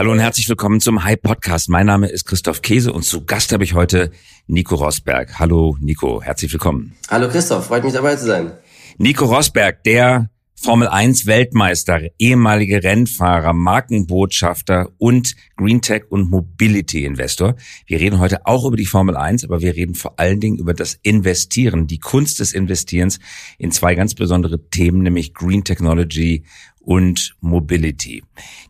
Hallo 0.00 0.12
und 0.12 0.18
herzlich 0.18 0.48
willkommen 0.48 0.80
zum 0.80 1.04
Hype 1.04 1.20
Podcast. 1.20 1.68
Mein 1.68 1.84
Name 1.84 2.08
ist 2.08 2.24
Christoph 2.24 2.62
Käse 2.62 2.90
und 2.90 3.02
zu 3.02 3.26
Gast 3.26 3.52
habe 3.52 3.64
ich 3.64 3.74
heute 3.74 4.10
Nico 4.46 4.76
Rosberg. 4.76 5.38
Hallo 5.38 5.76
Nico, 5.78 6.22
herzlich 6.22 6.50
willkommen. 6.54 6.96
Hallo 7.10 7.28
Christoph, 7.28 7.66
freut 7.66 7.84
mich 7.84 7.92
dabei 7.92 8.16
zu 8.16 8.24
sein. 8.24 8.52
Nico 8.96 9.26
Rosberg, 9.26 9.84
der 9.84 10.30
Formel 10.62 10.88
1 10.88 11.24
Weltmeister, 11.24 12.02
ehemalige 12.18 12.84
Rennfahrer, 12.84 13.54
Markenbotschafter 13.54 14.90
und 14.98 15.34
Green 15.56 15.80
Tech 15.80 16.02
und 16.10 16.30
Mobility 16.30 17.06
Investor. 17.06 17.56
Wir 17.86 17.98
reden 17.98 18.18
heute 18.18 18.44
auch 18.44 18.66
über 18.66 18.76
die 18.76 18.84
Formel 18.84 19.16
1, 19.16 19.44
aber 19.44 19.62
wir 19.62 19.74
reden 19.74 19.94
vor 19.94 20.20
allen 20.20 20.38
Dingen 20.38 20.58
über 20.58 20.74
das 20.74 20.98
Investieren, 21.00 21.86
die 21.86 21.98
Kunst 21.98 22.40
des 22.40 22.52
Investierens 22.52 23.20
in 23.56 23.72
zwei 23.72 23.94
ganz 23.94 24.14
besondere 24.14 24.68
Themen, 24.68 25.02
nämlich 25.02 25.32
Green 25.32 25.64
Technology 25.64 26.44
und 26.80 27.34
Mobility. 27.40 28.22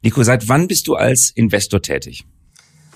Nico, 0.05 0.23
seit 0.23 0.49
wann 0.49 0.69
bist 0.69 0.87
du 0.87 0.95
als 0.95 1.31
Investor 1.31 1.83
tätig? 1.83 2.25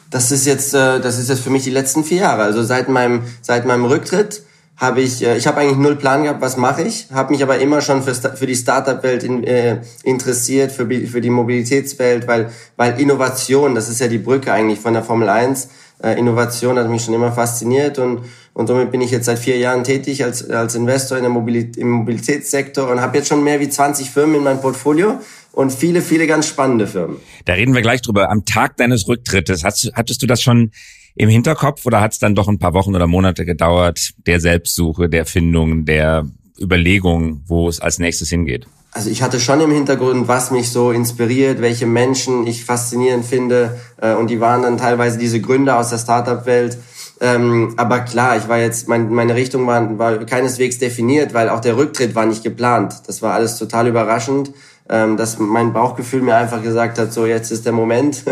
Das 0.09 0.31
ist 0.31 0.47
jetzt, 0.47 0.73
äh, 0.73 1.01
das 1.01 1.19
ist 1.19 1.29
jetzt 1.29 1.41
für 1.41 1.51
mich 1.51 1.65
die 1.65 1.71
letzten 1.71 2.05
vier 2.05 2.19
Jahre. 2.19 2.43
Also 2.43 2.63
seit 2.63 2.89
meinem, 2.89 3.25
seit 3.43 3.67
meinem 3.67 3.87
Rücktritt 3.87 4.45
habe 4.77 5.01
ich, 5.01 5.25
äh, 5.25 5.37
ich 5.37 5.47
habe 5.47 5.61
eigentlich 5.61 5.79
null 5.79 5.97
Plan 5.97 6.25
gehabt, 6.25 6.41
was 6.41 6.57
mache 6.57 6.83
ich, 6.83 7.09
habe 7.13 7.33
mich 7.33 7.43
aber 7.43 7.59
immer 7.59 7.81
schon 7.81 8.03
für, 8.03 8.15
für 8.15 8.47
die 8.47 8.57
Startup-Welt 8.57 9.23
in, 9.23 9.45
äh, 9.45 9.81
interessiert, 10.03 10.73
für, 10.73 10.87
für 10.87 11.21
die 11.21 11.31
Mobilitätswelt, 11.31 12.27
weil, 12.27 12.51
weil 12.77 13.01
Innovation, 13.01 13.75
das 13.75 13.89
ist 13.89 14.01
ja 14.01 14.09
die 14.09 14.19
Brücke 14.19 14.53
eigentlich 14.53 14.81
von 14.81 14.95
der 14.95 15.03
Formel 15.03 15.29
1, 15.29 15.69
äh, 16.03 16.19
Innovation 16.19 16.79
hat 16.79 16.89
mich 16.89 17.05
schon 17.05 17.15
immer 17.15 17.33
fasziniert 17.33 17.99
und, 17.99 18.23
und 18.53 18.67
somit 18.67 18.91
bin 18.91 19.01
ich 19.01 19.11
jetzt 19.11 19.27
seit 19.27 19.39
vier 19.39 19.59
Jahren 19.59 19.85
tätig 19.85 20.25
als, 20.25 20.49
als 20.51 20.75
Investor 20.75 21.17
in 21.17 21.23
der 21.25 21.31
Mobilität, 21.31 21.77
im 21.77 21.91
Mobilitätssektor 21.91 22.91
und 22.91 23.01
habe 23.01 23.17
jetzt 23.17 23.29
schon 23.29 23.45
mehr 23.45 23.61
wie 23.61 23.69
20 23.69 24.11
Firmen 24.11 24.37
in 24.37 24.43
meinem 24.43 24.61
Portfolio 24.61 25.21
und 25.53 25.73
viele, 25.73 26.03
viele 26.03 26.27
ganz 26.27 26.49
spannende 26.49 26.87
Firmen. 26.89 27.19
Da 27.45 27.53
reden 27.53 27.75
wir 27.75 27.83
gleich 27.83 28.03
drüber. 28.03 28.31
Am 28.31 28.45
Tag 28.45 28.77
deines 28.77 29.07
Rücktrittes, 29.07 29.63
hast, 29.63 29.93
hattest 29.95 30.21
du 30.21 30.27
das 30.27 30.43
schon 30.43 30.73
im 31.15 31.29
Hinterkopf 31.29 31.87
oder 31.87 32.01
hat 32.01 32.13
es 32.13 32.19
dann 32.19 32.35
doch 32.35 32.49
ein 32.49 32.59
paar 32.59 32.75
Wochen 32.75 32.95
oder 32.95 33.07
Monate 33.07 33.45
gedauert, 33.45 34.11
der 34.27 34.41
Selbstsuche, 34.41 35.09
der 35.09 35.27
Findung, 35.27 35.85
der 35.85 36.27
Überlegung, 36.61 37.43
wo 37.47 37.69
es 37.69 37.81
als 37.81 37.99
nächstes 37.99 38.31
hingeht? 38.31 38.67
Also 38.93 39.11
ich 39.11 39.23
hatte 39.23 39.41
schon 39.41 39.61
im 39.61 39.73
Hintergrund, 39.73 40.29
was 40.29 40.53
mich 40.53 40.71
so 40.71 40.93
inspiriert, 40.93 41.61
welche 41.61 41.87
Menschen 41.87 42.47
ich 42.47 42.65
faszinierend 42.65 43.25
finde. 43.25 43.77
Äh, 44.01 44.15
und 44.15 44.31
die 44.31 44.41
waren 44.41 44.63
dann 44.63 44.79
teilweise 44.79 45.19
diese 45.19 45.41
Gründer 45.41 45.79
aus 45.79 45.91
der 45.91 45.99
Startup-Welt. 45.99 46.79
Ähm, 47.21 47.75
aber 47.77 48.01
klar, 48.01 48.37
ich 48.37 48.49
war 48.49 48.59
jetzt, 48.59 48.89
mein, 48.89 49.13
meine 49.13 49.35
Richtung 49.35 49.67
war, 49.67 49.99
war 49.99 50.19
keineswegs 50.19 50.79
definiert, 50.79 51.35
weil 51.35 51.49
auch 51.49 51.61
der 51.61 51.77
Rücktritt 51.77 52.15
war 52.15 52.27
nicht 52.27 52.45
geplant. 52.45 52.95
Das 53.09 53.21
war 53.21 53.35
alles 53.35 53.59
total 53.59 53.89
überraschend, 53.89 54.53
ähm, 54.89 55.17
dass 55.17 55.39
mein 55.41 55.73
Bauchgefühl 55.73 56.23
mir 56.23 56.37
einfach 56.37 56.63
gesagt 56.63 56.99
hat, 56.99 57.13
so 57.13 57.27
jetzt 57.27 57.51
ist 57.51 57.67
der 57.67 57.73
Moment. 57.73 58.23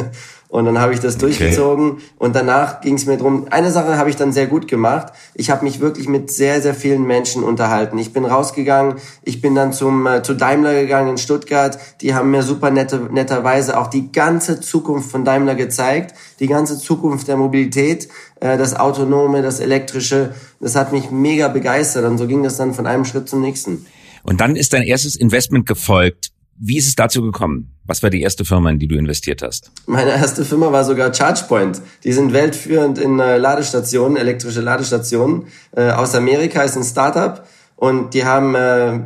Und 0.52 0.66
dann 0.66 0.78
habe 0.78 0.92
ich 0.92 1.00
das 1.00 1.16
durchgezogen 1.16 1.92
okay. 1.92 2.02
und 2.18 2.36
danach 2.36 2.82
ging 2.82 2.96
es 2.96 3.06
mir 3.06 3.16
drum. 3.16 3.46
Eine 3.48 3.70
Sache 3.70 3.96
habe 3.96 4.10
ich 4.10 4.16
dann 4.16 4.34
sehr 4.34 4.46
gut 4.46 4.68
gemacht. 4.68 5.10
Ich 5.32 5.48
habe 5.48 5.64
mich 5.64 5.80
wirklich 5.80 6.08
mit 6.08 6.30
sehr, 6.30 6.60
sehr 6.60 6.74
vielen 6.74 7.06
Menschen 7.06 7.42
unterhalten. 7.42 7.96
Ich 7.96 8.12
bin 8.12 8.26
rausgegangen, 8.26 8.96
ich 9.22 9.40
bin 9.40 9.54
dann 9.54 9.72
zum 9.72 10.06
äh, 10.06 10.22
zu 10.22 10.34
Daimler 10.34 10.74
gegangen 10.74 11.12
in 11.12 11.16
Stuttgart. 11.16 11.78
Die 12.02 12.14
haben 12.14 12.30
mir 12.30 12.42
super 12.42 12.70
nette, 12.70 13.00
netterweise 13.10 13.78
auch 13.78 13.86
die 13.86 14.12
ganze 14.12 14.60
Zukunft 14.60 15.10
von 15.10 15.24
Daimler 15.24 15.54
gezeigt, 15.54 16.14
die 16.38 16.48
ganze 16.48 16.78
Zukunft 16.78 17.28
der 17.28 17.38
Mobilität, 17.38 18.08
äh, 18.40 18.58
das 18.58 18.76
Autonome, 18.76 19.40
das 19.40 19.58
Elektrische. 19.58 20.34
Das 20.60 20.76
hat 20.76 20.92
mich 20.92 21.10
mega 21.10 21.48
begeistert 21.48 22.04
und 22.04 22.18
so 22.18 22.26
ging 22.26 22.42
das 22.42 22.58
dann 22.58 22.74
von 22.74 22.86
einem 22.86 23.06
Schritt 23.06 23.26
zum 23.26 23.40
nächsten. 23.40 23.86
Und 24.22 24.42
dann 24.42 24.56
ist 24.56 24.74
dein 24.74 24.82
erstes 24.82 25.16
Investment 25.16 25.64
gefolgt. 25.64 26.32
Wie 26.58 26.78
ist 26.78 26.88
es 26.88 26.94
dazu 26.94 27.22
gekommen? 27.22 27.72
Was 27.84 28.02
war 28.02 28.10
die 28.10 28.22
erste 28.22 28.44
Firma, 28.44 28.70
in 28.70 28.78
die 28.78 28.86
du 28.86 28.96
investiert 28.96 29.42
hast? 29.42 29.70
Meine 29.86 30.10
erste 30.10 30.44
Firma 30.44 30.70
war 30.70 30.84
sogar 30.84 31.10
ChargePoint. 31.10 31.82
Die 32.04 32.12
sind 32.12 32.32
weltführend 32.32 32.98
in 32.98 33.18
äh, 33.18 33.38
Ladestationen, 33.38 34.16
elektrische 34.16 34.60
Ladestationen. 34.60 35.46
Äh, 35.74 35.90
aus 35.90 36.14
Amerika 36.14 36.62
ist 36.62 36.76
ein 36.76 36.84
Startup 36.84 37.44
und 37.82 38.14
die 38.14 38.24
haben 38.24 38.54
äh, 38.54 39.00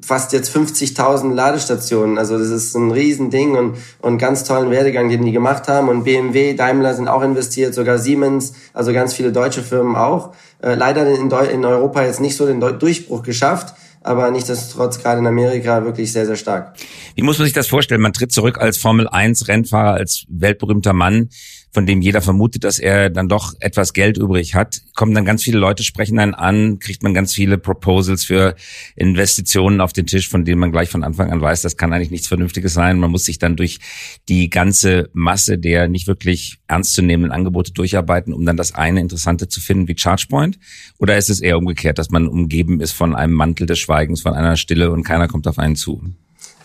fast 0.00 0.32
jetzt 0.32 0.56
50.000 0.56 1.34
Ladestationen. 1.34 2.16
Also 2.16 2.38
das 2.38 2.48
ist 2.48 2.74
ein 2.74 2.90
Riesending 2.90 3.54
und, 3.54 3.76
und 4.00 4.16
ganz 4.16 4.44
tollen 4.44 4.70
Werdegang, 4.70 5.10
den 5.10 5.26
die 5.26 5.32
gemacht 5.32 5.68
haben. 5.68 5.90
Und 5.90 6.04
BMW, 6.04 6.54
Daimler 6.54 6.94
sind 6.94 7.08
auch 7.08 7.22
investiert, 7.22 7.74
sogar 7.74 7.98
Siemens, 7.98 8.54
also 8.72 8.94
ganz 8.94 9.12
viele 9.12 9.30
deutsche 9.30 9.62
Firmen 9.62 9.94
auch. 9.94 10.32
Äh, 10.62 10.74
leider 10.74 11.06
in, 11.06 11.30
in 11.30 11.64
Europa 11.66 12.02
jetzt 12.02 12.22
nicht 12.22 12.36
so 12.36 12.46
den 12.46 12.60
Durchbruch 12.60 13.22
geschafft 13.22 13.74
aber 14.04 14.30
nichtsdestotrotz 14.30 14.98
gerade 15.00 15.20
in 15.20 15.26
Amerika 15.26 15.84
wirklich 15.84 16.12
sehr, 16.12 16.26
sehr 16.26 16.36
stark. 16.36 16.74
Wie 17.16 17.22
muss 17.22 17.38
man 17.38 17.46
sich 17.46 17.54
das 17.54 17.66
vorstellen? 17.66 18.00
Man 18.00 18.12
tritt 18.12 18.32
zurück 18.32 18.58
als 18.58 18.76
Formel 18.78 19.08
1 19.08 19.48
Rennfahrer, 19.48 19.94
als 19.94 20.24
weltberühmter 20.28 20.92
Mann, 20.92 21.30
von 21.74 21.86
dem 21.86 22.00
jeder 22.00 22.22
vermutet, 22.22 22.62
dass 22.62 22.78
er 22.78 23.10
dann 23.10 23.28
doch 23.28 23.52
etwas 23.58 23.92
Geld 23.92 24.16
übrig 24.16 24.54
hat. 24.54 24.80
Kommen 24.94 25.12
dann 25.12 25.24
ganz 25.24 25.42
viele 25.42 25.58
Leute, 25.58 25.82
sprechen 25.82 26.16
dann 26.16 26.32
an, 26.32 26.78
kriegt 26.78 27.02
man 27.02 27.12
ganz 27.12 27.34
viele 27.34 27.58
Proposals 27.58 28.24
für 28.24 28.54
Investitionen 28.94 29.80
auf 29.80 29.92
den 29.92 30.06
Tisch, 30.06 30.28
von 30.28 30.44
denen 30.44 30.60
man 30.60 30.70
gleich 30.70 30.88
von 30.88 31.02
Anfang 31.02 31.32
an 31.32 31.40
weiß, 31.40 31.62
das 31.62 31.76
kann 31.76 31.92
eigentlich 31.92 32.12
nichts 32.12 32.28
Vernünftiges 32.28 32.72
sein. 32.72 33.00
Man 33.00 33.10
muss 33.10 33.24
sich 33.24 33.38
dann 33.38 33.56
durch 33.56 33.80
die 34.28 34.48
ganze 34.50 35.10
Masse 35.12 35.58
der 35.58 35.88
nicht 35.88 36.06
wirklich 36.06 36.58
ernstzunehmenden 36.68 37.32
Angebote 37.32 37.72
durcharbeiten, 37.72 38.32
um 38.32 38.46
dann 38.46 38.56
das 38.56 38.74
eine 38.74 39.00
Interessante 39.00 39.48
zu 39.48 39.60
finden 39.60 39.88
wie 39.88 39.96
ChargePoint? 39.96 40.60
Oder 40.98 41.16
ist 41.18 41.28
es 41.28 41.40
eher 41.40 41.58
umgekehrt, 41.58 41.98
dass 41.98 42.10
man 42.10 42.28
umgeben 42.28 42.80
ist 42.80 42.92
von 42.92 43.16
einem 43.16 43.34
Mantel 43.34 43.66
des 43.66 43.80
Schweigens, 43.80 44.22
von 44.22 44.34
einer 44.34 44.56
Stille 44.56 44.92
und 44.92 45.02
keiner 45.02 45.26
kommt 45.26 45.48
auf 45.48 45.58
einen 45.58 45.74
zu? 45.74 46.02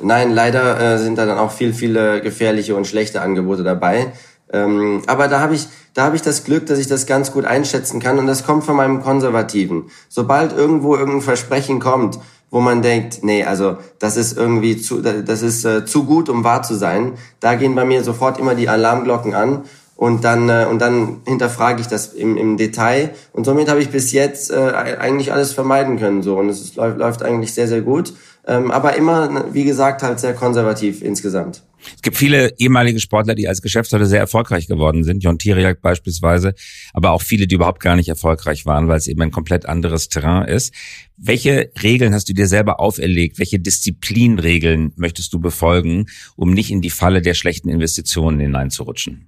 Nein, 0.02 0.31
leider 0.31 0.80
äh, 0.80 0.97
sind 0.97 1.18
da 1.18 1.26
dann 1.26 1.38
auch 1.38 1.52
viel, 1.52 1.74
viele 1.74 2.22
gefährliche 2.22 2.76
und 2.76 2.88
schlechte 2.88 3.22
Angebote 3.22 3.64
dabei. 3.64 4.14
Ähm, 4.51 5.03
aber 5.07 5.27
da 5.27 5.39
habe 5.39 5.55
ich, 5.55 5.67
da 5.93 6.03
habe 6.03 6.15
ich 6.15 6.21
das 6.21 6.43
Glück, 6.43 6.65
dass 6.65 6.79
ich 6.79 6.87
das 6.87 7.05
ganz 7.05 7.31
gut 7.31 7.45
einschätzen 7.45 7.99
kann 7.99 8.17
und 8.17 8.27
das 8.27 8.45
kommt 8.45 8.63
von 8.63 8.75
meinem 8.75 9.01
Konservativen. 9.01 9.89
Sobald 10.07 10.53
irgendwo 10.53 10.95
irgendein 10.95 11.21
Versprechen 11.21 11.79
kommt, 11.79 12.19
wo 12.51 12.59
man 12.59 12.81
denkt, 12.81 13.19
nee, 13.21 13.43
also 13.43 13.77
das 13.99 14.17
ist 14.17 14.37
irgendwie 14.37 14.77
zu, 14.77 15.01
das 15.01 15.41
ist 15.41 15.65
äh, 15.65 15.85
zu 15.85 16.05
gut, 16.05 16.29
um 16.29 16.43
wahr 16.43 16.63
zu 16.63 16.75
sein, 16.75 17.13
da 17.39 17.55
gehen 17.55 17.75
bei 17.75 17.85
mir 17.85 18.03
sofort 18.03 18.39
immer 18.39 18.55
die 18.55 18.69
Alarmglocken 18.69 19.35
an 19.35 19.65
und 19.95 20.23
dann 20.23 20.49
äh, 20.49 20.66
und 20.69 20.79
dann 20.79 21.17
hinterfrage 21.25 21.81
ich 21.81 21.87
das 21.87 22.13
im, 22.13 22.37
im 22.37 22.57
Detail 22.57 23.11
und 23.33 23.45
somit 23.45 23.69
habe 23.69 23.81
ich 23.81 23.89
bis 23.89 24.11
jetzt 24.13 24.49
äh, 24.49 24.55
eigentlich 24.55 25.31
alles 25.31 25.51
vermeiden 25.51 25.99
können 25.99 26.23
so 26.23 26.37
und 26.37 26.49
es 26.49 26.75
läuft, 26.75 26.97
läuft 26.97 27.21
eigentlich 27.21 27.53
sehr 27.53 27.67
sehr 27.67 27.81
gut 27.81 28.13
aber 28.44 28.95
immer, 28.95 29.53
wie 29.53 29.63
gesagt, 29.63 30.03
halt 30.03 30.19
sehr 30.19 30.33
konservativ 30.33 31.01
insgesamt. 31.01 31.63
Es 31.95 32.01
gibt 32.01 32.17
viele 32.17 32.53
ehemalige 32.57 33.00
Sportler, 33.00 33.35
die 33.35 33.47
als 33.47 33.61
Geschäftsleute 33.61 34.05
sehr 34.05 34.19
erfolgreich 34.19 34.67
geworden 34.67 35.03
sind. 35.03 35.23
Jon 35.23 35.38
Tiriak 35.38 35.81
beispielsweise, 35.81 36.53
aber 36.94 37.11
auch 37.11 37.22
viele, 37.22 37.47
die 37.47 37.55
überhaupt 37.55 37.81
gar 37.81 37.95
nicht 37.95 38.09
erfolgreich 38.09 38.66
waren, 38.66 38.88
weil 38.88 38.97
es 38.97 39.07
eben 39.07 39.22
ein 39.22 39.31
komplett 39.31 39.66
anderes 39.66 40.09
Terrain 40.09 40.47
ist. 40.47 40.73
Welche 41.17 41.72
Regeln 41.81 42.13
hast 42.13 42.29
du 42.29 42.33
dir 42.33 42.47
selber 42.47 42.79
auferlegt? 42.79 43.39
Welche 43.39 43.59
Disziplinregeln 43.59 44.94
möchtest 44.95 45.33
du 45.33 45.39
befolgen, 45.39 46.07
um 46.35 46.51
nicht 46.51 46.72
in 46.72 46.81
die 46.81 46.89
Falle 46.89 47.22
der 47.22 47.33
schlechten 47.33 47.69
Investitionen 47.69 48.39
hineinzurutschen? 48.39 49.28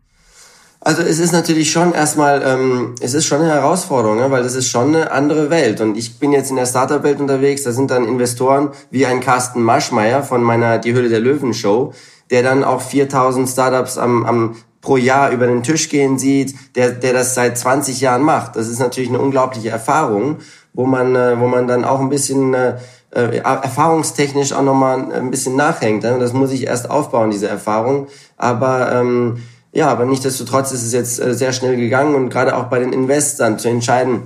Also 0.84 1.04
es 1.04 1.20
ist 1.20 1.32
natürlich 1.32 1.72
schon 1.72 1.94
erstmal, 1.94 2.42
ähm, 2.44 2.96
es 3.02 3.14
ist 3.14 3.28
schon 3.28 3.42
eine 3.42 3.52
Herausforderung, 3.52 4.18
ne? 4.18 4.32
weil 4.32 4.42
das 4.42 4.56
ist 4.56 4.68
schon 4.68 4.96
eine 4.96 5.12
andere 5.12 5.52
Welt. 5.52 5.80
Und 5.80 5.96
ich 5.96 6.18
bin 6.18 6.32
jetzt 6.32 6.50
in 6.50 6.56
der 6.56 6.66
Startup-Welt 6.66 7.20
unterwegs, 7.20 7.62
da 7.62 7.72
sind 7.72 7.92
dann 7.92 8.04
Investoren 8.04 8.70
wie 8.90 9.06
ein 9.06 9.20
Carsten 9.20 9.62
Maschmeyer 9.62 10.24
von 10.24 10.42
meiner 10.42 10.80
Die 10.80 10.94
Höhle 10.94 11.10
der 11.10 11.20
Löwen 11.20 11.54
Show, 11.54 11.94
der 12.32 12.42
dann 12.42 12.64
auch 12.64 12.82
4000 12.82 13.48
Startups 13.48 14.00
am, 14.00 14.26
am 14.26 14.56
pro 14.82 14.98
Jahr 14.98 15.30
über 15.30 15.46
den 15.46 15.62
Tisch 15.62 15.88
gehen 15.88 16.18
sieht, 16.18 16.56
der, 16.76 16.90
der 16.90 17.14
das 17.14 17.36
seit 17.36 17.60
20 17.60 18.02
Jahren 18.02 18.24
macht. 18.24 18.56
Das 18.56 18.68
ist 18.68 18.80
natürlich 18.80 19.10
eine 19.10 19.20
unglaubliche 19.20 19.70
Erfahrung, 19.70 20.38
wo 20.74 20.88
man, 20.88 21.16
äh, 21.16 21.40
wo 21.40 21.48
man 21.48 21.68
dann 21.68 21.86
auch 21.86 22.00
ein 22.00 22.10
bisschen 22.10 22.56
äh, 22.56 22.78
äh 23.12 23.38
erfahrungstechnisch 23.38 24.54
auch 24.54 24.64
nochmal 24.64 25.14
ein 25.14 25.30
bisschen 25.30 25.56
nachhängt. 25.56 26.02
Ne? 26.02 26.18
Das 26.20 26.34
muss 26.34 26.52
ich 26.52 26.66
erst 26.66 26.90
aufbauen, 26.90 27.30
diese 27.30 27.48
Erfahrung. 27.48 28.08
Aber 28.38 28.92
ähm, 28.92 29.44
ja, 29.74 29.88
aber 29.88 30.06
nichtsdestotrotz 30.06 30.72
ist 30.72 30.84
es 30.84 30.92
jetzt 30.92 31.20
äh, 31.20 31.34
sehr 31.34 31.54
schnell 31.54 31.78
gegangen 31.78 32.16
und 32.16 32.30
gerade 32.30 32.58
auch 32.58 32.66
bei 32.66 32.80
den 32.80 32.92
Investern 32.92 33.58
zu 33.58 33.70
entscheiden, 33.70 34.24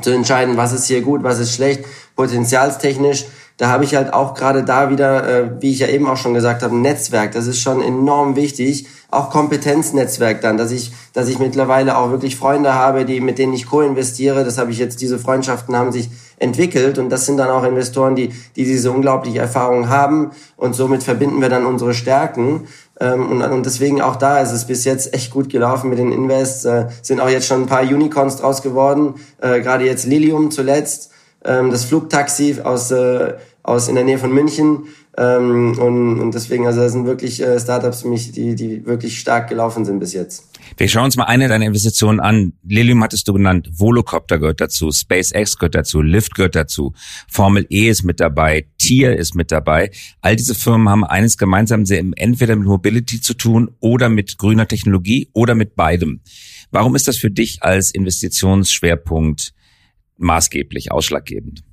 zu 0.00 0.10
entscheiden, 0.10 0.56
was 0.56 0.72
ist 0.72 0.86
hier 0.86 1.02
gut, 1.02 1.22
was 1.22 1.38
ist 1.38 1.54
schlecht, 1.54 1.84
potenzialstechnisch. 2.16 3.26
Da 3.58 3.68
habe 3.68 3.84
ich 3.84 3.94
halt 3.94 4.12
auch 4.12 4.34
gerade 4.34 4.64
da 4.64 4.90
wieder, 4.90 5.28
äh, 5.28 5.50
wie 5.60 5.70
ich 5.70 5.78
ja 5.78 5.86
eben 5.86 6.08
auch 6.08 6.16
schon 6.16 6.34
gesagt 6.34 6.62
habe, 6.62 6.74
ein 6.74 6.82
Netzwerk. 6.82 7.32
Das 7.32 7.46
ist 7.46 7.60
schon 7.60 7.80
enorm 7.80 8.34
wichtig. 8.34 8.86
Auch 9.10 9.30
Kompetenznetzwerk 9.30 10.40
dann, 10.40 10.56
dass 10.56 10.72
ich, 10.72 10.90
dass 11.12 11.28
ich 11.28 11.38
mittlerweile 11.38 11.96
auch 11.96 12.10
wirklich 12.10 12.34
Freunde 12.34 12.74
habe, 12.74 13.04
die, 13.04 13.20
mit 13.20 13.38
denen 13.38 13.52
ich 13.52 13.66
co-investiere. 13.66 14.44
Das 14.44 14.58
habe 14.58 14.72
ich 14.72 14.78
jetzt, 14.78 15.00
diese 15.00 15.18
Freundschaften 15.18 15.76
haben 15.76 15.92
sich 15.92 16.10
entwickelt 16.38 16.98
und 16.98 17.08
das 17.10 17.26
sind 17.26 17.36
dann 17.36 17.50
auch 17.50 17.62
Investoren, 17.62 18.16
die, 18.16 18.30
die 18.56 18.64
diese 18.64 18.90
unglaubliche 18.90 19.38
Erfahrung 19.38 19.88
haben 19.88 20.32
und 20.56 20.74
somit 20.74 21.04
verbinden 21.04 21.40
wir 21.40 21.48
dann 21.48 21.66
unsere 21.66 21.94
Stärken 21.94 22.66
und, 23.10 23.42
und 23.42 23.66
deswegen 23.66 24.00
auch 24.00 24.16
da 24.16 24.40
ist 24.40 24.52
es 24.52 24.66
bis 24.66 24.84
jetzt 24.84 25.14
echt 25.14 25.32
gut 25.32 25.48
gelaufen 25.48 25.90
mit 25.90 25.98
den 25.98 26.12
Invests. 26.12 26.64
Äh, 26.64 26.86
sind 27.02 27.20
auch 27.20 27.28
jetzt 27.28 27.46
schon 27.46 27.62
ein 27.62 27.66
paar 27.66 27.82
Unicorns 27.82 28.36
draus 28.36 28.62
geworden. 28.62 29.14
Äh, 29.40 29.60
Gerade 29.60 29.84
jetzt 29.84 30.06
Lilium 30.06 30.50
zuletzt, 30.50 31.10
ähm, 31.44 31.70
das 31.70 31.84
Flugtaxi 31.84 32.60
aus, 32.62 32.90
äh, 32.90 33.34
aus 33.62 33.88
in 33.88 33.94
der 33.94 34.04
Nähe 34.04 34.18
von 34.18 34.32
München. 34.32 34.84
Ähm, 35.18 35.78
und, 35.78 36.20
und 36.20 36.34
deswegen, 36.34 36.66
also 36.66 36.80
das 36.80 36.92
sind 36.92 37.04
wirklich 37.04 37.42
äh, 37.42 37.60
Startups 37.60 38.00
für 38.02 38.08
mich, 38.08 38.32
die, 38.32 38.54
die 38.54 38.86
wirklich 38.86 39.18
stark 39.18 39.48
gelaufen 39.48 39.84
sind 39.84 39.98
bis 39.98 40.14
jetzt. 40.14 40.48
Wir 40.78 40.88
schauen 40.88 41.04
uns 41.04 41.16
mal 41.16 41.24
eine 41.24 41.48
deiner 41.48 41.66
Investitionen 41.66 42.18
an. 42.18 42.54
Lilium 42.62 43.02
hattest 43.02 43.28
du 43.28 43.34
genannt, 43.34 43.68
Volocopter 43.74 44.38
gehört 44.38 44.62
dazu, 44.62 44.90
SpaceX 44.90 45.58
gehört 45.58 45.74
dazu, 45.74 46.00
Lyft 46.00 46.34
gehört 46.34 46.54
dazu, 46.54 46.94
Formel 47.28 47.66
E 47.68 47.90
ist 47.90 48.04
mit 48.04 48.20
dabei, 48.20 48.66
Tier 48.78 49.14
ist 49.14 49.34
mit 49.34 49.52
dabei. 49.52 49.90
All 50.22 50.34
diese 50.34 50.54
Firmen 50.54 50.88
haben 50.88 51.04
eines 51.04 51.36
gemeinsam, 51.36 51.84
sie 51.84 51.98
haben 51.98 52.14
entweder 52.14 52.56
mit 52.56 52.66
Mobility 52.66 53.20
zu 53.20 53.34
tun 53.34 53.70
oder 53.80 54.08
mit 54.08 54.38
grüner 54.38 54.66
Technologie 54.66 55.28
oder 55.34 55.54
mit 55.54 55.76
beidem. 55.76 56.20
Warum 56.70 56.96
ist 56.96 57.06
das 57.06 57.18
für 57.18 57.30
dich 57.30 57.62
als 57.62 57.90
Investitionsschwerpunkt 57.90 59.52
maßgeblich, 60.16 60.90
ausschlaggebend? 60.90 61.64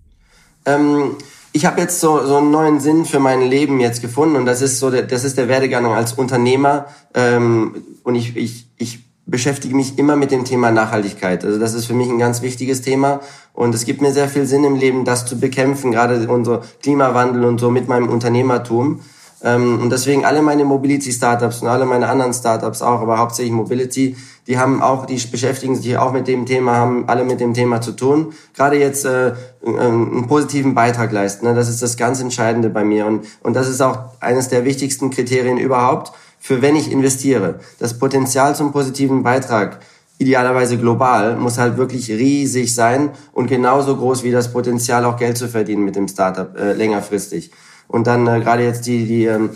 Ähm 0.65 1.15
ich 1.51 1.65
habe 1.65 1.81
jetzt 1.81 1.99
so, 1.99 2.25
so 2.25 2.37
einen 2.37 2.51
neuen 2.51 2.79
Sinn 2.79 3.05
für 3.05 3.19
mein 3.19 3.41
Leben 3.41 3.79
jetzt 3.79 4.01
gefunden 4.01 4.35
und 4.35 4.45
das 4.45 4.61
ist 4.61 4.79
so, 4.79 4.89
der, 4.89 5.03
das 5.03 5.23
ist 5.23 5.37
der 5.37 5.47
Werdegang 5.47 5.85
als 5.85 6.13
Unternehmer 6.13 6.85
ähm, 7.13 7.83
und 8.03 8.15
ich, 8.15 8.35
ich, 8.35 8.67
ich 8.77 8.99
beschäftige 9.25 9.75
mich 9.75 9.97
immer 9.97 10.15
mit 10.15 10.31
dem 10.31 10.45
Thema 10.45 10.71
Nachhaltigkeit. 10.71 11.45
Also 11.45 11.59
das 11.59 11.73
ist 11.73 11.85
für 11.85 11.93
mich 11.93 12.09
ein 12.09 12.19
ganz 12.19 12.41
wichtiges 12.41 12.81
Thema 12.81 13.21
und 13.53 13.73
es 13.73 13.85
gibt 13.85 14.01
mir 14.01 14.11
sehr 14.11 14.27
viel 14.27 14.45
Sinn 14.45 14.63
im 14.63 14.75
Leben, 14.75 15.05
das 15.05 15.25
zu 15.25 15.39
bekämpfen, 15.39 15.91
gerade 15.91 16.27
unser 16.27 16.61
Klimawandel 16.81 17.45
und 17.45 17.59
so 17.59 17.69
mit 17.69 17.87
meinem 17.87 18.09
Unternehmertum. 18.09 19.01
Ähm, 19.41 19.81
und 19.81 19.89
deswegen 19.89 20.25
alle 20.25 20.41
meine 20.41 20.65
Mobility-Startups 20.65 21.61
und 21.61 21.67
alle 21.67 21.85
meine 21.85 22.09
anderen 22.09 22.33
Startups 22.33 22.81
auch, 22.81 23.01
aber 23.01 23.17
hauptsächlich 23.19 23.53
Mobility, 23.53 24.17
die 24.47 24.57
haben 24.57 24.81
auch, 24.81 25.05
die 25.05 25.15
beschäftigen 25.31 25.75
sich 25.75 25.97
auch 25.97 26.11
mit 26.11 26.27
dem 26.27 26.45
Thema, 26.45 26.75
haben 26.75 27.03
alle 27.07 27.23
mit 27.23 27.39
dem 27.39 27.53
Thema 27.53 27.81
zu 27.81 27.93
tun. 27.93 28.33
Gerade 28.55 28.77
jetzt 28.77 29.05
äh, 29.05 29.33
einen 29.65 30.27
positiven 30.27 30.73
Beitrag 30.75 31.11
leisten, 31.11 31.45
ne? 31.45 31.53
das 31.53 31.69
ist 31.69 31.81
das 31.81 31.95
ganz 31.95 32.19
Entscheidende 32.19 32.69
bei 32.69 32.83
mir. 32.83 33.05
Und, 33.05 33.25
und 33.41 33.53
das 33.53 33.69
ist 33.69 33.81
auch 33.81 33.99
eines 34.19 34.49
der 34.49 34.65
wichtigsten 34.65 35.09
Kriterien 35.09 35.57
überhaupt, 35.57 36.11
für 36.39 36.61
wenn 36.61 36.75
ich 36.75 36.91
investiere. 36.91 37.59
Das 37.79 37.97
Potenzial 37.97 38.55
zum 38.55 38.71
positiven 38.71 39.23
Beitrag 39.23 39.79
idealerweise 40.19 40.77
global, 40.77 41.37
muss 41.37 41.57
halt 41.57 41.77
wirklich 41.77 42.09
riesig 42.09 42.75
sein 42.75 43.11
und 43.31 43.47
genauso 43.47 43.95
groß 43.95 44.23
wie 44.23 44.31
das 44.31 44.51
Potenzial, 44.51 45.05
auch 45.05 45.15
Geld 45.15 45.37
zu 45.37 45.47
verdienen 45.47 45.85
mit 45.85 45.95
dem 45.95 46.09
Startup 46.09 46.55
äh, 46.57 46.73
längerfristig. 46.73 47.51
Und 47.89 48.07
dann 48.07 48.25
äh, 48.27 48.39
gerade 48.39 48.63
jetzt 48.63 48.85
die, 48.85 49.05
die, 49.05 49.25
ähm, 49.25 49.49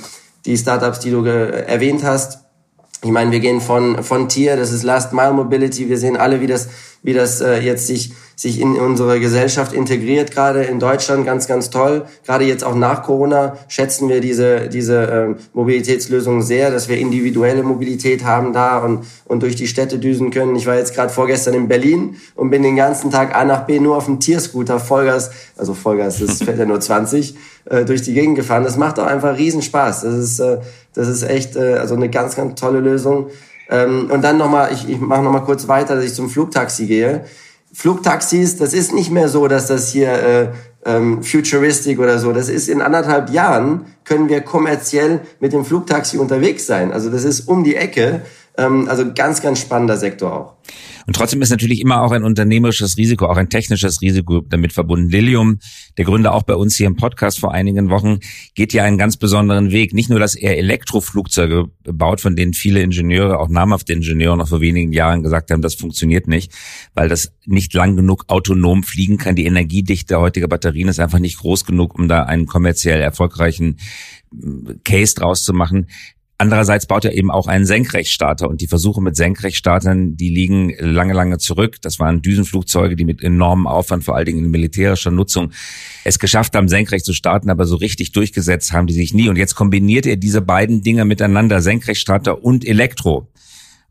die 0.45 0.57
Startups, 0.57 0.99
die 0.99 1.11
du 1.11 1.23
erwähnt 1.23 2.03
hast. 2.03 2.39
Ich 3.03 3.11
meine, 3.11 3.31
wir 3.31 3.39
gehen 3.39 3.61
von, 3.61 4.03
von 4.03 4.27
Tier, 4.27 4.57
das 4.57 4.71
ist 4.71 4.83
Last 4.83 5.13
Mile 5.13 5.33
Mobility. 5.33 5.87
Wir 5.87 5.97
sehen 5.97 6.17
alle, 6.17 6.41
wie 6.41 6.47
das, 6.47 6.67
wie 7.03 7.13
das 7.13 7.41
äh, 7.41 7.59
jetzt 7.59 7.87
sich 7.87 8.13
sich 8.35 8.59
in 8.59 8.77
unsere 8.77 9.19
Gesellschaft 9.19 9.73
integriert, 9.73 10.31
gerade 10.31 10.63
in 10.63 10.79
Deutschland 10.79 11.25
ganz, 11.25 11.47
ganz 11.47 11.69
toll. 11.69 12.05
Gerade 12.25 12.45
jetzt 12.45 12.63
auch 12.63 12.75
nach 12.75 13.03
Corona 13.03 13.57
schätzen 13.67 14.09
wir 14.09 14.21
diese, 14.21 14.69
diese 14.69 15.01
äh, 15.03 15.35
Mobilitätslösung 15.53 16.41
sehr, 16.41 16.71
dass 16.71 16.89
wir 16.89 16.97
individuelle 16.97 17.63
Mobilität 17.63 18.23
haben 18.23 18.53
da 18.53 18.79
und, 18.79 19.05
und 19.25 19.43
durch 19.43 19.55
die 19.55 19.67
Städte 19.67 19.99
düsen 19.99 20.31
können. 20.31 20.55
Ich 20.55 20.65
war 20.65 20.75
jetzt 20.75 20.95
gerade 20.95 21.11
vorgestern 21.11 21.53
in 21.53 21.67
Berlin 21.67 22.15
und 22.35 22.49
bin 22.49 22.63
den 22.63 22.75
ganzen 22.75 23.11
Tag 23.11 23.35
A 23.35 23.45
nach 23.45 23.65
B 23.65 23.79
nur 23.79 23.97
auf 23.97 24.05
dem 24.05 24.19
Tierscooter, 24.19 24.79
Vollgas, 24.79 25.31
also 25.57 25.73
Vollgas, 25.73 26.19
das 26.19 26.43
fährt 26.43 26.57
ja 26.57 26.65
nur 26.65 26.79
20, 26.79 27.35
äh, 27.65 27.85
durch 27.85 28.01
die 28.01 28.13
Gegend 28.13 28.35
gefahren. 28.35 28.63
Das 28.63 28.77
macht 28.77 28.99
auch 28.99 29.05
einfach 29.05 29.37
Riesenspaß. 29.37 30.01
Das 30.01 30.13
ist, 30.13 30.39
äh, 30.39 30.57
das 30.93 31.07
ist 31.07 31.23
echt 31.23 31.55
äh, 31.55 31.75
also 31.75 31.95
eine 31.95 32.09
ganz, 32.09 32.35
ganz 32.35 32.59
tolle 32.59 32.79
Lösung. 32.79 33.27
Ähm, 33.69 34.09
und 34.11 34.23
dann 34.23 34.37
nochmal, 34.37 34.71
ich, 34.73 34.89
ich 34.89 34.99
mache 34.99 35.23
nochmal 35.23 35.43
kurz 35.43 35.67
weiter, 35.67 35.95
dass 35.95 36.05
ich 36.05 36.13
zum 36.13 36.29
Flugtaxi 36.29 36.85
gehe. 36.85 37.25
Flugtaxis, 37.73 38.57
das 38.57 38.73
ist 38.73 38.93
nicht 38.93 39.11
mehr 39.11 39.29
so, 39.29 39.47
dass 39.47 39.67
das 39.67 39.89
hier 39.89 40.11
äh, 40.11 40.47
ähm, 40.85 41.23
futuristic 41.23 41.99
oder 41.99 42.19
so. 42.19 42.31
Das 42.31 42.49
ist 42.49 42.69
in 42.69 42.81
anderthalb 42.81 43.31
Jahren 43.31 43.85
können 44.03 44.29
wir 44.29 44.41
kommerziell 44.41 45.21
mit 45.39 45.53
dem 45.53 45.65
Flugtaxi 45.65 46.17
unterwegs 46.17 46.65
sein. 46.65 46.91
Also 46.91 47.09
das 47.09 47.23
ist 47.23 47.47
um 47.47 47.63
die 47.63 47.75
Ecke. 47.75 48.21
Ähm, 48.57 48.87
also 48.87 49.13
ganz, 49.13 49.41
ganz 49.41 49.59
spannender 49.59 49.97
Sektor 49.97 50.33
auch. 50.33 50.53
Und 51.05 51.15
trotzdem 51.15 51.41
ist 51.41 51.49
natürlich 51.49 51.81
immer 51.81 52.01
auch 52.01 52.11
ein 52.11 52.23
unternehmerisches 52.23 52.97
Risiko, 52.97 53.27
auch 53.27 53.37
ein 53.37 53.49
technisches 53.49 54.01
Risiko 54.01 54.41
damit 54.41 54.73
verbunden. 54.73 55.09
Lilium, 55.09 55.59
der 55.97 56.05
Gründer 56.05 56.33
auch 56.33 56.43
bei 56.43 56.55
uns 56.55 56.75
hier 56.75 56.87
im 56.87 56.95
Podcast 56.95 57.39
vor 57.39 57.53
einigen 57.53 57.89
Wochen, 57.89 58.19
geht 58.55 58.73
ja 58.73 58.83
einen 58.83 58.97
ganz 58.97 59.17
besonderen 59.17 59.71
Weg. 59.71 59.93
Nicht 59.93 60.09
nur, 60.09 60.19
dass 60.19 60.35
er 60.35 60.57
Elektroflugzeuge 60.57 61.65
baut, 61.83 62.21
von 62.21 62.35
denen 62.35 62.53
viele 62.53 62.81
Ingenieure, 62.81 63.39
auch 63.39 63.49
namhafte 63.49 63.93
Ingenieure 63.93 64.37
noch 64.37 64.47
vor 64.47 64.61
wenigen 64.61 64.93
Jahren 64.93 65.23
gesagt 65.23 65.51
haben, 65.51 65.61
das 65.61 65.75
funktioniert 65.75 66.27
nicht, 66.27 66.51
weil 66.93 67.09
das 67.09 67.33
nicht 67.45 67.73
lang 67.73 67.95
genug 67.95 68.25
autonom 68.27 68.83
fliegen 68.83 69.17
kann. 69.17 69.35
Die 69.35 69.45
Energiedichte 69.45 70.19
heutiger 70.19 70.47
Batterien 70.47 70.87
ist 70.87 70.99
einfach 70.99 71.19
nicht 71.19 71.39
groß 71.39 71.65
genug, 71.65 71.97
um 71.97 72.07
da 72.07 72.23
einen 72.23 72.45
kommerziell 72.45 73.01
erfolgreichen 73.01 73.77
Case 74.83 75.15
draus 75.15 75.43
zu 75.43 75.53
machen. 75.53 75.87
Andererseits 76.39 76.87
baut 76.87 77.05
er 77.05 77.13
eben 77.13 77.31
auch 77.31 77.47
einen 77.47 77.65
Senkrechtstarter 77.65 78.49
und 78.49 78.59
die 78.59 78.67
Versuche 78.67 79.01
mit 79.01 79.15
Senkrechtstartern, 79.15 80.17
die 80.17 80.29
liegen 80.29 80.73
lange, 80.79 81.13
lange 81.13 81.37
zurück. 81.37 81.77
Das 81.81 81.99
waren 81.99 82.21
Düsenflugzeuge, 82.21 82.95
die 82.95 83.05
mit 83.05 83.23
enormem 83.23 83.67
Aufwand, 83.67 84.03
vor 84.03 84.15
allen 84.15 84.25
Dingen 84.25 84.45
in 84.45 84.51
militärischer 84.51 85.11
Nutzung, 85.11 85.51
es 86.03 86.19
geschafft 86.19 86.55
haben, 86.55 86.67
senkrecht 86.67 87.05
zu 87.05 87.13
starten, 87.13 87.49
aber 87.49 87.65
so 87.65 87.75
richtig 87.75 88.11
durchgesetzt 88.11 88.73
haben 88.73 88.87
die 88.87 88.93
sich 88.93 89.13
nie. 89.13 89.29
Und 89.29 89.37
jetzt 89.37 89.55
kombiniert 89.55 90.05
er 90.05 90.17
diese 90.17 90.41
beiden 90.41 90.81
Dinge 90.81 91.05
miteinander, 91.05 91.61
Senkrechtstarter 91.61 92.43
und 92.43 92.65
Elektro 92.65 93.29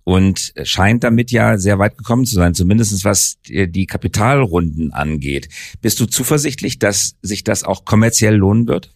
und 0.04 0.52
scheint 0.64 1.04
damit 1.04 1.30
ja 1.30 1.58
sehr 1.58 1.78
weit 1.78 1.96
gekommen 1.96 2.26
zu 2.26 2.34
sein, 2.34 2.54
zumindest 2.54 3.04
was 3.04 3.38
die 3.46 3.86
Kapitalrunden 3.86 4.92
angeht. 4.92 5.48
Bist 5.80 6.00
du 6.00 6.06
zuversichtlich, 6.06 6.80
dass 6.80 7.14
sich 7.22 7.44
das 7.44 7.62
auch 7.62 7.84
kommerziell 7.84 8.34
lohnen 8.34 8.66
wird? 8.66 8.92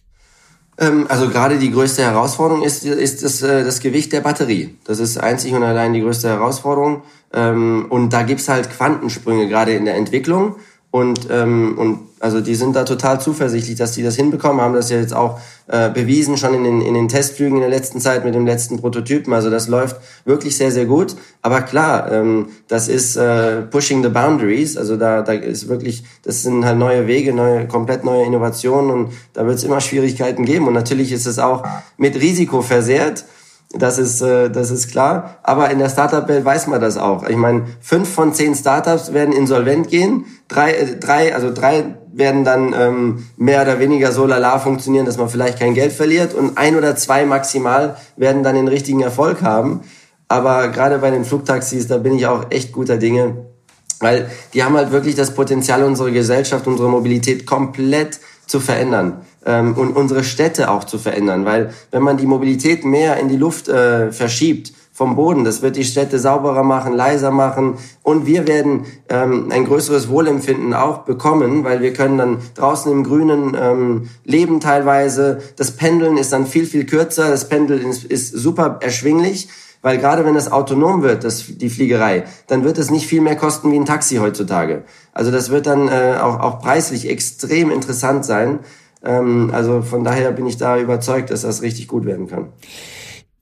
Ähm, 0.77 1.05
also 1.09 1.29
gerade 1.29 1.57
die 1.57 1.71
größte 1.71 2.03
Herausforderung 2.03 2.63
ist, 2.63 2.85
ist 2.85 3.23
das, 3.23 3.41
äh, 3.41 3.63
das 3.63 3.79
Gewicht 3.79 4.13
der 4.13 4.21
Batterie. 4.21 4.75
Das 4.85 4.99
ist 4.99 5.17
einzig 5.17 5.53
und 5.53 5.63
allein 5.63 5.93
die 5.93 6.01
größte 6.01 6.29
Herausforderung. 6.29 7.03
Ähm, 7.33 7.87
und 7.89 8.13
da 8.13 8.23
gibt's 8.23 8.47
halt 8.47 8.69
Quantensprünge 8.69 9.47
gerade 9.47 9.73
in 9.73 9.85
der 9.85 9.95
Entwicklung. 9.95 10.55
Und, 10.89 11.27
ähm, 11.29 11.77
und 11.77 11.99
also 12.19 12.41
die 12.41 12.55
sind 12.55 12.75
da 12.75 12.83
total 12.83 13.21
zuversichtlich, 13.21 13.77
dass 13.77 13.91
die 13.91 14.01
das 14.03 14.15
hinbekommen, 14.15 14.61
haben 14.61 14.73
das 14.73 14.89
ja 14.89 14.97
jetzt 14.97 15.13
auch 15.13 15.39
äh, 15.67 15.89
bewiesen, 15.89 16.37
schon 16.37 16.53
in 16.53 16.63
den, 16.63 16.81
in 16.81 16.93
den 16.93 17.07
Testflügen 17.07 17.57
in 17.57 17.61
der 17.61 17.69
letzten 17.69 17.99
Zeit 17.99 18.25
mit 18.25 18.33
dem 18.33 18.45
letzten 18.45 18.79
Prototypen. 18.79 19.33
Also 19.33 19.49
das 19.49 19.67
läuft 19.67 19.97
wirklich 20.25 20.57
sehr, 20.57 20.71
sehr 20.71 20.85
gut. 20.85 21.15
Aber 21.41 21.61
klar, 21.61 22.11
ähm, 22.11 22.47
das 22.67 22.87
ist 22.87 23.17
äh, 23.17 23.61
pushing 23.63 24.01
the 24.01 24.09
boundaries. 24.09 24.77
Also 24.77 24.97
da, 24.97 25.21
da 25.21 25.33
ist 25.33 25.67
wirklich, 25.67 26.03
das 26.23 26.41
sind 26.41 26.65
halt 26.65 26.79
neue 26.79 27.05
Wege, 27.05 27.33
neue, 27.33 27.67
komplett 27.67 28.03
neue 28.03 28.25
Innovationen 28.25 28.89
und 28.89 29.13
da 29.33 29.45
wird 29.45 29.57
es 29.57 29.63
immer 29.63 29.81
Schwierigkeiten 29.81 30.45
geben. 30.45 30.67
Und 30.67 30.73
natürlich 30.73 31.11
ist 31.11 31.27
es 31.27 31.37
auch 31.37 31.63
mit 31.97 32.15
Risiko 32.15 32.61
versehrt. 32.61 33.25
Das 33.73 33.97
ist, 33.97 34.21
äh, 34.21 34.49
das 34.49 34.71
ist 34.71 34.89
klar. 34.91 35.39
Aber 35.43 35.69
in 35.69 35.79
der 35.79 35.89
Startup-Welt 35.89 36.45
weiß 36.45 36.67
man 36.67 36.79
das 36.79 36.97
auch. 36.97 37.27
Ich 37.27 37.35
meine, 37.35 37.65
fünf 37.81 38.09
von 38.09 38.33
zehn 38.33 38.55
Startups 38.55 39.13
werden 39.13 39.33
insolvent 39.33 39.89
gehen. 39.89 40.25
Drei, 40.47 40.71
äh, 40.73 40.95
drei, 40.97 41.35
also 41.35 41.53
drei 41.53 41.95
werden 42.13 42.45
dann 42.45 42.73
ähm, 42.73 43.27
mehr 43.35 43.61
oder 43.61 43.79
weniger 43.79 44.11
so 44.11 44.25
lala 44.25 44.57
funktionieren, 44.59 45.05
dass 45.05 45.17
man 45.17 45.29
vielleicht 45.29 45.59
kein 45.59 45.73
Geld 45.73 45.91
verliert. 45.91 46.33
Und 46.33 46.57
ein 46.57 46.77
oder 46.77 46.95
zwei 46.95 47.25
maximal 47.25 47.97
werden 48.15 48.41
dann 48.41 48.55
den 48.55 48.69
richtigen 48.69 49.01
Erfolg 49.01 49.41
haben. 49.41 49.81
Aber 50.29 50.69
gerade 50.69 50.97
bei 50.99 51.11
den 51.11 51.25
Flugtaxis, 51.25 51.87
da 51.87 51.97
bin 51.97 52.15
ich 52.15 52.25
auch 52.25 52.49
echt 52.49 52.71
guter 52.71 52.97
Dinge. 52.97 53.47
Weil 53.99 54.29
die 54.53 54.63
haben 54.63 54.75
halt 54.77 54.91
wirklich 54.91 55.15
das 55.15 55.33
Potenzial, 55.33 55.83
unsere 55.83 56.11
Gesellschaft, 56.11 56.67
unsere 56.67 56.89
Mobilität 56.89 57.45
komplett 57.45 58.19
zu 58.47 58.59
verändern 58.59 59.21
ähm, 59.45 59.75
und 59.75 59.95
unsere 59.95 60.23
Städte 60.23 60.71
auch 60.71 60.85
zu 60.85 60.97
verändern. 60.97 61.45
Weil 61.45 61.73
wenn 61.91 62.01
man 62.01 62.17
die 62.17 62.25
Mobilität 62.25 62.85
mehr 62.85 63.17
in 63.17 63.29
die 63.29 63.37
Luft 63.37 63.67
äh, 63.67 64.11
verschiebt 64.11 64.73
vom 64.93 65.15
Boden, 65.15 65.43
das 65.45 65.61
wird 65.61 65.75
die 65.75 65.83
Städte 65.83 66.17
sauberer 66.17 66.63
machen, 66.63 66.93
leiser 66.93 67.29
machen 67.29 67.75
und 68.01 68.25
wir 68.25 68.47
werden 68.47 68.85
ähm, 69.09 69.51
ein 69.51 69.65
größeres 69.65 70.09
Wohlempfinden 70.09 70.73
auch 70.73 70.99
bekommen, 70.99 71.63
weil 71.63 71.81
wir 71.81 71.93
können 71.93 72.17
dann 72.17 72.37
draußen 72.55 72.91
im 72.91 73.03
Grünen 73.03 73.55
ähm, 73.59 74.09
leben 74.23 74.59
teilweise. 74.59 75.39
Das 75.55 75.71
Pendeln 75.71 76.17
ist 76.17 76.33
dann 76.33 76.47
viel, 76.47 76.65
viel 76.65 76.85
kürzer, 76.85 77.29
das 77.29 77.47
Pendeln 77.47 77.87
ist, 77.87 78.05
ist 78.05 78.31
super 78.31 78.79
erschwinglich. 78.81 79.49
Weil 79.81 79.97
gerade 79.97 80.25
wenn 80.25 80.35
es 80.35 80.51
autonom 80.51 81.01
wird, 81.03 81.23
das, 81.23 81.45
die 81.47 81.69
Fliegerei, 81.69 82.23
dann 82.47 82.63
wird 82.63 82.77
es 82.77 82.89
nicht 82.89 83.07
viel 83.07 83.21
mehr 83.21 83.35
kosten 83.35 83.71
wie 83.71 83.77
ein 83.77 83.85
Taxi 83.85 84.15
heutzutage. 84.17 84.83
Also 85.13 85.31
das 85.31 85.49
wird 85.49 85.67
dann 85.67 85.87
äh, 85.87 86.17
auch, 86.19 86.39
auch 86.39 86.59
preislich 86.59 87.09
extrem 87.09 87.71
interessant 87.71 88.25
sein. 88.25 88.59
Ähm, 89.03 89.51
also 89.53 89.81
von 89.81 90.03
daher 90.03 90.31
bin 90.31 90.45
ich 90.47 90.57
da 90.57 90.77
überzeugt, 90.77 91.29
dass 91.29 91.41
das 91.41 91.61
richtig 91.61 91.87
gut 91.87 92.05
werden 92.05 92.27
kann. 92.27 92.49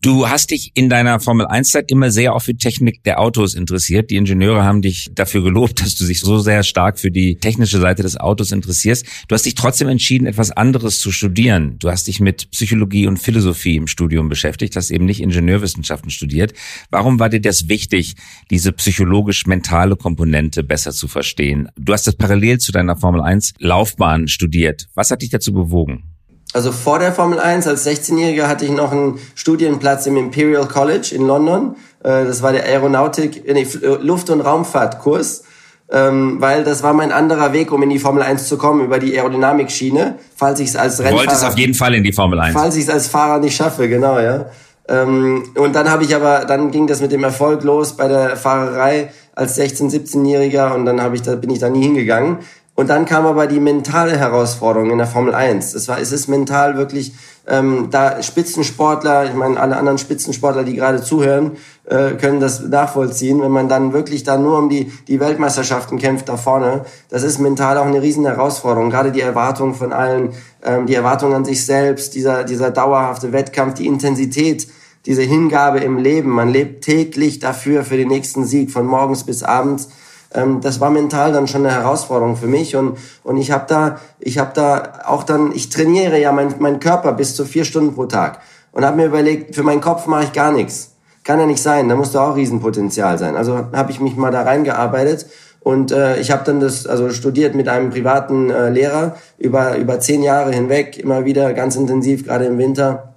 Du 0.06 0.30
hast 0.30 0.52
dich 0.52 0.70
in 0.76 0.88
deiner 0.88 1.20
Formel 1.20 1.48
1 1.48 1.72
Zeit 1.72 1.90
immer 1.90 2.12
sehr 2.12 2.36
auch 2.36 2.42
für 2.44 2.56
Technik 2.56 3.04
der 3.06 3.20
Autos 3.20 3.56
interessiert. 3.56 4.12
Die 4.12 4.18
Ingenieure 4.18 4.64
haben 4.64 4.84
dich 4.84 5.10
dafür 5.16 5.42
gelobt, 5.42 5.82
dass 5.82 5.96
du 5.96 6.06
dich 6.06 6.20
so 6.20 6.38
sehr 6.38 6.62
stark 6.62 7.00
für 7.00 7.10
die 7.10 7.38
technische 7.38 7.80
Seite 7.80 8.04
des 8.04 8.16
Autos 8.16 8.52
interessierst. 8.52 9.04
Du 9.28 9.34
hast 9.34 9.48
dich 9.48 9.56
trotzdem 9.56 9.88
entschieden, 9.88 10.28
etwas 10.28 10.52
anderes 10.52 11.00
zu 11.00 11.12
studieren. 11.12 11.80
Du 11.80 11.90
hast 11.90 12.06
dich 12.06 12.20
mit 12.20 12.52
Psychologie 12.52 13.08
und 13.08 13.18
Philosophie 13.18 13.78
im 13.78 13.88
Studium 13.88 14.30
beschäftigt, 14.30 14.76
hast 14.76 14.92
eben 14.92 15.06
nicht 15.06 15.22
Ingenieurwissenschaften 15.22 16.12
studiert. 16.12 16.54
Warum 16.92 17.20
war 17.20 17.30
dir 17.30 17.42
das 17.42 17.68
wichtig, 17.68 18.14
diese 18.52 18.74
psychologisch-mentale 18.74 19.96
Komponente 19.96 20.64
besser 20.64 20.92
zu 20.92 21.08
verstehen? 21.08 21.70
Du 21.80 21.94
hast 21.94 22.06
das 22.06 22.16
parallel 22.16 22.60
zu 22.60 22.72
deiner 22.72 22.96
Formel 22.96 23.22
1 23.22 23.56
Laufbahn 23.58 24.28
studiert. 24.28 24.86
Was 24.94 25.10
hat 25.10 25.24
dich 25.24 25.32
dazu 25.32 25.52
bewogen? 25.52 26.15
Also 26.56 26.72
vor 26.72 27.00
der 27.00 27.12
Formel 27.12 27.38
1 27.38 27.68
als 27.68 27.86
16-Jähriger 27.86 28.48
hatte 28.48 28.64
ich 28.64 28.72
noch 28.72 28.94
einen 28.94 29.20
Studienplatz 29.36 30.06
im 30.06 30.16
Imperial 30.16 30.66
College 30.70 31.12
in 31.14 31.28
London. 31.28 31.76
Äh, 32.02 32.24
das 32.24 32.42
war 32.42 32.54
der 32.54 32.64
Aeronautik, 32.64 33.44
nee, 33.46 33.64
äh, 33.64 33.88
Luft- 34.02 34.30
und 34.30 34.40
Raumfahrtkurs. 34.40 35.44
Ähm, 35.92 36.38
weil 36.40 36.64
das 36.64 36.82
war 36.82 36.94
mein 36.94 37.12
anderer 37.12 37.52
Weg, 37.52 37.74
um 37.74 37.84
in 37.84 37.90
die 37.90 38.00
Formel 38.00 38.24
1 38.24 38.48
zu 38.48 38.58
kommen, 38.58 38.86
über 38.86 39.00
die 39.00 39.20
Aerodynamikschiene, 39.20 40.16
falls 40.34 40.62
ich 40.62 40.70
es 40.70 40.76
als 40.78 41.00
Rennfahrer... 41.00 41.12
Du 41.12 41.28
wolltest 41.28 41.46
auf 41.46 41.58
jeden 41.58 41.74
Fall 41.74 41.94
in 41.94 42.06
die 42.06 42.14
Formel 42.14 42.40
1. 42.40 42.54
Falls 42.54 42.78
ich 42.78 42.84
es 42.84 42.90
als 42.90 43.08
Fahrer 43.08 43.40
nicht 43.40 43.58
schaffe, 43.58 43.90
genau, 43.90 44.18
ja. 44.18 44.46
Ähm, 44.88 45.44
und 45.58 45.76
dann 45.76 45.90
habe 45.90 46.06
ich 46.06 46.16
aber, 46.16 46.46
dann 46.46 46.72
ging 46.72 46.88
das 46.88 47.02
mit 47.02 47.12
dem 47.12 47.26
Erfolg 47.26 47.64
los 47.64 47.98
bei 47.98 48.08
der 48.08 48.38
Fahrerei 48.38 49.12
als 49.36 49.60
16-, 49.60 49.92
17-Jähriger 49.92 50.74
und 50.74 50.86
dann 50.86 51.02
habe 51.02 51.16
ich, 51.16 51.22
da 51.22 51.36
bin 51.36 51.50
ich 51.50 51.60
da 51.60 51.70
nie 51.70 51.84
hingegangen. 51.84 52.38
Und 52.76 52.90
dann 52.90 53.06
kam 53.06 53.26
aber 53.26 53.48
die 53.48 53.62
mentale 53.62 54.18
Herausforderung 54.18 54.92
in 54.92 54.98
der 54.98 55.08
Formel 55.08 55.34
1. 55.34 55.74
Es 55.74 55.88
war, 55.88 55.98
es 55.98 56.12
ist 56.12 56.28
mental 56.28 56.76
wirklich, 56.76 57.14
ähm, 57.48 57.88
da 57.90 58.22
Spitzensportler, 58.22 59.26
ich 59.26 59.34
meine, 59.34 59.58
alle 59.58 59.78
anderen 59.78 59.98
Spitzensportler, 59.98 60.66
die 60.66 60.76
gerade 60.76 61.02
zuhören, 61.02 61.54
äh, 61.86 62.12
können 62.12 62.42
das 62.42 62.60
nachvollziehen. 62.60 63.42
Wenn 63.42 63.52
man 63.52 63.70
dann 63.70 63.94
wirklich 63.94 64.24
da 64.24 64.38
nur 64.38 64.58
um 64.58 64.68
die, 64.68 64.92
die 65.08 65.22
Weltmeisterschaften 65.22 66.00
kämpft 66.00 66.28
da 66.28 66.36
vorne, 66.36 66.82
das 67.08 67.24
ist 67.24 67.40
mental 67.40 67.78
auch 67.78 67.86
eine 67.86 68.02
riesen 68.02 68.26
Herausforderung. 68.26 68.90
Gerade 68.90 69.14
die 69.14 69.22
Erwartung 69.22 69.74
von 69.74 69.94
allen, 69.94 70.34
ähm, 70.62 70.86
die 70.86 70.96
Erwartung 70.96 71.34
an 71.34 71.46
sich 71.46 71.66
selbst, 71.66 72.14
dieser, 72.14 72.44
dieser 72.44 72.72
dauerhafte 72.72 73.32
Wettkampf, 73.32 73.76
die 73.76 73.88
Intensität, 73.88 74.68
diese 75.06 75.22
Hingabe 75.22 75.80
im 75.80 75.98
Leben. 75.98 76.30
Man 76.30 76.50
lebt 76.50 76.84
täglich 76.84 77.40
dafür, 77.40 77.86
für 77.86 77.96
den 77.96 78.10
nächsten 78.10 78.44
Sieg, 78.44 78.72
von 78.72 78.86
morgens 78.86 79.24
bis 79.24 79.44
abends 79.44 79.88
ähm, 80.36 80.62
das 80.62 80.80
war 80.80 80.90
mental 80.90 81.32
dann 81.32 81.48
schon 81.48 81.66
eine 81.66 81.74
Herausforderung 81.74 82.36
für 82.36 82.48
mich 82.48 82.76
und 82.76 82.98
und 83.24 83.38
ich 83.38 83.52
habe 83.52 83.66
da 83.68 84.00
ich 84.20 84.38
habe 84.38 84.52
da 84.54 85.02
auch 85.06 85.24
dann 85.24 85.52
ich 85.54 85.70
trainiere 85.70 86.20
ja 86.20 86.32
meinen 86.32 86.56
mein 86.60 86.80
Körper 86.80 87.14
bis 87.14 87.36
zu 87.36 87.46
vier 87.46 87.66
Stunden 87.66 87.96
pro 87.96 88.06
Tag 88.06 88.40
und 88.72 88.86
habe 88.86 88.98
mir 88.98 89.06
überlegt 89.06 89.56
für 89.56 89.64
meinen 89.64 89.82
Kopf 89.82 90.06
mache 90.08 90.26
ich 90.26 90.34
gar 90.34 90.52
nichts. 90.52 90.92
Kann 91.24 91.40
ja 91.40 91.46
nicht 91.46 91.62
sein 91.62 91.90
da 91.90 91.96
muss 91.96 92.12
doch 92.12 92.22
auch 92.22 92.36
Riesenpotenzial 92.36 93.18
sein. 93.18 93.36
Also 93.36 93.58
habe 93.74 93.92
ich 93.92 94.00
mich 94.00 94.16
mal 94.16 94.32
da 94.32 94.44
reingearbeitet 94.44 95.26
und 95.62 95.92
äh, 95.92 96.20
ich 96.20 96.32
habe 96.32 96.44
dann 96.46 96.60
das 96.60 96.86
also 96.86 97.10
studiert 97.10 97.56
mit 97.56 97.68
einem 97.68 97.90
privaten 97.90 98.52
äh, 98.52 98.70
Lehrer 98.70 99.16
über 99.38 99.78
über 99.78 100.00
zehn 100.00 100.22
Jahre 100.22 100.52
hinweg 100.52 100.98
immer 100.98 101.26
wieder 101.26 101.54
ganz 101.54 101.76
intensiv 101.76 102.26
gerade 102.26 102.46
im 102.46 102.58
Winter. 102.58 103.14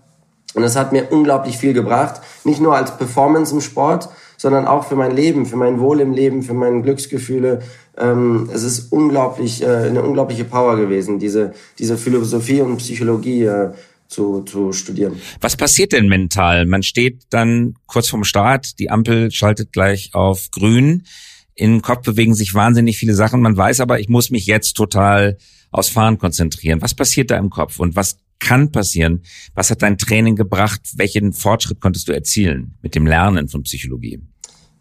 Und 0.54 0.62
das 0.62 0.76
hat 0.76 0.92
mir 0.92 1.12
unglaublich 1.12 1.58
viel 1.58 1.74
gebracht 1.74 2.22
nicht 2.44 2.60
nur 2.60 2.74
als 2.74 2.96
Performance 2.96 3.54
im 3.54 3.60
Sport 3.60 4.08
sondern 4.38 4.66
auch 4.66 4.86
für 4.86 4.96
mein 4.96 5.14
Leben, 5.14 5.44
für 5.44 5.56
mein 5.56 5.80
Wohl 5.80 6.00
im 6.00 6.12
Leben, 6.12 6.42
für 6.42 6.54
meine 6.54 6.80
Glücksgefühle. 6.80 7.60
Ähm, 7.98 8.48
es 8.54 8.62
ist 8.62 8.90
unglaublich, 8.92 9.62
äh, 9.62 9.66
eine 9.66 10.02
unglaubliche 10.02 10.44
Power 10.44 10.76
gewesen, 10.76 11.18
diese, 11.18 11.52
diese 11.78 11.98
Philosophie 11.98 12.62
und 12.62 12.78
Psychologie 12.78 13.42
äh, 13.42 13.72
zu, 14.06 14.42
zu 14.42 14.72
studieren. 14.72 15.20
Was 15.40 15.56
passiert 15.56 15.92
denn 15.92 16.08
mental? 16.08 16.64
Man 16.64 16.82
steht 16.82 17.24
dann 17.30 17.74
kurz 17.86 18.08
vorm 18.08 18.24
Start, 18.24 18.78
die 18.78 18.90
Ampel 18.90 19.30
schaltet 19.30 19.72
gleich 19.72 20.10
auf 20.14 20.50
grün. 20.50 21.02
Im 21.54 21.82
Kopf 21.82 22.04
bewegen 22.04 22.34
sich 22.34 22.54
wahnsinnig 22.54 22.96
viele 22.96 23.14
Sachen. 23.14 23.42
Man 23.42 23.56
weiß 23.56 23.80
aber, 23.80 23.98
ich 23.98 24.08
muss 24.08 24.30
mich 24.30 24.46
jetzt 24.46 24.74
total 24.74 25.36
aufs 25.72 25.88
Fahren 25.88 26.16
konzentrieren. 26.16 26.80
Was 26.80 26.94
passiert 26.94 27.32
da 27.32 27.36
im 27.36 27.50
Kopf 27.50 27.80
und 27.80 27.96
was 27.96 28.16
kann 28.38 28.72
passieren. 28.72 29.22
Was 29.54 29.70
hat 29.70 29.82
dein 29.82 29.98
Training 29.98 30.36
gebracht? 30.36 30.80
Welchen 30.96 31.32
Fortschritt 31.32 31.80
konntest 31.80 32.08
du 32.08 32.12
erzielen 32.12 32.74
mit 32.82 32.94
dem 32.94 33.06
Lernen 33.06 33.48
von 33.48 33.62
Psychologie? 33.62 34.20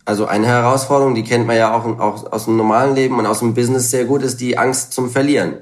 Also 0.06 0.26
eine 0.26 0.48
Herausforderung, 0.48 1.16
die 1.16 1.24
kennt 1.24 1.48
man 1.48 1.58
ja 1.58 1.74
auch, 1.74 1.86
auch 2.00 2.32
aus 2.32 2.46
dem 2.46 2.56
normalen 2.56 2.96
Leben 2.96 3.18
und 3.20 3.26
aus 3.26 3.40
dem 3.40 3.54
Business 3.54 3.92
sehr 3.92 4.06
gut, 4.06 4.22
ist 4.22 4.40
die 4.40 4.58
Angst 4.58 4.94
zum 4.94 5.10
Verlieren. 5.10 5.56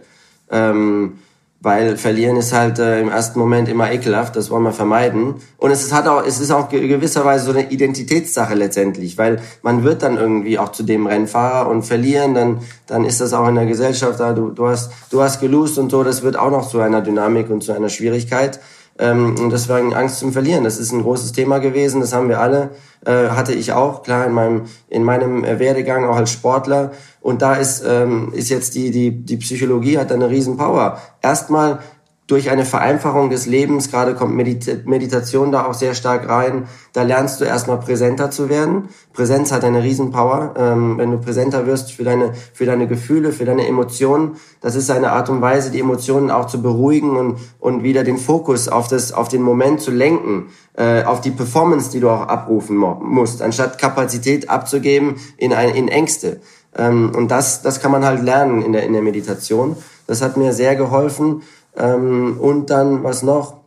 Ähm, 0.52 1.20
weil 1.66 1.98
verlieren 1.98 2.38
ist 2.38 2.54
halt 2.54 2.78
äh, 2.78 3.02
im 3.02 3.10
ersten 3.10 3.40
Moment 3.40 3.68
immer 3.68 3.92
ekelhaft, 3.92 4.36
das 4.36 4.52
wollen 4.52 4.62
wir 4.62 4.72
vermeiden. 4.72 5.34
Und 5.58 5.72
es 5.72 5.82
ist, 5.82 5.94
hat 5.94 6.08
auch, 6.08 6.24
es 6.24 6.40
ist 6.40 6.52
auch 6.52 6.70
gewisserweise 6.70 7.46
so 7.46 7.52
eine 7.58 7.72
Identitätssache 7.72 8.54
letztendlich, 8.54 9.18
weil 9.18 9.42
man 9.64 9.84
wird 9.84 10.04
dann 10.04 10.16
irgendwie 10.16 10.60
auch 10.60 10.72
zu 10.72 10.84
dem 10.84 11.08
Rennfahrer 11.08 11.68
und 11.68 11.82
verlieren, 11.82 12.36
dann, 12.36 12.60
dann 12.86 13.04
ist 13.04 13.20
das 13.20 13.34
auch 13.34 13.48
in 13.48 13.56
der 13.56 13.66
Gesellschaft 13.66 14.20
da, 14.20 14.34
du, 14.34 14.52
du 14.52 14.68
hast, 14.68 14.92
du 15.10 15.24
hast 15.24 15.42
gelost 15.42 15.80
und 15.80 15.90
so, 15.90 16.04
das 16.04 16.22
wird 16.22 16.38
auch 16.38 16.52
noch 16.52 16.70
zu 16.70 16.80
einer 16.82 17.02
Dynamik 17.02 17.50
und 17.50 17.64
zu 17.64 17.72
einer 17.72 17.90
Schwierigkeit. 17.90 18.60
Ähm, 18.98 19.36
und 19.40 19.52
deswegen 19.52 19.94
Angst 19.94 20.20
zum 20.20 20.32
Verlieren. 20.32 20.64
Das 20.64 20.78
ist 20.78 20.92
ein 20.92 21.02
großes 21.02 21.34
Thema 21.34 21.60
gewesen. 21.60 22.00
Das 22.00 22.14
haben 22.14 22.30
wir 22.30 22.40
alle, 22.40 22.72
äh, 23.06 23.30
hatte 23.30 23.54
ich 23.54 23.74
auch, 23.74 24.04
klar, 24.04 24.26
in 24.26 24.32
meinem, 24.32 24.64
in 24.88 25.04
meinem 25.04 25.44
Werdegang 25.44 26.06
auch 26.06 26.16
als 26.16 26.32
Sportler. 26.32 26.92
Und 27.20 27.42
da 27.42 27.56
ist, 27.56 27.84
ähm, 27.86 28.32
ist 28.34 28.50
jetzt 28.50 28.76
die, 28.76 28.92
die, 28.92 29.12
die 29.12 29.38
Psychologie 29.38 29.98
hat 29.98 30.12
eine 30.12 30.30
riesen 30.30 30.58
Power. 30.58 31.02
Erstmal 31.22 31.80
durch 32.28 32.50
eine 32.50 32.66
Vereinfachung 32.66 33.30
des 33.30 33.46
Lebens, 33.46 33.92
gerade 33.92 34.16
kommt 34.16 34.36
Medit 34.36 34.88
Meditation 34.88 35.52
da 35.52 35.66
auch 35.66 35.76
sehr 35.76 35.94
stark 35.94 36.28
rein, 36.28 36.68
da 36.92 37.04
lernst 37.04 37.40
du 37.40 37.46
erstmal 37.46 37.80
präsenter 37.80 38.32
zu 38.32 38.50
werden. 38.50 38.90
Präsenz 39.14 39.52
hat 39.52 39.64
eine 39.64 39.84
Riesenpower. 39.84 40.56
Ähm, 40.58 40.98
wenn 40.98 41.12
du 41.12 41.20
präsenter 41.20 41.68
wirst 41.68 41.92
für 41.92 42.04
deine, 42.04 42.34
für 42.54 42.66
deine 42.66 42.88
Gefühle, 42.88 43.32
für 43.32 43.46
deine 43.46 43.68
Emotionen, 43.68 44.38
das 44.60 44.76
ist 44.76 44.90
eine 44.90 45.12
Art 45.12 45.30
und 45.30 45.42
Weise, 45.42 45.70
die 45.70 45.80
Emotionen 45.80 46.32
auch 46.32 46.48
zu 46.48 46.64
beruhigen 46.64 47.16
und, 47.16 47.38
und 47.60 47.84
wieder 47.84 48.04
den 48.04 48.18
Fokus 48.18 48.70
auf, 48.70 48.88
das, 48.88 49.12
auf 49.12 49.28
den 49.28 49.44
Moment 49.44 49.82
zu 49.82 49.92
lenken, 49.92 50.48
äh, 50.78 51.04
auf 51.04 51.22
die 51.22 51.32
Performance, 51.32 51.92
die 51.92 52.00
du 52.00 52.10
auch 52.10 52.28
abrufen 52.28 52.76
musst, 52.76 53.44
anstatt 53.44 53.78
Kapazität 53.78 54.50
abzugeben 54.50 55.18
in, 55.38 55.54
ein, 55.54 55.76
in 55.76 55.90
Ängste. 55.90 56.42
Ähm, 56.76 57.12
und 57.16 57.30
das, 57.30 57.62
das 57.62 57.80
kann 57.82 57.92
man 57.92 58.04
halt 58.04 58.24
lernen 58.24 58.64
in 58.64 58.74
der, 58.74 58.84
in 58.84 58.94
der 58.94 59.04
Meditation. 59.04 59.78
Das 60.08 60.22
hat 60.22 60.38
mir 60.38 60.54
sehr 60.54 60.76
geholfen. 60.76 61.42
Ähm, 61.78 62.38
und 62.40 62.70
dann, 62.70 63.04
was 63.04 63.24
noch? 63.24 63.58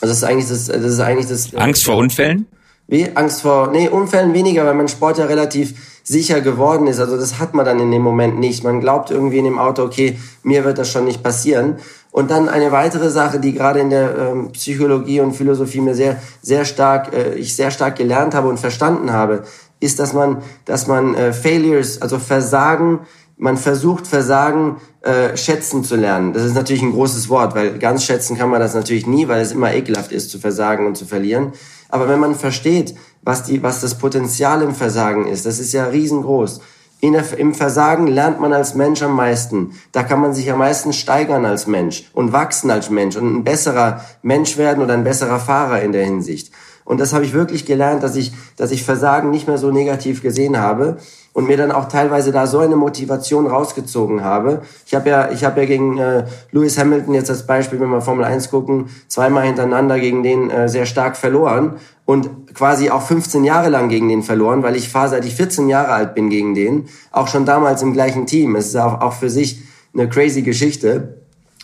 Also 0.00 0.12
das 0.12 0.18
ist 0.18 0.24
eigentlich 0.24 0.48
das, 0.48 0.66
das 0.66 0.92
ist 0.92 1.00
eigentlich 1.00 1.28
das. 1.28 1.52
Äh, 1.52 1.58
Angst 1.58 1.84
vor 1.84 1.96
Unfällen? 1.96 2.46
Wie? 2.88 3.08
Angst 3.14 3.42
vor, 3.42 3.70
nee, 3.70 3.88
Unfällen 3.88 4.34
weniger, 4.34 4.66
weil 4.66 4.74
mein 4.74 4.88
Sport 4.88 5.18
ja 5.18 5.24
relativ 5.24 5.74
sicher 6.02 6.40
geworden 6.40 6.86
ist. 6.88 6.98
Also 6.98 7.16
das 7.16 7.38
hat 7.38 7.54
man 7.54 7.64
dann 7.64 7.80
in 7.80 7.90
dem 7.90 8.02
Moment 8.02 8.38
nicht. 8.38 8.64
Man 8.64 8.80
glaubt 8.80 9.10
irgendwie 9.10 9.38
in 9.38 9.44
dem 9.44 9.58
Auto, 9.58 9.82
okay, 9.82 10.18
mir 10.42 10.64
wird 10.64 10.78
das 10.78 10.90
schon 10.90 11.04
nicht 11.04 11.22
passieren. 11.22 11.76
Und 12.10 12.30
dann 12.30 12.48
eine 12.48 12.72
weitere 12.72 13.08
Sache, 13.08 13.40
die 13.40 13.54
gerade 13.54 13.80
in 13.80 13.90
der 13.90 14.18
ähm, 14.18 14.52
Psychologie 14.52 15.20
und 15.20 15.32
Philosophie 15.32 15.80
mir 15.80 15.94
sehr, 15.94 16.20
sehr 16.42 16.64
stark, 16.64 17.14
äh, 17.14 17.34
ich 17.34 17.56
sehr 17.56 17.70
stark 17.70 17.96
gelernt 17.96 18.34
habe 18.34 18.48
und 18.48 18.60
verstanden 18.60 19.12
habe, 19.12 19.44
ist, 19.80 19.98
dass 19.98 20.12
man, 20.12 20.42
dass 20.64 20.86
man 20.86 21.14
äh, 21.14 21.32
Failures, 21.32 22.02
also 22.02 22.18
Versagen, 22.18 23.00
man 23.42 23.56
versucht 23.56 24.06
Versagen 24.06 24.76
äh, 25.00 25.36
schätzen 25.36 25.82
zu 25.82 25.96
lernen. 25.96 26.32
Das 26.32 26.44
ist 26.44 26.54
natürlich 26.54 26.82
ein 26.82 26.92
großes 26.92 27.28
Wort, 27.28 27.56
weil 27.56 27.76
ganz 27.80 28.04
schätzen 28.04 28.38
kann 28.38 28.50
man 28.50 28.60
das 28.60 28.72
natürlich 28.72 29.08
nie, 29.08 29.26
weil 29.26 29.40
es 29.40 29.50
immer 29.50 29.74
ekelhaft 29.74 30.12
ist 30.12 30.30
zu 30.30 30.38
versagen 30.38 30.86
und 30.86 30.96
zu 30.96 31.06
verlieren. 31.06 31.52
Aber 31.88 32.08
wenn 32.08 32.20
man 32.20 32.36
versteht, 32.36 32.94
was 33.22 33.42
die, 33.42 33.60
was 33.60 33.80
das 33.80 33.98
Potenzial 33.98 34.62
im 34.62 34.76
Versagen 34.76 35.26
ist, 35.26 35.44
das 35.44 35.58
ist 35.58 35.72
ja 35.72 35.86
riesengroß. 35.86 36.60
In 37.00 37.14
der, 37.14 37.36
Im 37.36 37.52
Versagen 37.52 38.06
lernt 38.06 38.38
man 38.38 38.52
als 38.52 38.76
Mensch 38.76 39.02
am 39.02 39.16
meisten. 39.16 39.72
Da 39.90 40.04
kann 40.04 40.20
man 40.20 40.34
sich 40.34 40.48
am 40.52 40.60
meisten 40.60 40.92
steigern 40.92 41.44
als 41.44 41.66
Mensch 41.66 42.08
und 42.12 42.32
wachsen 42.32 42.70
als 42.70 42.90
Mensch 42.90 43.16
und 43.16 43.26
ein 43.26 43.42
besserer 43.42 44.04
Mensch 44.22 44.56
werden 44.56 44.84
oder 44.84 44.94
ein 44.94 45.02
besserer 45.02 45.40
Fahrer 45.40 45.82
in 45.82 45.90
der 45.90 46.04
Hinsicht. 46.04 46.52
Und 46.84 47.00
das 47.00 47.12
habe 47.12 47.24
ich 47.24 47.32
wirklich 47.32 47.66
gelernt, 47.66 48.04
dass 48.04 48.14
ich, 48.14 48.32
dass 48.56 48.70
ich 48.70 48.84
Versagen 48.84 49.30
nicht 49.30 49.48
mehr 49.48 49.58
so 49.58 49.72
negativ 49.72 50.22
gesehen 50.22 50.58
habe 50.58 50.98
und 51.32 51.46
mir 51.46 51.56
dann 51.56 51.72
auch 51.72 51.88
teilweise 51.88 52.30
da 52.30 52.46
so 52.46 52.58
eine 52.58 52.76
Motivation 52.76 53.46
rausgezogen 53.46 54.22
habe. 54.22 54.62
Ich 54.86 54.94
habe 54.94 55.08
ja, 55.08 55.30
ich 55.30 55.44
habe 55.44 55.60
ja 55.60 55.66
gegen 55.66 55.98
äh, 55.98 56.24
Lewis 56.50 56.78
Hamilton 56.78 57.14
jetzt 57.14 57.30
als 57.30 57.46
Beispiel, 57.46 57.80
wenn 57.80 57.90
wir 57.90 58.00
Formel 58.02 58.24
1 58.24 58.50
gucken, 58.50 58.90
zweimal 59.08 59.44
hintereinander 59.44 59.98
gegen 59.98 60.22
den 60.22 60.50
äh, 60.50 60.68
sehr 60.68 60.86
stark 60.86 61.16
verloren 61.16 61.76
und 62.04 62.54
quasi 62.54 62.90
auch 62.90 63.02
15 63.02 63.44
Jahre 63.44 63.70
lang 63.70 63.88
gegen 63.88 64.08
den 64.08 64.22
verloren, 64.22 64.62
weil 64.62 64.76
ich 64.76 64.88
fahre 64.88 65.08
seit 65.08 65.24
ich 65.24 65.34
14 65.34 65.68
Jahre 65.68 65.92
alt 65.92 66.14
bin 66.14 66.28
gegen 66.28 66.54
den, 66.54 66.88
auch 67.10 67.28
schon 67.28 67.46
damals 67.46 67.82
im 67.82 67.92
gleichen 67.92 68.26
Team. 68.26 68.54
Es 68.56 68.66
ist 68.66 68.76
auch, 68.76 69.00
auch 69.00 69.14
für 69.14 69.30
sich 69.30 69.62
eine 69.94 70.08
crazy 70.08 70.42
Geschichte. 70.42 71.18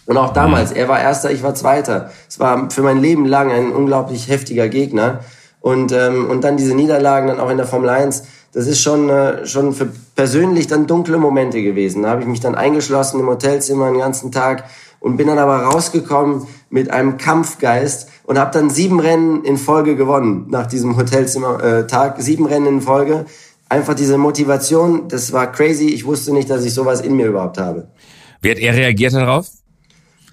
Und 0.07 0.17
auch 0.17 0.33
damals, 0.33 0.73
er 0.73 0.89
war 0.89 1.01
Erster, 1.01 1.31
ich 1.31 1.43
war 1.43 1.55
Zweiter. 1.55 2.11
Es 2.29 2.41
war 2.41 2.71
für 2.71 2.81
mein 2.83 2.99
Leben 2.99 3.27
lang 3.27 3.53
ein 3.53 3.73
unglaublich 3.73 4.29
heftiger 4.29 4.69
Gegner. 4.69 5.21
Und, 5.61 5.93
ähm, 5.93 6.31
und 6.31 6.45
dann 6.45 6.57
diese 6.57 6.75
Niederlagen 6.75 7.29
dann 7.29 7.41
auch 7.41 7.51
in 7.51 7.59
der 7.59 7.67
Formel 7.67 7.91
1, 7.91 8.23
das 8.53 8.67
ist 8.67 8.81
schon, 8.81 9.11
äh, 9.11 9.47
schon 9.47 9.75
für 9.75 9.89
persönlich 10.15 10.67
dann 10.67 10.87
dunkle 10.87 11.19
Momente 11.19 11.63
gewesen. 11.63 12.03
Da 12.03 12.11
habe 12.11 12.23
ich 12.23 12.29
mich 12.29 12.41
dann 12.41 12.55
eingeschlossen 12.55 13.21
im 13.21 13.27
Hotelzimmer 13.27 13.91
den 13.91 13.99
ganzen 13.99 14.33
Tag 14.33 14.65
und 15.01 15.17
bin 15.17 15.29
dann 15.29 15.39
aber 15.39 15.59
rausgekommen 15.59 16.47
mit 16.71 16.91
einem 16.91 17.19
Kampfgeist 17.19 18.09
und 18.25 18.39
habe 18.39 18.51
dann 18.53 18.71
sieben 18.71 19.01
Rennen 19.01 19.45
in 19.45 19.57
Folge 19.57 19.97
gewonnen 19.97 20.47
nach 20.49 20.67
diesem 20.67 20.97
Hotelzimmer-Tag. 20.97 22.19
Äh, 22.19 22.23
sieben 22.23 22.47
Rennen 22.47 22.67
in 22.67 22.81
Folge. 22.81 23.27
Einfach 23.69 23.95
diese 23.95 24.17
Motivation, 24.17 25.09
das 25.09 25.33
war 25.33 25.53
crazy. 25.53 25.89
Ich 25.89 26.07
wusste 26.07 26.33
nicht, 26.33 26.49
dass 26.49 26.65
ich 26.65 26.73
sowas 26.73 27.03
in 27.03 27.17
mir 27.17 27.27
überhaupt 27.27 27.59
habe. 27.59 27.89
Wie 28.41 28.51
hat 28.51 28.59
er 28.59 28.75
reagiert 28.75 29.13
darauf? 29.13 29.47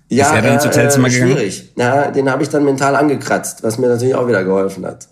Ja, 0.08 0.28
ist 0.28 0.36
er 0.36 0.42
dann 0.42 0.54
ins 0.54 0.66
Hotelzimmer 0.66 1.08
äh, 1.08 1.12
schwierig. 1.12 1.74
Ja, 1.76 2.12
den 2.12 2.30
habe 2.30 2.44
ich 2.44 2.50
dann 2.50 2.64
mental 2.64 2.96
angekratzt, 2.96 3.64
was 3.64 3.78
mir 3.78 3.88
natürlich 3.88 4.16
auch 4.16 4.28
wieder 4.28 4.44
geholfen 4.44 4.86
hat. 4.86 5.10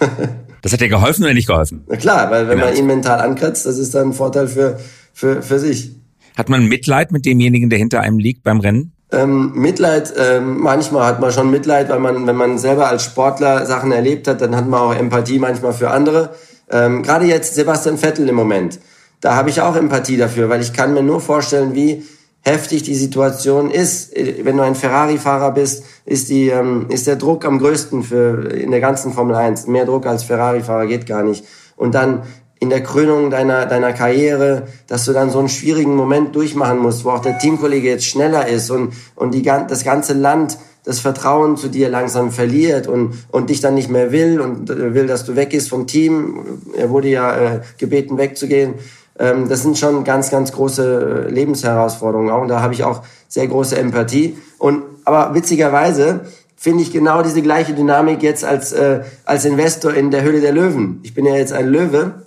das 0.62 0.72
hat 0.72 0.80
dir 0.80 0.88
geholfen 0.88 1.24
oder 1.24 1.34
nicht 1.34 1.48
geholfen? 1.48 1.84
Na 1.88 1.96
klar, 1.96 2.30
weil 2.30 2.48
wenn 2.48 2.58
genau. 2.58 2.70
man 2.70 2.78
ihn 2.78 2.86
mental 2.86 3.20
ankratzt, 3.20 3.66
das 3.66 3.78
ist 3.78 3.94
dann 3.94 4.10
ein 4.10 4.12
Vorteil 4.12 4.48
für, 4.48 4.78
für, 5.12 5.42
für 5.42 5.58
sich. 5.58 5.96
Hat 6.36 6.48
man 6.48 6.66
Mitleid 6.66 7.12
mit 7.12 7.26
demjenigen, 7.26 7.68
der 7.68 7.78
hinter 7.78 8.00
einem 8.00 8.18
liegt 8.18 8.42
beim 8.42 8.60
Rennen? 8.60 8.92
Ähm, 9.10 9.52
Mitleid, 9.54 10.14
ähm, 10.16 10.60
manchmal 10.60 11.06
hat 11.06 11.20
man 11.20 11.30
schon 11.32 11.50
Mitleid, 11.50 11.90
weil 11.90 11.98
man, 11.98 12.26
wenn 12.26 12.36
man 12.36 12.56
selber 12.56 12.88
als 12.88 13.04
Sportler 13.04 13.66
Sachen 13.66 13.92
erlebt 13.92 14.26
hat, 14.26 14.40
dann 14.40 14.56
hat 14.56 14.66
man 14.66 14.80
auch 14.80 14.94
Empathie 14.94 15.38
manchmal 15.38 15.74
für 15.74 15.90
andere. 15.90 16.30
Ähm, 16.70 17.02
Gerade 17.02 17.26
jetzt 17.26 17.54
Sebastian 17.54 17.98
Vettel 17.98 18.26
im 18.28 18.34
Moment, 18.34 18.80
da 19.20 19.34
habe 19.34 19.50
ich 19.50 19.60
auch 19.60 19.76
Empathie 19.76 20.16
dafür, 20.16 20.48
weil 20.48 20.62
ich 20.62 20.72
kann 20.72 20.94
mir 20.94 21.02
nur 21.02 21.20
vorstellen, 21.20 21.74
wie 21.74 22.04
heftig 22.42 22.82
die 22.82 22.94
Situation 22.94 23.70
ist. 23.70 24.12
Wenn 24.14 24.56
du 24.56 24.62
ein 24.62 24.74
Ferrari-Fahrer 24.74 25.52
bist, 25.52 25.84
ist, 26.04 26.28
die, 26.28 26.48
ähm, 26.48 26.86
ist 26.88 27.06
der 27.06 27.16
Druck 27.16 27.44
am 27.44 27.58
größten 27.58 28.02
für, 28.02 28.50
in 28.50 28.70
der 28.70 28.80
ganzen 28.80 29.12
Formel 29.12 29.36
1. 29.36 29.68
Mehr 29.68 29.86
Druck 29.86 30.06
als 30.06 30.24
Ferrari-Fahrer 30.24 30.86
geht 30.86 31.06
gar 31.06 31.22
nicht. 31.22 31.44
Und 31.76 31.94
dann 31.94 32.22
in 32.58 32.70
der 32.70 32.82
Krönung 32.82 33.30
deiner, 33.30 33.66
deiner 33.66 33.92
Karriere, 33.92 34.68
dass 34.86 35.04
du 35.04 35.12
dann 35.12 35.30
so 35.30 35.38
einen 35.38 35.48
schwierigen 35.48 35.96
Moment 35.96 36.36
durchmachen 36.36 36.78
musst, 36.78 37.04
wo 37.04 37.10
auch 37.10 37.22
der 37.22 37.38
Teamkollege 37.38 37.88
jetzt 37.88 38.04
schneller 38.04 38.46
ist 38.46 38.70
und, 38.70 38.92
und 39.16 39.34
die, 39.34 39.42
das 39.42 39.82
ganze 39.82 40.12
Land 40.12 40.58
das 40.84 40.98
Vertrauen 40.98 41.56
zu 41.56 41.68
dir 41.68 41.88
langsam 41.88 42.32
verliert 42.32 42.88
und, 42.88 43.14
und 43.30 43.50
dich 43.50 43.60
dann 43.60 43.74
nicht 43.74 43.88
mehr 43.88 44.10
will 44.10 44.40
und 44.40 44.68
äh, 44.68 44.94
will, 44.94 45.06
dass 45.06 45.24
du 45.24 45.36
weggehst 45.36 45.68
vom 45.68 45.86
Team. 45.86 46.60
Er 46.76 46.90
wurde 46.90 47.08
ja 47.08 47.36
äh, 47.36 47.60
gebeten, 47.78 48.18
wegzugehen. 48.18 48.74
Ähm, 49.18 49.48
das 49.48 49.62
sind 49.62 49.78
schon 49.78 50.04
ganz, 50.04 50.30
ganz 50.30 50.52
große 50.52 51.28
Lebensherausforderungen 51.30 52.30
auch. 52.30 52.42
Und 52.42 52.48
da 52.48 52.60
habe 52.60 52.74
ich 52.74 52.84
auch 52.84 53.02
sehr 53.28 53.46
große 53.46 53.76
Empathie. 53.76 54.38
Und 54.58 54.82
aber 55.04 55.34
witzigerweise 55.34 56.20
finde 56.56 56.82
ich 56.82 56.92
genau 56.92 57.22
diese 57.22 57.42
gleiche 57.42 57.74
Dynamik 57.74 58.22
jetzt 58.22 58.44
als, 58.44 58.72
äh, 58.72 59.00
als 59.24 59.44
Investor 59.44 59.94
in 59.94 60.10
der 60.10 60.22
Höhle 60.22 60.40
der 60.40 60.52
Löwen. 60.52 61.00
Ich 61.02 61.12
bin 61.12 61.26
ja 61.26 61.34
jetzt 61.34 61.52
ein 61.52 61.66
Löwe 61.66 62.26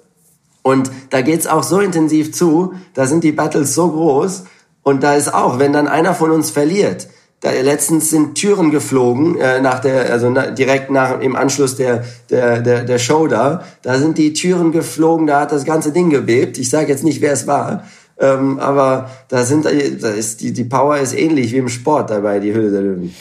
und 0.61 0.91
da 1.09 1.21
geht's 1.21 1.47
auch 1.47 1.63
so 1.63 1.79
intensiv 1.79 2.33
zu, 2.33 2.73
da 2.93 3.05
sind 3.05 3.23
die 3.23 3.31
Battles 3.31 3.73
so 3.75 3.89
groß 3.89 4.43
und 4.83 5.03
da 5.03 5.15
ist 5.15 5.33
auch, 5.33 5.57
wenn 5.57 5.71
dann 5.71 5.87
einer 5.87 6.13
von 6.13 6.31
uns 6.31 6.49
verliert, 6.49 7.07
letztens 7.51 8.09
sind 8.09 8.35
Türen 8.35 8.71
geflogen 8.71 9.37
äh, 9.37 9.61
nach 9.61 9.79
der, 9.79 10.11
also 10.11 10.29
na, 10.29 10.51
direkt 10.51 10.89
nach 10.89 11.19
im 11.19 11.35
Anschluss 11.35 11.75
der, 11.75 12.03
der 12.29 12.61
der 12.61 12.83
der 12.83 12.99
Show 12.99 13.27
da. 13.27 13.63
Da 13.81 13.97
sind 13.97 14.17
die 14.17 14.33
Türen 14.33 14.71
geflogen, 14.71 15.27
da 15.27 15.41
hat 15.41 15.51
das 15.51 15.65
ganze 15.65 15.91
Ding 15.91 16.09
gebebt. 16.09 16.57
Ich 16.57 16.69
sage 16.69 16.91
jetzt 16.91 17.03
nicht, 17.03 17.21
wer 17.21 17.33
es 17.33 17.47
war, 17.47 17.85
ähm, 18.19 18.59
aber 18.59 19.09
da 19.29 19.43
sind, 19.43 19.65
da 19.65 19.69
ist 19.69 20.41
die 20.41 20.53
die 20.53 20.63
Power 20.63 20.97
ist 20.97 21.13
ähnlich 21.13 21.51
wie 21.51 21.57
im 21.57 21.69
Sport 21.69 22.09
dabei, 22.09 22.39
die 22.39 22.53
Höhle 22.53 22.71
der 22.71 22.81
Löwen. 22.81 23.15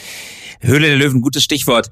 Höhle 0.61 0.87
der 0.89 0.97
Löwen, 0.97 1.21
gutes 1.21 1.43
Stichwort. 1.43 1.91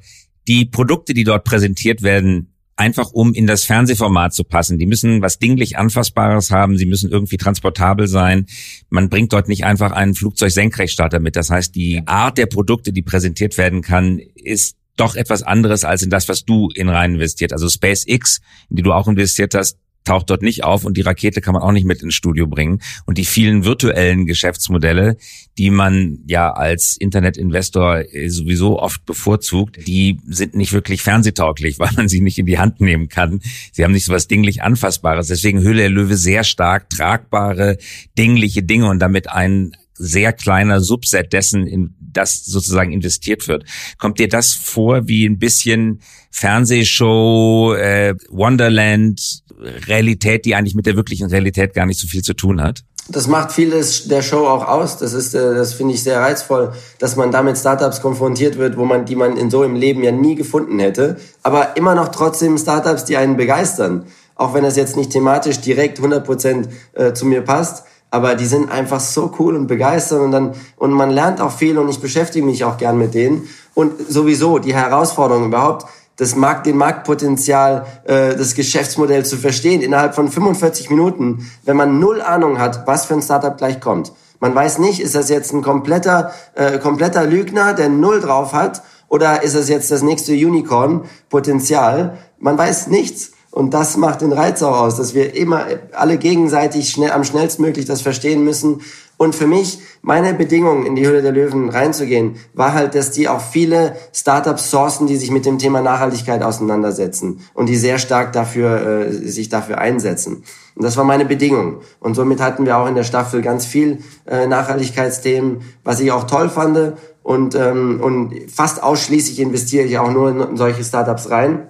Die 0.49 0.65
Produkte, 0.65 1.15
die 1.15 1.25
dort 1.25 1.45
präsentiert 1.45 2.03
werden, 2.03 2.52
einfach 2.77 3.13
um 3.13 3.35
in 3.35 3.47
das 3.47 3.65
Fernsehformat 3.65 4.35
zu 4.35 4.45
passen. 4.45 4.79
Die 4.79 4.87
müssen 4.87 5.23
was 5.23 5.39
dinglich 5.39 5.77
Anfassbares 5.77 6.51
haben, 6.51 6.79
sie 6.79 6.87
müssen 6.87 7.11
irgendwie 7.11 7.37
transportabel 7.37 8.09
sein. 8.09 8.47
Man 8.89 9.09
bringt 9.09 9.33
dort 9.33 9.49
nicht 9.49 9.65
einfach 9.65 9.93
einen 9.93 10.15
Flugzeug-Senkrechtstarter 10.15 11.21
mit. 11.21 11.37
Das 11.37 11.51
heißt, 11.51 11.75
die 11.75 12.03
Art 12.07 12.39
der 12.39 12.47
Produkte, 12.47 12.93
die 12.93 13.03
präsentiert 13.03 13.59
werden 13.59 13.83
kann, 13.83 14.19
ist 14.35 14.77
doch 14.97 15.17
etwas 15.17 15.43
anderes 15.43 15.85
als 15.85 16.03
in 16.03 16.11
das, 16.11 16.29
was 16.29 16.45
du 16.45 16.69
in 16.75 16.89
rein 16.89 17.15
investiert. 17.15 17.53
Also 17.53 17.69
SpaceX, 17.69 18.41
in 18.69 18.77
die 18.77 18.83
du 18.83 18.93
auch 18.93 19.09
investiert 19.09 19.55
hast, 19.55 19.79
taucht 20.05 20.31
dort 20.31 20.43
nicht 20.43 20.65
auf 20.65 20.85
und 20.85 20.97
die 20.97 21.03
Rakete 21.03 21.41
kann 21.41 21.55
man 21.55 21.63
auch 21.63 21.73
nicht 21.73 21.87
mit 21.87 22.03
ins 22.03 22.15
Studio 22.15 22.47
bringen. 22.47 22.81
Und 23.07 23.19
die 23.19 23.25
vielen 23.25 23.65
virtuellen 23.65 24.27
Geschäftsmodelle, 24.27 25.17
die 25.59 25.71
man 25.71 26.19
ja 26.27 26.53
als 26.53 26.97
Internetinvestor 26.97 28.05
äh, 28.13 28.29
sowieso 28.29 28.79
oft 28.81 29.05
bevorzugt, 29.05 29.87
die 29.87 30.19
sind 30.27 30.55
nicht 30.55 30.73
wirklich 30.73 31.03
fernsehtauglich, 31.03 31.79
weil 31.79 31.91
man 31.97 32.09
sie 32.09 32.21
nicht 32.21 32.39
in 32.39 32.47
die 32.47 32.59
Hand 32.59 32.81
nehmen 32.81 33.09
kann. 33.09 33.41
Sie 33.73 33.85
haben 33.85 33.93
nicht 33.93 34.05
so 34.05 34.13
was 34.13 34.29
dinglich 34.29 34.63
Anfassbares. 34.63 35.29
Deswegen 35.29 35.61
Höhle 35.61 35.83
der 35.83 35.91
Löwe 35.91 36.17
sehr 36.17 36.45
stark 36.45 36.91
tragbare, 36.91 37.79
dingliche 38.19 38.63
Dinge 38.63 38.89
und 38.89 38.99
damit 38.99 39.29
ein 39.31 39.73
sehr 40.03 40.33
kleiner 40.33 40.81
Subset 40.81 41.33
dessen, 41.33 41.67
in 41.67 41.95
das 42.01 42.45
sozusagen 42.45 42.93
investiert 42.93 43.49
wird. 43.49 43.65
Kommt 43.99 44.19
dir 44.19 44.29
das 44.29 44.53
vor 44.53 45.07
wie 45.07 45.27
ein 45.27 45.39
bisschen 45.39 46.01
Fernsehshow, 46.31 47.75
äh, 47.75 48.15
Wonderland, 48.29 49.43
Realität, 49.87 50.45
die 50.45 50.55
eigentlich 50.55 50.75
mit 50.75 50.87
der 50.87 50.97
wirklichen 50.97 51.29
Realität 51.29 51.73
gar 51.73 51.87
nicht 51.87 52.01
so 52.01 52.09
viel 52.09 52.23
zu 52.23 52.35
tun 52.35 52.61
hat? 52.61 52.83
Das 53.09 53.27
macht 53.27 53.53
vieles 53.53 54.09
der 54.09 54.23
Show 54.23 54.47
auch 54.47 54.67
aus. 54.67 54.99
Das 54.99 55.13
ist, 55.13 55.35
äh, 55.35 55.55
das 55.55 55.75
finde 55.75 55.95
ich 55.95 56.03
sehr 56.03 56.21
reizvoll, 56.21 56.73
dass 56.99 57.17
man 57.17 57.31
damit 57.31 57.59
Startups 57.59 58.01
konfrontiert 58.01 58.59
wird, 58.59 58.77
wo 58.77 58.85
man, 58.85 59.05
die 59.05 59.17
man 59.17 59.37
in 59.37 59.51
so 59.51 59.65
im 59.65 59.75
Leben 59.75 60.03
ja 60.03 60.13
nie 60.13 60.35
gefunden 60.35 60.79
hätte. 60.79 61.17
Aber 61.43 61.77
immer 61.77 61.95
noch 61.95 62.09
trotzdem 62.09 62.59
Startups, 62.59 63.05
die 63.05 63.17
einen 63.17 63.37
begeistern. 63.37 64.07
Auch 64.35 64.55
wenn 64.55 64.65
das 64.65 64.77
jetzt 64.77 64.97
nicht 64.97 65.11
thematisch 65.11 65.61
direkt 65.61 65.99
100 65.99 66.25
Prozent 66.25 66.69
äh, 66.95 67.13
zu 67.13 67.27
mir 67.27 67.43
passt 67.43 67.85
aber 68.13 68.35
die 68.35 68.47
sind 68.47 68.71
einfach 68.71 69.01
so 69.01 69.33
cool 69.39 69.57
und 69.57 69.67
begeistert 69.67 70.21
und 70.21 70.31
dann 70.31 70.55
und 70.77 70.93
man 70.93 71.11
lernt 71.11 71.41
auch 71.41 71.51
viel 71.51 71.79
und 71.79 71.89
ich 71.89 72.01
beschäftige 72.01 72.45
mich 72.45 72.63
auch 72.65 72.77
gern 72.77 72.99
mit 72.99 73.15
denen 73.15 73.49
und 73.75 73.93
sowieso 74.09 74.59
die 74.59 74.75
Herausforderung 74.75 75.47
überhaupt 75.47 75.87
das 76.17 76.37
Markt, 76.37 76.67
den 76.67 76.77
Marktpotenzial, 76.77 77.87
äh, 78.05 78.37
das 78.37 78.55
Geschäftsmodell 78.55 79.25
zu 79.25 79.39
verstehen 79.39 79.81
innerhalb 79.81 80.15
von 80.15 80.31
45 80.31 80.91
Minuten, 80.91 81.51
wenn 81.65 81.77
man 81.77 81.99
null 81.99 82.21
Ahnung 82.21 82.59
hat, 82.59 82.87
was 82.87 83.07
für 83.07 83.15
ein 83.15 83.23
Startup 83.23 83.57
gleich 83.57 83.81
kommt. 83.81 84.13
Man 84.39 84.55
weiß 84.55 84.79
nicht, 84.79 85.01
ist 85.01 85.15
das 85.15 85.31
jetzt 85.31 85.53
ein 85.53 85.63
kompletter, 85.63 86.33
äh, 86.55 86.79
kompletter 86.79 87.25
Lügner, 87.25 87.73
der 87.73 87.89
null 87.89 88.21
drauf 88.21 88.53
hat, 88.53 88.83
oder 89.09 89.43
ist 89.43 89.55
es 89.55 89.69
jetzt 89.69 89.91
das 89.91 90.03
nächste 90.03 90.33
Unicorn-Potenzial? 90.33 92.19
Man 92.39 92.57
weiß 92.57 92.89
nichts. 92.89 93.33
Und 93.53 93.75
das 93.75 93.99
macht 93.99 94.23
den 94.23 94.33
Reiz 94.33 94.63
auch 94.63 94.81
aus, 94.81 94.97
dass 94.97 95.15
wir 95.15 95.37
immer 95.37 95.67
alle 95.93 96.17
gegenseitig 96.17 96.89
schnell, 96.89 97.13
am 97.13 97.23
schnellstmöglich 97.23 97.85
das 97.85 98.01
verstehen 98.01 98.43
müssen. 98.43 98.81
Und 99.19 99.35
für 99.35 99.47
mich, 99.47 99.79
meine 100.01 100.33
Bedingung, 100.33 100.87
in 100.87 100.97
die 100.97 101.07
Höhle 101.07 101.21
der 101.21 101.33
Löwen 101.33 101.69
reinzugehen, 101.69 102.37
war 102.55 102.73
halt, 102.73 102.95
dass 102.95 103.11
die 103.11 103.29
auch 103.29 103.43
viele 103.43 103.95
Startups 104.15 104.71
sourcen, 104.71 105.07
die 105.07 105.17
sich 105.17 105.31
mit 105.31 105.45
dem 105.45 105.59
Thema 105.59 105.83
Nachhaltigkeit 105.83 106.43
auseinandersetzen 106.43 107.41
und 107.53 107.69
die 107.69 107.77
sehr 107.77 107.99
stark 107.99 108.33
dafür, 108.33 108.87
äh, 108.87 109.13
sich 109.13 109.51
dafür 109.51 109.77
einsetzen. 109.77 110.45
Und 110.75 110.83
das 110.83 110.97
war 110.97 111.05
meine 111.05 111.27
Bedingung. 111.27 111.83
Und 112.01 112.15
somit 112.15 112.41
hatten 112.41 112.65
wir 112.65 112.79
auch 112.79 112.89
in 112.89 112.95
der 112.95 113.05
Staffel 113.05 113.43
ganz 113.43 113.67
viel 113.67 113.99
äh, 114.25 114.47
Nachhaltigkeitsthemen, 114.47 115.61
was 115.85 116.01
ich 116.01 116.11
auch 116.11 116.25
toll 116.25 116.49
fand. 116.49 116.95
Und, 117.23 117.55
ähm, 117.55 118.01
und 118.03 118.33
fast 118.51 118.83
ausschließlich 118.83 119.41
investiere 119.41 119.85
ich 119.85 119.99
auch 119.99 120.11
nur 120.11 120.31
in 120.31 120.57
solche 120.57 120.83
Startups 120.83 121.31
rein 121.31 121.69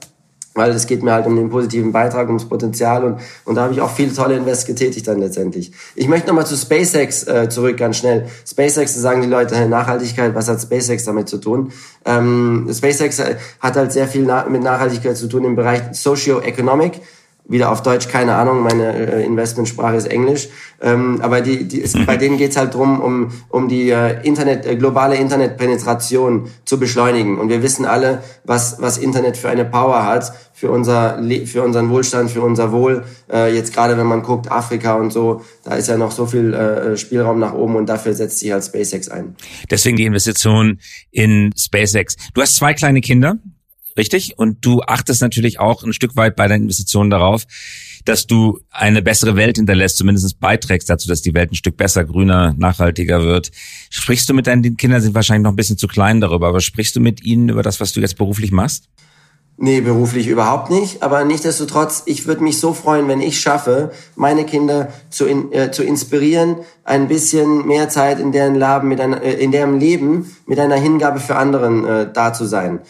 weil 0.55 0.71
es 0.73 0.87
geht 0.87 1.03
mir 1.03 1.13
halt 1.13 1.27
um 1.27 1.37
den 1.37 1.51
positiven 1.51 1.93
Beitrag, 1.93 2.29
ums 2.29 2.49
Potenzial 2.49 3.05
und, 3.05 3.21
und 3.45 3.55
da 3.55 3.63
habe 3.63 3.73
ich 3.73 3.81
auch 3.81 3.91
viele 3.91 4.13
tolle 4.13 4.37
Invests 4.37 4.67
getätigt 4.67 5.07
dann 5.09 5.19
letztendlich. 5.19 5.73
Ich 5.95 6.09
möchte 6.09 6.29
nochmal 6.29 6.47
zu 6.47 6.57
SpaceX 6.57 7.27
äh, 7.27 7.49
zurück, 7.49 7.77
ganz 7.77 7.99
schnell. 7.99 8.27
SpaceX, 8.47 8.95
sagen 8.95 9.23
die 9.23 9.29
Leute, 9.29 9.69
Nachhaltigkeit, 9.69 10.35
was 10.35 10.49
hat 10.49 10.61
SpaceX 10.61 11.05
damit 11.05 11.29
zu 11.29 11.39
tun? 11.39 11.73
Ähm, 12.05 12.69
SpaceX 12.73 13.19
äh, 13.19 13.37
hat 13.61 13.77
halt 13.77 13.93
sehr 13.93 14.09
viel 14.09 14.23
na 14.23 14.47
mit 14.49 14.63
Nachhaltigkeit 14.63 15.17
zu 15.17 15.29
tun 15.29 15.45
im 15.45 15.57
Bereich 15.57 15.83
Socio-Economic 15.93 17.01
wieder 17.53 17.71
auf 17.71 17.83
Deutsch, 17.83 18.09
keine 18.09 18.35
Ahnung, 18.35 18.63
meine 18.63 18.97
äh, 18.97 19.25
Investmentsprache 19.25 19.97
ist 19.97 20.07
Englisch. 20.07 20.49
Ähm, 20.81 21.21
aber 21.23 21.43
die, 21.43 21.65
die 21.65 21.81
ist, 21.81 22.07
bei 22.07 22.17
denen 22.17 22.39
geht's 22.39 22.57
halt 22.57 22.75
drum, 22.75 23.01
um, 23.01 23.31
um 23.51 23.69
die 23.69 23.91
äh, 23.91 24.21
Internet, 24.27 24.67
äh, 24.67 24.75
globale 24.75 25.17
Internetpenetration 25.17 26.49
zu 26.65 26.81
beschleunigen. 26.81 27.39
Und 27.39 27.51
wir 27.51 27.63
wissen 27.63 27.85
alle, 27.85 28.23
was, 28.45 28.81
was 28.81 28.99
Internet 28.99 29.37
für 29.37 29.51
eine 29.51 29.65
Power 29.65 30.05
hat 30.05 30.33
für, 30.55 30.71
unser, 30.71 31.23
für 31.45 31.63
unseren 31.63 31.91
Wohlstand, 31.91 32.31
für 32.31 32.41
unser 32.41 32.73
Wohl. 32.73 33.05
Äh, 33.31 33.55
jetzt 33.55 33.75
gerade, 33.75 33.99
wenn 33.99 34.07
man 34.07 34.23
guckt, 34.23 34.51
Afrika 34.51 34.95
und 34.95 35.13
so, 35.13 35.43
da 35.65 35.75
ist 35.75 35.89
ja 35.89 35.97
noch 35.97 36.11
so 36.11 36.27
viel 36.27 36.55
äh, 36.55 36.97
Spielraum 36.97 37.39
nach 37.39 37.53
oben 37.53 37.77
und 37.77 37.87
dafür 37.87 38.15
setzt 38.15 38.39
sich 38.39 38.51
halt 38.51 38.65
SpaceX 38.65 39.09
ein. 39.09 39.37
Deswegen 39.71 39.97
die 39.97 40.05
Investition 40.05 40.79
in 41.11 41.51
SpaceX. 41.57 42.17
Du 42.33 42.41
hast 42.41 42.57
zwei 42.57 42.75
kleine 42.75 43.01
Kinder. 43.01 43.37
Richtig? 43.97 44.39
Und 44.39 44.65
du 44.65 44.83
achtest 44.83 45.21
natürlich 45.21 45.61
auch 45.61 45.83
ein 45.83 45.93
Stück 45.93 46.17
weit 46.17 46.37
bei 46.37 46.49
deinen 46.49 46.63
Investitionen 46.63 47.11
darauf, 47.11 47.45
dass 48.05 48.27
du 48.27 48.59
eine 48.71 49.03
bessere 49.03 49.37
Welt 49.37 49.59
hinterlässt, 49.59 49.97
zumindest 49.97 50.41
beiträgst 50.41 50.91
dazu, 50.91 51.09
dass 51.09 51.23
die 51.23 51.35
Welt 51.35 51.53
ein 51.53 51.57
Stück 51.57 51.77
besser, 51.77 52.05
grüner, 52.05 52.55
nachhaltiger 52.57 53.23
wird. 53.23 53.51
Sprichst 53.91 54.29
du 54.29 54.35
mit 54.35 54.47
deinen 54.47 54.77
Kindern, 54.77 55.01
sind 55.01 55.15
wahrscheinlich 55.15 55.45
noch 55.45 55.53
ein 55.53 55.57
bisschen 55.57 55.79
zu 55.79 55.87
klein 55.87 56.21
darüber, 56.21 56.49
aber 56.49 56.61
sprichst 56.61 56.97
du 56.97 57.01
mit 57.01 57.23
ihnen 57.23 57.49
über 57.49 57.63
das, 57.63 57.81
was 57.81 57.93
du 57.93 58.01
jetzt 58.01 58.17
beruflich 58.17 58.51
machst? 58.51 58.89
Nee, 59.59 59.81
beruflich 59.81 60.27
überhaupt 60.29 60.71
nicht. 60.71 61.03
Aber 61.03 61.25
nichtdestotrotz, 61.25 62.03
ich 62.07 62.27
würde 62.27 62.43
mich 62.43 62.59
so 62.59 62.73
freuen, 62.73 63.07
wenn 63.07 63.21
ich 63.21 63.41
schaffe, 63.41 63.93
meine 64.17 64.45
Kinder 64.45 64.89
zu, 65.11 65.27
in, 65.27 65.53
äh, 65.53 65.71
zu 65.71 65.85
inspirieren, 65.85 66.57
ein 66.85 67.07
bisschen 67.07 67.67
mehr 67.67 67.89
Zeit 67.89 68.19
in 68.19 68.33
deren, 68.33 68.55
Leben 68.55 68.89
mit 68.89 69.01
einer, 69.01 69.23
äh, 69.23 69.35
in 69.35 69.53
deren 69.53 69.79
Leben 69.79 70.35
mit 70.47 70.59
einer 70.59 70.77
Hingabe 70.77 71.21
für 71.21 71.37
anderen 71.37 71.85
äh, 71.85 72.13
da 72.13 72.33
zu 72.33 72.47
sein. 72.47 72.81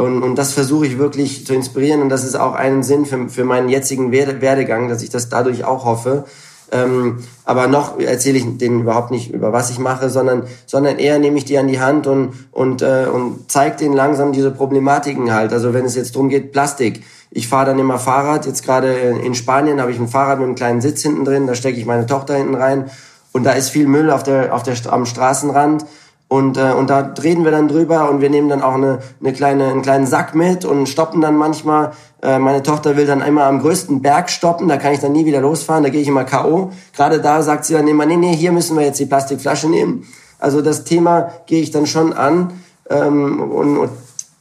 Und, 0.00 0.22
und 0.22 0.36
das 0.36 0.52
versuche 0.52 0.86
ich 0.86 0.98
wirklich 0.98 1.46
zu 1.46 1.54
inspirieren 1.54 2.02
und 2.02 2.08
das 2.08 2.24
ist 2.24 2.34
auch 2.34 2.54
ein 2.54 2.82
Sinn 2.82 3.06
für, 3.06 3.28
für 3.28 3.44
meinen 3.44 3.68
jetzigen 3.68 4.10
Werde, 4.10 4.40
Werdegang, 4.40 4.88
dass 4.88 5.02
ich 5.02 5.10
das 5.10 5.28
dadurch 5.28 5.64
auch 5.64 5.84
hoffe. 5.84 6.24
Ähm, 6.72 7.18
aber 7.44 7.66
noch 7.66 7.98
erzähle 7.98 8.38
ich 8.38 8.58
denen 8.58 8.82
überhaupt 8.82 9.10
nicht 9.10 9.32
über 9.32 9.52
was 9.52 9.70
ich 9.70 9.78
mache, 9.78 10.08
sondern 10.08 10.44
sondern 10.66 10.98
eher 10.98 11.18
nehme 11.18 11.36
ich 11.36 11.44
die 11.44 11.58
an 11.58 11.66
die 11.66 11.80
Hand 11.80 12.06
und 12.06 12.32
und 12.52 12.82
äh, 12.82 13.06
und 13.12 13.50
zeige 13.50 13.76
denen 13.76 13.94
langsam 13.94 14.32
diese 14.32 14.52
Problematiken 14.52 15.34
halt. 15.34 15.52
Also 15.52 15.74
wenn 15.74 15.84
es 15.84 15.96
jetzt 15.96 16.14
drum 16.14 16.28
geht 16.28 16.52
Plastik, 16.52 17.02
ich 17.32 17.48
fahre 17.48 17.66
dann 17.66 17.80
immer 17.80 17.98
Fahrrad. 17.98 18.46
Jetzt 18.46 18.64
gerade 18.64 18.92
in 18.92 19.34
Spanien 19.34 19.80
habe 19.80 19.90
ich 19.90 19.98
ein 19.98 20.08
Fahrrad 20.08 20.38
mit 20.38 20.46
einem 20.46 20.54
kleinen 20.54 20.80
Sitz 20.80 21.02
hinten 21.02 21.24
drin, 21.24 21.48
da 21.48 21.56
stecke 21.56 21.78
ich 21.78 21.86
meine 21.86 22.06
Tochter 22.06 22.36
hinten 22.36 22.54
rein 22.54 22.88
und 23.32 23.42
da 23.44 23.52
ist 23.52 23.70
viel 23.70 23.88
Müll 23.88 24.10
auf 24.10 24.22
der 24.22 24.54
auf 24.54 24.62
der 24.62 24.76
am 24.92 25.06
Straßenrand 25.06 25.84
Und, 26.30 26.56
äh, 26.58 26.70
und 26.78 26.88
da 26.90 27.12
reden 27.20 27.42
wir 27.42 27.50
dann 27.50 27.66
drüber 27.66 28.08
und 28.08 28.20
wir 28.20 28.30
nehmen 28.30 28.48
dann 28.48 28.62
auch 28.62 28.74
eine, 28.74 29.00
eine 29.20 29.32
kleine, 29.32 29.66
einen 29.66 29.82
kleinen 29.82 30.06
Sack 30.06 30.36
mit 30.36 30.64
und 30.64 30.88
stoppen 30.88 31.20
dann 31.20 31.36
manchmal. 31.36 31.90
Äh, 32.22 32.38
meine 32.38 32.62
Tochter 32.62 32.96
will 32.96 33.04
dann 33.04 33.20
immer 33.20 33.46
am 33.46 33.60
größten 33.60 34.00
Berg 34.00 34.30
stoppen, 34.30 34.68
da 34.68 34.76
kann 34.76 34.92
ich 34.92 35.00
dann 35.00 35.10
nie 35.10 35.26
wieder 35.26 35.40
losfahren, 35.40 35.82
da 35.82 35.90
gehe 35.90 36.00
ich 36.00 36.06
immer 36.06 36.22
K.O. 36.22 36.70
Gerade 36.94 37.20
da 37.20 37.42
sagt 37.42 37.64
sie 37.64 37.74
dann 37.74 37.88
immer, 37.88 38.06
nee, 38.06 38.14
nee, 38.14 38.32
hier 38.32 38.52
müssen 38.52 38.76
wir 38.76 38.84
jetzt 38.84 39.00
die 39.00 39.06
Plastikflasche 39.06 39.68
nehmen. 39.68 40.06
Also 40.38 40.62
das 40.62 40.84
Thema 40.84 41.32
gehe 41.46 41.62
ich 41.62 41.72
dann 41.72 41.86
schon 41.86 42.12
an 42.12 42.52
ähm, 42.88 43.50
und, 43.50 43.76
und 43.76 43.90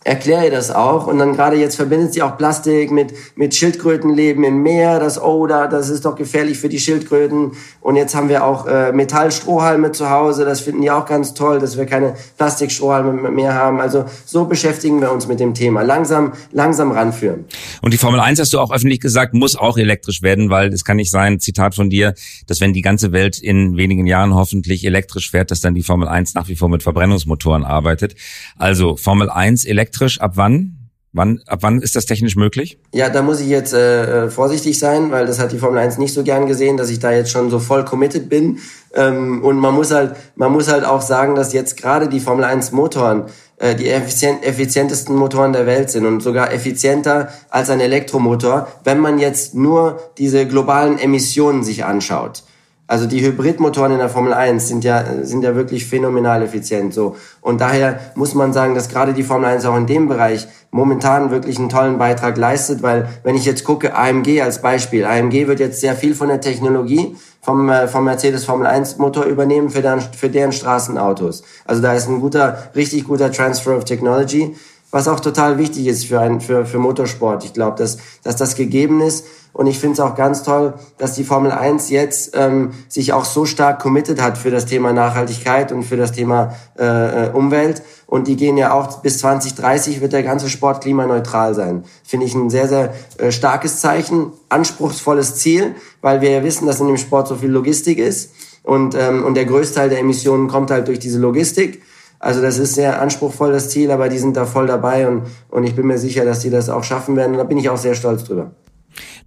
erkläre 0.03 0.45
ihr 0.45 0.51
das 0.51 0.71
auch. 0.71 1.07
Und 1.07 1.19
dann 1.19 1.33
gerade 1.33 1.57
jetzt 1.57 1.75
verbindet 1.75 2.13
sie 2.13 2.21
auch 2.21 2.37
Plastik 2.37 2.89
mit, 2.89 3.13
mit 3.35 3.53
Schildkrötenleben 3.53 4.43
im 4.43 4.63
Meer. 4.63 4.99
Das, 4.99 5.21
oh, 5.21 5.45
da, 5.45 5.67
das 5.67 5.89
ist 5.89 6.05
doch 6.05 6.15
gefährlich 6.15 6.57
für 6.57 6.69
die 6.69 6.79
Schildkröten. 6.79 7.51
Und 7.81 7.95
jetzt 7.95 8.15
haben 8.15 8.29
wir 8.29 8.45
auch 8.45 8.65
äh, 8.65 8.93
Metallstrohhalme 8.93 9.91
zu 9.91 10.09
Hause. 10.09 10.45
Das 10.45 10.61
finden 10.61 10.81
die 10.81 10.91
auch 10.91 11.05
ganz 11.05 11.33
toll, 11.33 11.59
dass 11.59 11.77
wir 11.77 11.85
keine 11.85 12.15
Plastikstrohhalme 12.37 13.29
mehr 13.29 13.53
haben. 13.53 13.81
Also 13.81 14.05
so 14.25 14.45
beschäftigen 14.45 15.01
wir 15.01 15.11
uns 15.11 15.27
mit 15.27 15.39
dem 15.39 15.53
Thema. 15.53 15.81
Langsam, 15.81 16.33
langsam 16.51 16.91
ranführen. 16.91 17.45
Und 17.81 17.93
die 17.93 17.97
Formel 17.97 18.21
1, 18.21 18.39
hast 18.39 18.53
du 18.53 18.59
auch 18.59 18.71
öffentlich 18.71 19.01
gesagt, 19.01 19.33
muss 19.33 19.57
auch 19.57 19.77
elektrisch 19.77 20.21
werden, 20.21 20.49
weil 20.49 20.73
es 20.73 20.85
kann 20.85 20.97
nicht 20.97 21.11
sein, 21.11 21.39
Zitat 21.39 21.75
von 21.75 21.89
dir, 21.89 22.13
dass 22.47 22.61
wenn 22.61 22.71
die 22.71 22.81
ganze 22.81 23.11
Welt 23.11 23.37
in 23.37 23.75
wenigen 23.75 24.07
Jahren 24.07 24.33
hoffentlich 24.33 24.85
elektrisch 24.85 25.29
fährt, 25.29 25.51
dass 25.51 25.59
dann 25.59 25.75
die 25.75 25.83
Formel 25.83 26.07
1 26.07 26.35
nach 26.35 26.47
wie 26.47 26.55
vor 26.55 26.69
mit 26.69 26.83
Verbrennungsmotoren 26.83 27.65
arbeitet. 27.65 28.15
Also 28.57 28.95
Formel 28.95 29.29
1 29.29 29.65
elektrisch 29.65 29.88
elektrisch 29.89 30.21
ab 30.21 30.33
wann? 30.35 30.75
Wann, 31.11 31.41
ab 31.47 31.59
wann 31.61 31.81
ist 31.81 31.95
das 31.95 32.05
technisch 32.05 32.35
möglich? 32.35 32.77
Ja, 32.93 33.09
da 33.09 33.23
muss 33.23 33.39
ich 33.39 33.47
jetzt 33.47 33.73
äh, 33.73 34.25
äh 34.25 34.29
vorsichtig 34.29 34.77
sein, 34.77 35.09
weil 35.09 35.25
das 35.25 35.39
hat 35.39 35.51
die 35.51 35.57
Formel 35.57 35.79
1 35.79 35.97
nicht 35.97 36.13
so 36.13 36.23
gern 36.23 36.45
gesehen, 36.45 36.77
dass 36.77 36.91
ich 36.91 36.99
da 36.99 37.11
jetzt 37.11 37.31
schon 37.31 37.49
so 37.49 37.57
voll 37.57 37.83
committed 37.83 38.29
bin. 38.29 38.59
Ähm, 38.93 39.43
und 39.43 39.57
man 39.57 39.73
muss 39.73 39.89
halt, 39.91 40.15
man 40.35 40.51
muss 40.51 40.71
halt 40.71 40.85
auch 40.85 41.01
sagen, 41.01 41.33
dass 41.33 41.51
jetzt 41.51 41.77
gerade 41.77 42.09
die 42.09 42.19
Formel 42.19 42.43
1 42.43 42.73
Motoren 42.73 43.25
äh, 43.57 43.73
die 43.73 43.89
effizient, 43.89 44.45
effizientesten 44.45 45.15
Motoren 45.15 45.51
der 45.51 45.65
Welt 45.65 45.89
sind 45.89 46.05
und 46.05 46.21
sogar 46.21 46.53
effizienter 46.53 47.29
als 47.49 47.71
ein 47.71 47.79
Elektromotor, 47.79 48.67
wenn 48.83 48.99
man 48.99 49.17
jetzt 49.17 49.55
nur 49.55 49.99
diese 50.19 50.45
globalen 50.45 50.99
Emissionen 50.99 51.63
sich 51.63 51.85
anschaut. 51.85 52.43
Also 52.89 53.05
die 53.05 53.21
Hybridmotoren 53.21 53.91
in 53.91 53.99
der 53.99 54.09
Formel 54.09 54.33
1 54.33 54.67
sind 54.67 54.83
ja, 54.83 55.05
sind 55.21 55.43
ja 55.43 55.53
wirklich 55.53 55.85
phänomenal 55.85 56.41
effizient, 56.41 56.91
so. 56.91 57.15
Und 57.39 57.61
daher 57.61 57.99
muss 58.15 58.33
man 58.33 58.51
sagen, 58.51 58.73
dass 58.73 58.89
gerade 58.89 59.13
die 59.13 59.21
Formel 59.21 59.47
1 59.47 59.63
auch 59.65 59.77
in 59.77 59.85
dem 59.85 60.07
Bereich 60.07 60.47
momentan 60.71 61.29
wirklich 61.29 61.59
einen 61.59 61.69
tollen 61.69 61.99
Beitrag 61.99 62.35
leistet, 62.35 62.81
weil 62.81 63.07
wenn 63.21 63.35
ich 63.35 63.45
jetzt 63.45 63.63
gucke, 63.63 63.95
AMG 63.95 64.41
als 64.41 64.63
Beispiel, 64.63 65.05
AMG 65.05 65.45
wird 65.45 65.59
jetzt 65.59 65.81
sehr 65.81 65.93
viel 65.93 66.15
von 66.15 66.29
der 66.29 66.41
Technologie 66.41 67.15
vom, 67.41 67.69
äh, 67.69 67.87
vom 67.87 68.05
Mercedes 68.05 68.45
Formel 68.45 68.65
1 68.65 68.97
Motor 68.97 69.25
übernehmen 69.25 69.69
für 69.69 69.83
deren, 69.83 70.01
für 70.01 70.29
deren 70.29 70.51
Straßenautos. 70.51 71.43
Also 71.65 71.83
da 71.83 71.93
ist 71.93 72.09
ein 72.09 72.19
guter, 72.19 72.71
richtig 72.75 73.03
guter 73.03 73.31
Transfer 73.31 73.77
of 73.77 73.85
Technology 73.85 74.55
was 74.91 75.07
auch 75.07 75.19
total 75.19 75.57
wichtig 75.57 75.87
ist 75.87 76.05
für, 76.05 76.19
ein, 76.19 76.41
für, 76.41 76.65
für 76.65 76.79
Motorsport. 76.79 77.45
Ich 77.45 77.53
glaube, 77.53 77.77
dass, 77.77 77.97
dass 78.23 78.37
das 78.37 78.55
gegeben 78.55 79.01
ist 79.01 79.25
und 79.59 79.67
ich 79.67 79.77
finde 79.77 79.95
es 79.95 79.99
auch 79.99 80.15
ganz 80.15 80.43
toll, 80.43 80.73
dass 80.97 81.15
die 81.15 81.25
Formel 81.25 81.51
1 81.51 81.89
jetzt 81.89 82.31
ähm, 82.33 82.69
sich 82.87 83.11
auch 83.11 83.25
so 83.25 83.43
stark 83.43 83.81
committed 83.81 84.21
hat 84.21 84.37
für 84.37 84.51
das 84.51 84.65
Thema 84.65 84.93
Nachhaltigkeit 84.93 85.73
und 85.73 85.83
für 85.83 85.97
das 85.97 86.13
Thema 86.13 86.55
äh, 86.79 87.25
äh 87.25 87.29
Umwelt. 87.31 87.81
Und 88.07 88.29
die 88.29 88.37
gehen 88.37 88.55
ja 88.55 88.71
auch 88.71 89.01
bis 89.01 89.19
2030 89.19 89.99
wird 89.99 90.13
der 90.13 90.23
ganze 90.23 90.47
Sport 90.47 90.81
klimaneutral 90.81 91.55
sein. 91.55 91.83
Finde 92.05 92.25
ich 92.25 92.35
ein 92.35 92.49
sehr, 92.49 92.69
sehr 92.69 92.93
äh, 93.17 93.33
starkes 93.33 93.81
Zeichen, 93.81 94.31
anspruchsvolles 94.47 95.35
Ziel, 95.35 95.75
weil 95.99 96.21
wir 96.21 96.31
ja 96.31 96.41
wissen, 96.45 96.65
dass 96.65 96.79
in 96.79 96.87
dem 96.87 96.95
Sport 96.95 97.27
so 97.27 97.35
viel 97.35 97.51
Logistik 97.51 97.97
ist. 97.97 98.31
Und, 98.63 98.95
ähm, 98.95 99.25
und 99.25 99.33
der 99.33 99.43
Größteil 99.43 99.89
der 99.89 99.99
Emissionen 99.99 100.47
kommt 100.47 100.71
halt 100.71 100.87
durch 100.87 100.99
diese 100.99 101.19
Logistik. 101.19 101.81
Also 102.17 102.41
das 102.41 102.59
ist 102.59 102.75
sehr 102.75 103.01
anspruchsvoll, 103.01 103.51
das 103.51 103.69
Ziel, 103.69 103.91
aber 103.91 104.07
die 104.07 104.19
sind 104.19 104.37
da 104.37 104.45
voll 104.45 104.67
dabei 104.67 105.05
und, 105.09 105.23
und 105.49 105.65
ich 105.65 105.75
bin 105.75 105.85
mir 105.85 105.97
sicher, 105.97 106.23
dass 106.23 106.39
die 106.39 106.49
das 106.49 106.69
auch 106.69 106.85
schaffen 106.85 107.17
werden. 107.17 107.33
Und 107.33 107.39
da 107.39 107.43
bin 107.43 107.57
ich 107.57 107.69
auch 107.69 107.75
sehr 107.75 107.95
stolz 107.95 108.23
drüber 108.23 108.51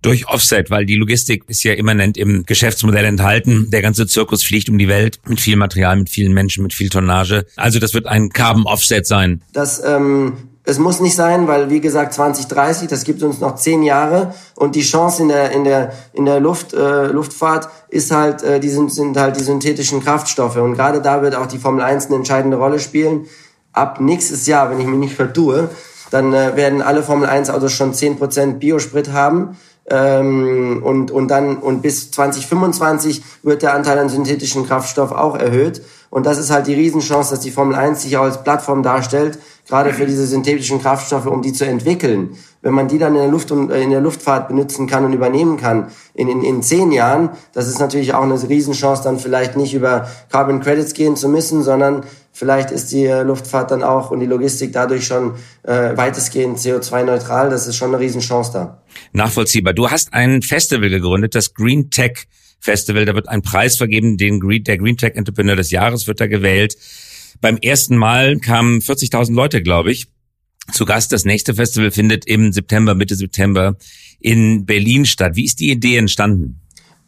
durch 0.02 0.28
Offset, 0.28 0.70
weil 0.70 0.84
die 0.84 0.96
Logistik 0.96 1.44
ist 1.46 1.62
ja 1.62 1.72
immanent 1.74 2.18
im 2.18 2.44
Geschäftsmodell 2.44 3.04
enthalten. 3.04 3.70
Der 3.70 3.82
ganze 3.82 4.06
Zirkus 4.06 4.42
fliegt 4.42 4.68
um 4.68 4.78
die 4.78 4.88
Welt 4.88 5.20
mit 5.26 5.40
viel 5.40 5.56
Material, 5.56 5.96
mit 5.96 6.10
vielen 6.10 6.32
Menschen, 6.32 6.62
mit 6.62 6.74
viel 6.74 6.88
Tonnage. 6.88 7.46
Also 7.56 7.78
das 7.78 7.94
wird 7.94 8.06
ein 8.06 8.30
Carbon 8.30 8.66
Offset 8.66 9.06
sein. 9.06 9.42
Das 9.52 9.82
ähm, 9.84 10.34
es 10.64 10.78
muss 10.78 11.00
nicht 11.00 11.16
sein, 11.16 11.48
weil 11.48 11.70
wie 11.70 11.80
gesagt 11.80 12.14
2030, 12.14 12.88
das 12.88 13.04
gibt 13.04 13.22
uns 13.22 13.40
noch 13.40 13.56
zehn 13.56 13.82
Jahre 13.82 14.34
und 14.54 14.76
die 14.76 14.82
Chance 14.82 15.22
in 15.22 15.28
der 15.28 15.50
in 15.50 15.64
der 15.64 15.92
in 16.12 16.24
der 16.24 16.40
Luft 16.40 16.72
äh, 16.72 17.06
Luftfahrt 17.06 17.68
ist 17.88 18.12
halt 18.12 18.42
äh, 18.42 18.60
die 18.60 18.68
sind, 18.68 18.92
sind 18.92 19.16
halt 19.16 19.36
die 19.36 19.42
synthetischen 19.42 20.02
Kraftstoffe 20.02 20.56
und 20.56 20.74
gerade 20.74 21.00
da 21.00 21.22
wird 21.22 21.34
auch 21.34 21.46
die 21.46 21.58
Formel 21.58 21.82
1 21.82 22.06
eine 22.06 22.16
entscheidende 22.16 22.58
Rolle 22.58 22.78
spielen. 22.78 23.26
Ab 23.72 24.00
nächstes 24.00 24.46
Jahr, 24.46 24.70
wenn 24.70 24.80
ich 24.80 24.86
mich 24.86 24.98
nicht 24.98 25.14
vertue, 25.14 25.70
dann 26.10 26.32
äh, 26.32 26.54
werden 26.56 26.82
alle 26.82 27.02
Formel 27.02 27.28
1 27.28 27.50
Autos 27.50 27.72
schon 27.72 27.92
10% 27.92 28.58
Biosprit 28.58 29.12
haben 29.12 29.56
ähm, 29.90 30.82
und, 30.82 31.10
und 31.10 31.28
dann 31.28 31.56
und 31.56 31.82
bis 31.82 32.10
2025 32.10 33.22
wird 33.42 33.62
der 33.62 33.74
Anteil 33.74 33.98
an 33.98 34.08
synthetischen 34.08 34.66
Kraftstoff 34.66 35.12
auch 35.12 35.36
erhöht. 35.36 35.82
Und 36.10 36.26
das 36.26 36.38
ist 36.38 36.50
halt 36.50 36.66
die 36.66 36.74
Riesenchance, 36.74 37.30
dass 37.30 37.40
die 37.40 37.50
Formel 37.50 37.74
1 37.74 38.02
sich 38.02 38.16
auch 38.16 38.24
als 38.24 38.44
Plattform 38.44 38.82
darstellt, 38.82 39.38
gerade 39.68 39.92
für 39.92 40.06
diese 40.06 40.26
synthetischen 40.26 40.80
Kraftstoffe, 40.80 41.26
um 41.26 41.42
die 41.42 41.52
zu 41.52 41.64
entwickeln. 41.64 42.36
Wenn 42.62 42.74
man 42.74 42.88
die 42.88 42.98
dann 42.98 43.14
in 43.14 43.22
der 43.22 43.30
Luft 43.30 43.50
und 43.50 43.70
äh, 43.70 43.82
in 43.82 43.90
der 43.90 44.00
Luftfahrt 44.00 44.48
benutzen 44.48 44.86
kann 44.86 45.04
und 45.04 45.12
übernehmen 45.12 45.56
kann 45.56 45.88
in, 46.14 46.28
in, 46.28 46.42
in 46.42 46.62
zehn 46.62 46.92
Jahren, 46.92 47.30
das 47.52 47.68
ist 47.68 47.78
natürlich 47.78 48.14
auch 48.14 48.22
eine 48.22 48.40
Riesenchance, 48.48 49.02
dann 49.02 49.18
vielleicht 49.18 49.56
nicht 49.56 49.74
über 49.74 50.08
Carbon 50.30 50.60
Credits 50.60 50.94
gehen 50.94 51.16
zu 51.16 51.28
müssen, 51.28 51.62
sondern 51.62 52.04
vielleicht 52.32 52.70
ist 52.70 52.92
die 52.92 53.04
äh, 53.04 53.22
Luftfahrt 53.22 53.70
dann 53.70 53.82
auch 53.82 54.10
und 54.10 54.20
die 54.20 54.26
Logistik 54.26 54.72
dadurch 54.72 55.06
schon 55.06 55.34
äh, 55.62 55.96
weitestgehend 55.96 56.58
CO2-neutral. 56.58 57.50
Das 57.50 57.66
ist 57.66 57.76
schon 57.76 57.88
eine 57.88 57.98
Riesenchance 57.98 58.52
da. 58.52 58.82
Nachvollziehbar. 59.12 59.72
Du 59.74 59.90
hast 59.90 60.12
ein 60.12 60.42
Festival 60.42 60.88
gegründet, 60.88 61.34
das 61.34 61.54
Green 61.54 61.90
Tech 61.90 62.26
Festival. 62.60 63.04
Da 63.04 63.14
wird 63.14 63.28
ein 63.28 63.42
Preis 63.42 63.76
vergeben, 63.76 64.16
den 64.16 64.40
Green, 64.40 64.64
der 64.64 64.78
Green 64.78 64.96
Tech 64.96 65.12
Entrepreneur 65.14 65.56
des 65.56 65.70
Jahres 65.70 66.06
wird 66.06 66.20
da 66.20 66.26
gewählt. 66.26 66.76
Beim 67.40 67.56
ersten 67.58 67.96
Mal 67.96 68.38
kamen 68.38 68.80
40.000 68.80 69.34
Leute, 69.34 69.62
glaube 69.62 69.92
ich, 69.92 70.06
zu 70.72 70.84
Gast. 70.84 71.12
Das 71.12 71.24
nächste 71.24 71.54
Festival 71.54 71.90
findet 71.90 72.26
im 72.26 72.52
September, 72.52 72.94
Mitte 72.94 73.14
September 73.14 73.76
in 74.20 74.64
Berlin 74.64 75.04
statt. 75.04 75.36
Wie 75.36 75.44
ist 75.44 75.60
die 75.60 75.70
Idee 75.70 75.96
entstanden? 75.96 76.61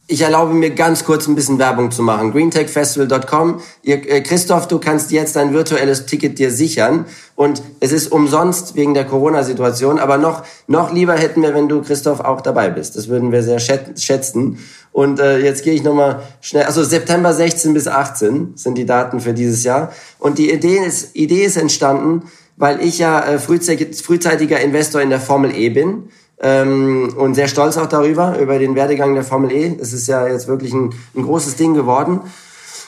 Ich 0.07 0.21
erlaube 0.21 0.53
mir 0.53 0.69
ganz 0.69 1.05
kurz 1.07 1.27
ein 1.27 1.35
bisschen 1.35 1.59
Werbung 1.59 1.91
zu 1.91 2.03
machen. 2.03 2.33
greentechfestival.com. 2.33 3.63
Äh, 3.85 4.21
Christoph, 4.21 4.69
du 4.69 4.79
kannst 4.79 5.11
jetzt 5.13 5.35
ein 5.39 5.55
virtuelles 5.55 6.05
Ticket 6.05 6.39
dir 6.39 6.51
sichern 6.51 7.07
und 7.37 7.63
es 7.81 7.91
ist 7.91 8.13
umsonst 8.13 8.75
wegen 8.75 8.93
der 8.93 9.07
Corona-Situation. 9.07 9.99
Aber 9.99 10.19
noch 10.19 10.45
noch 10.67 10.93
lieber 10.93 11.15
hätten 11.15 11.41
wir, 11.41 11.55
wenn 11.55 11.71
du 11.71 11.81
Christoph 11.81 12.21
auch 12.21 12.43
dabei 12.43 12.69
bist. 12.69 12.97
Das 12.97 13.09
würden 13.09 13.33
wir 13.33 13.43
sehr 13.43 13.61
schätzen. 13.61 14.59
Und 14.93 15.21
äh, 15.21 15.39
jetzt 15.39 15.65
gehe 15.65 15.73
ich 15.73 15.83
nochmal 15.83 16.23
schnell. 16.43 16.65
Also 16.65 16.85
September 16.85 17.33
16 17.33 17.73
bis 17.73 17.89
18 17.89 18.53
sind 18.57 18.77
die 18.77 18.85
Daten 18.85 19.21
für 19.21 19.33
dieses 19.33 19.65
Jahr. 19.65 19.91
Und 20.19 20.37
die 20.37 20.53
Idee 20.53 20.85
ist 20.85 21.17
Idee 21.17 21.45
ist 21.45 21.57
entstanden, 21.57 22.25
weil 22.59 22.83
ich 22.83 22.99
ja 22.99 23.25
äh, 23.25 23.39
frühzeitiger 23.39 24.61
Investor 24.61 25.01
in 25.01 25.09
der 25.09 25.21
Formel 25.21 25.57
E 25.57 25.71
bin 25.71 26.11
ähm, 26.41 27.15
und 27.17 27.35
sehr 27.35 27.49
stolz 27.49 27.77
auch 27.77 27.89
darüber, 27.89 28.39
über 28.39 28.59
den 28.59 28.75
Werdegang 28.75 29.15
der 29.15 29.25
Formel 29.25 29.53
E. 29.53 29.77
Es 29.81 29.93
ist 29.93 30.07
ja 30.07 30.27
jetzt 30.27 30.49
wirklich 30.49 30.73
ein, 30.73 30.95
ein 31.15 31.23
großes 31.23 31.57
Ding 31.57 31.75
geworden. 31.75 32.21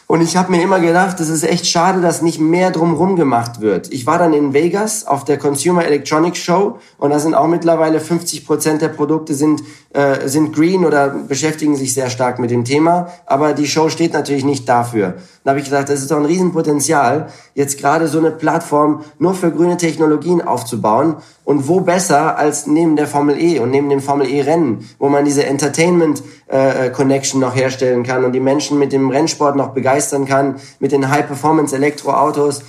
Und 0.08 0.20
ich 0.20 0.36
habe 0.36 0.52
mir 0.52 0.62
immer 0.62 0.78
gedacht, 0.78 1.18
es 1.18 1.28
ist 1.28 1.42
echt 1.42 1.66
schade, 1.66 2.00
dass 2.00 2.22
nicht 2.22 2.38
mehr 2.38 2.70
drumherum 2.70 3.16
gemacht 3.16 3.60
wird. 3.60 3.92
Ich 3.92 4.06
war 4.06 4.18
dann 4.18 4.32
in 4.34 4.52
Vegas 4.52 5.04
auf 5.04 5.24
der 5.24 5.36
Consumer 5.36 5.84
Electronics 5.84 6.38
Show 6.38 6.78
und 6.98 7.10
da 7.10 7.18
sind 7.18 7.34
auch 7.34 7.48
mittlerweile 7.48 7.98
50 7.98 8.46
Prozent 8.46 8.82
der 8.82 8.88
Produkte 8.88 9.34
sind, 9.34 9.64
äh, 9.94 10.28
sind 10.28 10.54
green 10.54 10.84
oder 10.84 11.08
beschäftigen 11.08 11.74
sich 11.74 11.92
sehr 11.92 12.08
stark 12.08 12.38
mit 12.38 12.52
dem 12.52 12.64
Thema. 12.64 13.08
Aber 13.26 13.52
die 13.52 13.66
Show 13.66 13.88
steht 13.88 14.12
natürlich 14.12 14.44
nicht 14.44 14.68
dafür. 14.68 15.14
Da 15.42 15.50
habe 15.50 15.58
ich 15.58 15.66
gedacht, 15.66 15.88
das 15.88 16.00
ist 16.00 16.10
doch 16.12 16.18
ein 16.18 16.24
Riesenpotenzial, 16.24 17.28
jetzt 17.54 17.78
gerade 17.78 18.06
so 18.06 18.18
eine 18.18 18.30
Plattform 18.30 19.02
nur 19.18 19.34
für 19.34 19.50
grüne 19.50 19.76
Technologien 19.76 20.40
aufzubauen. 20.40 21.16
Und 21.44 21.68
wo 21.68 21.80
besser 21.80 22.36
als 22.36 22.66
neben 22.66 22.96
der 22.96 23.06
Formel 23.06 23.40
E 23.40 23.60
und 23.60 23.70
neben 23.70 23.88
dem 23.88 24.00
Formel 24.00 24.28
E 24.28 24.40
Rennen, 24.42 24.88
wo 24.98 25.08
man 25.08 25.24
diese 25.24 25.46
Entertainment 25.46 26.22
äh, 26.48 26.90
Connection 26.90 27.40
noch 27.40 27.54
herstellen 27.54 28.02
kann 28.02 28.24
und 28.24 28.32
die 28.32 28.40
Menschen 28.40 28.80
mit 28.80 28.92
dem 28.92 29.10
Rennsport 29.10 29.54
noch 29.54 29.68
begeistern 29.68 29.95
kann, 30.26 30.56
mit 30.78 30.92
den 30.92 31.10
High 31.10 31.26
Performance 31.26 31.74
Elektroautos. 31.74 32.62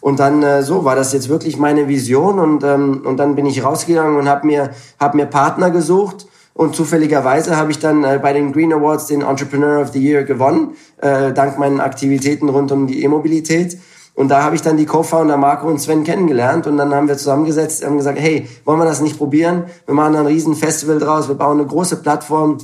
Und 0.00 0.20
dann 0.20 0.42
äh, 0.42 0.62
so 0.62 0.84
war 0.84 0.94
das 0.94 1.12
jetzt 1.12 1.28
wirklich 1.28 1.58
meine 1.58 1.88
Vision 1.88 2.38
und 2.38 2.62
ähm, 2.62 3.02
und 3.04 3.16
dann 3.16 3.34
bin 3.34 3.46
ich 3.46 3.64
rausgegangen 3.64 4.16
und 4.16 4.28
habe 4.28 4.46
mir 4.46 4.70
hab 5.00 5.14
mir 5.14 5.26
Partner 5.26 5.70
gesucht 5.70 6.26
und 6.58 6.74
zufälligerweise 6.74 7.56
habe 7.56 7.70
ich 7.70 7.78
dann 7.78 8.02
äh, 8.02 8.18
bei 8.20 8.32
den 8.32 8.52
Green 8.52 8.72
Awards 8.72 9.06
den 9.06 9.22
Entrepreneur 9.22 9.80
of 9.80 9.92
the 9.92 10.00
Year 10.00 10.24
gewonnen, 10.24 10.72
äh, 10.96 11.32
dank 11.32 11.56
meinen 11.56 11.80
Aktivitäten 11.80 12.48
rund 12.48 12.72
um 12.72 12.88
die 12.88 13.04
E-Mobilität. 13.04 13.78
Und 14.14 14.28
da 14.32 14.42
habe 14.42 14.56
ich 14.56 14.62
dann 14.62 14.76
die 14.76 14.84
Co-Founder 14.84 15.36
Marco 15.36 15.68
und 15.68 15.80
Sven 15.80 16.02
kennengelernt 16.02 16.66
und 16.66 16.76
dann 16.76 16.92
haben 16.92 17.06
wir 17.06 17.16
zusammengesetzt 17.16 17.84
und 17.84 17.98
gesagt, 17.98 18.18
hey, 18.18 18.48
wollen 18.64 18.80
wir 18.80 18.86
das 18.86 19.00
nicht 19.00 19.16
probieren? 19.16 19.66
Wir 19.86 19.94
machen 19.94 20.14
da 20.14 20.18
ein 20.18 20.26
riesen 20.26 20.56
Festival 20.56 20.98
draus, 20.98 21.28
wir 21.28 21.36
bauen 21.36 21.60
eine 21.60 21.68
große 21.68 22.02
Plattform, 22.02 22.58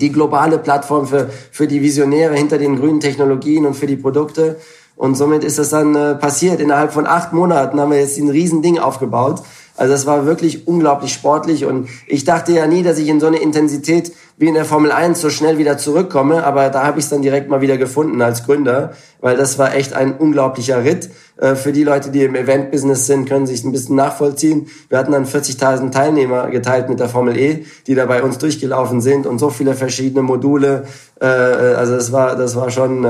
die 0.00 0.12
globale 0.12 0.58
Plattform 0.58 1.06
für, 1.06 1.30
für 1.50 1.66
die 1.66 1.82
Visionäre 1.82 2.34
hinter 2.34 2.58
den 2.58 2.76
grünen 2.76 3.00
Technologien 3.00 3.66
und 3.66 3.74
für 3.74 3.86
die 3.86 3.96
Produkte. 3.96 4.56
Und 4.96 5.16
somit 5.16 5.42
ist 5.42 5.58
das 5.58 5.70
dann 5.70 5.94
äh, 5.94 6.14
passiert. 6.14 6.60
Innerhalb 6.60 6.92
von 6.92 7.06
acht 7.06 7.32
Monaten 7.32 7.80
haben 7.80 7.90
wir 7.90 7.98
jetzt 7.98 8.18
ein 8.18 8.30
Riesending 8.30 8.78
aufgebaut. 8.78 9.42
Also 9.76 9.92
es 9.94 10.06
war 10.06 10.24
wirklich 10.24 10.68
unglaublich 10.68 11.12
sportlich 11.12 11.64
und 11.64 11.88
ich 12.06 12.24
dachte 12.24 12.52
ja 12.52 12.66
nie, 12.66 12.82
dass 12.82 12.98
ich 12.98 13.08
in 13.08 13.18
so 13.18 13.26
eine 13.26 13.38
Intensität 13.38 14.12
wie 14.36 14.48
in 14.48 14.54
der 14.54 14.64
Formel 14.64 14.92
1 14.92 15.20
so 15.20 15.30
schnell 15.30 15.58
wieder 15.58 15.78
zurückkomme, 15.78 16.44
aber 16.44 16.68
da 16.68 16.84
habe 16.84 16.98
ich 16.98 17.04
es 17.04 17.10
dann 17.10 17.22
direkt 17.22 17.48
mal 17.48 17.60
wieder 17.60 17.76
gefunden 17.76 18.20
als 18.22 18.44
Gründer, 18.44 18.92
weil 19.20 19.36
das 19.36 19.58
war 19.58 19.74
echt 19.74 19.92
ein 19.92 20.16
unglaublicher 20.16 20.84
Ritt. 20.84 21.10
Äh, 21.36 21.54
für 21.54 21.72
die 21.72 21.84
Leute, 21.84 22.10
die 22.10 22.22
im 22.22 22.34
Event-Business 22.34 23.06
sind, 23.06 23.28
können 23.28 23.46
sich 23.46 23.64
ein 23.64 23.72
bisschen 23.72 23.96
nachvollziehen. 23.96 24.68
Wir 24.88 24.98
hatten 24.98 25.12
dann 25.12 25.24
40.000 25.24 25.90
Teilnehmer 25.90 26.50
geteilt 26.50 26.88
mit 26.88 27.00
der 27.00 27.08
Formel 27.08 27.36
E, 27.36 27.64
die 27.86 27.94
da 27.94 28.06
bei 28.06 28.22
uns 28.22 28.38
durchgelaufen 28.38 29.00
sind 29.00 29.26
und 29.26 29.38
so 29.38 29.50
viele 29.50 29.74
verschiedene 29.74 30.22
Module. 30.22 30.84
Äh, 31.20 31.26
äh, 31.26 31.74
also 31.74 31.94
das 31.94 32.12
war, 32.12 32.36
das 32.36 32.56
war 32.56 32.70
schon 32.70 33.04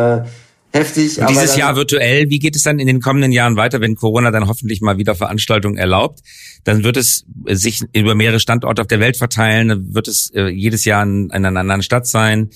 heftig. 0.75 1.21
Und 1.21 1.31
dieses 1.31 1.57
Jahr 1.57 1.77
virtuell, 1.77 2.29
wie 2.29 2.39
geht 2.39 2.57
es 2.57 2.63
dann 2.63 2.79
in 2.79 2.87
den 2.87 3.01
kommenden 3.01 3.33
Jahren 3.33 3.57
weiter, 3.57 3.81
wenn 3.81 3.95
Corona 3.95 4.31
dann 4.31 4.49
hoffentlich 4.49 4.81
mal 4.81 4.99
wieder 4.99 5.15
Veranstaltungen 5.15 5.79
erlaubt? 5.79 6.21
Dann 6.65 6.85
wird 6.85 6.97
es 6.97 7.25
sich 7.47 7.83
über 7.95 8.15
mehrere 8.15 8.41
Standorte 8.41 8.83
auf 8.83 8.89
der 8.89 9.01
Welt 9.01 9.17
verteilen, 9.17 9.69
dann 9.69 9.95
wird 9.95 10.09
es 10.09 10.31
äh, 10.35 10.49
jedes 10.49 10.85
Jahr 10.85 11.03
in, 11.03 11.31
in 11.31 11.47
einer 11.47 11.61
anderen 11.61 11.83
Stadt 11.83 12.07
sein. 12.07 12.51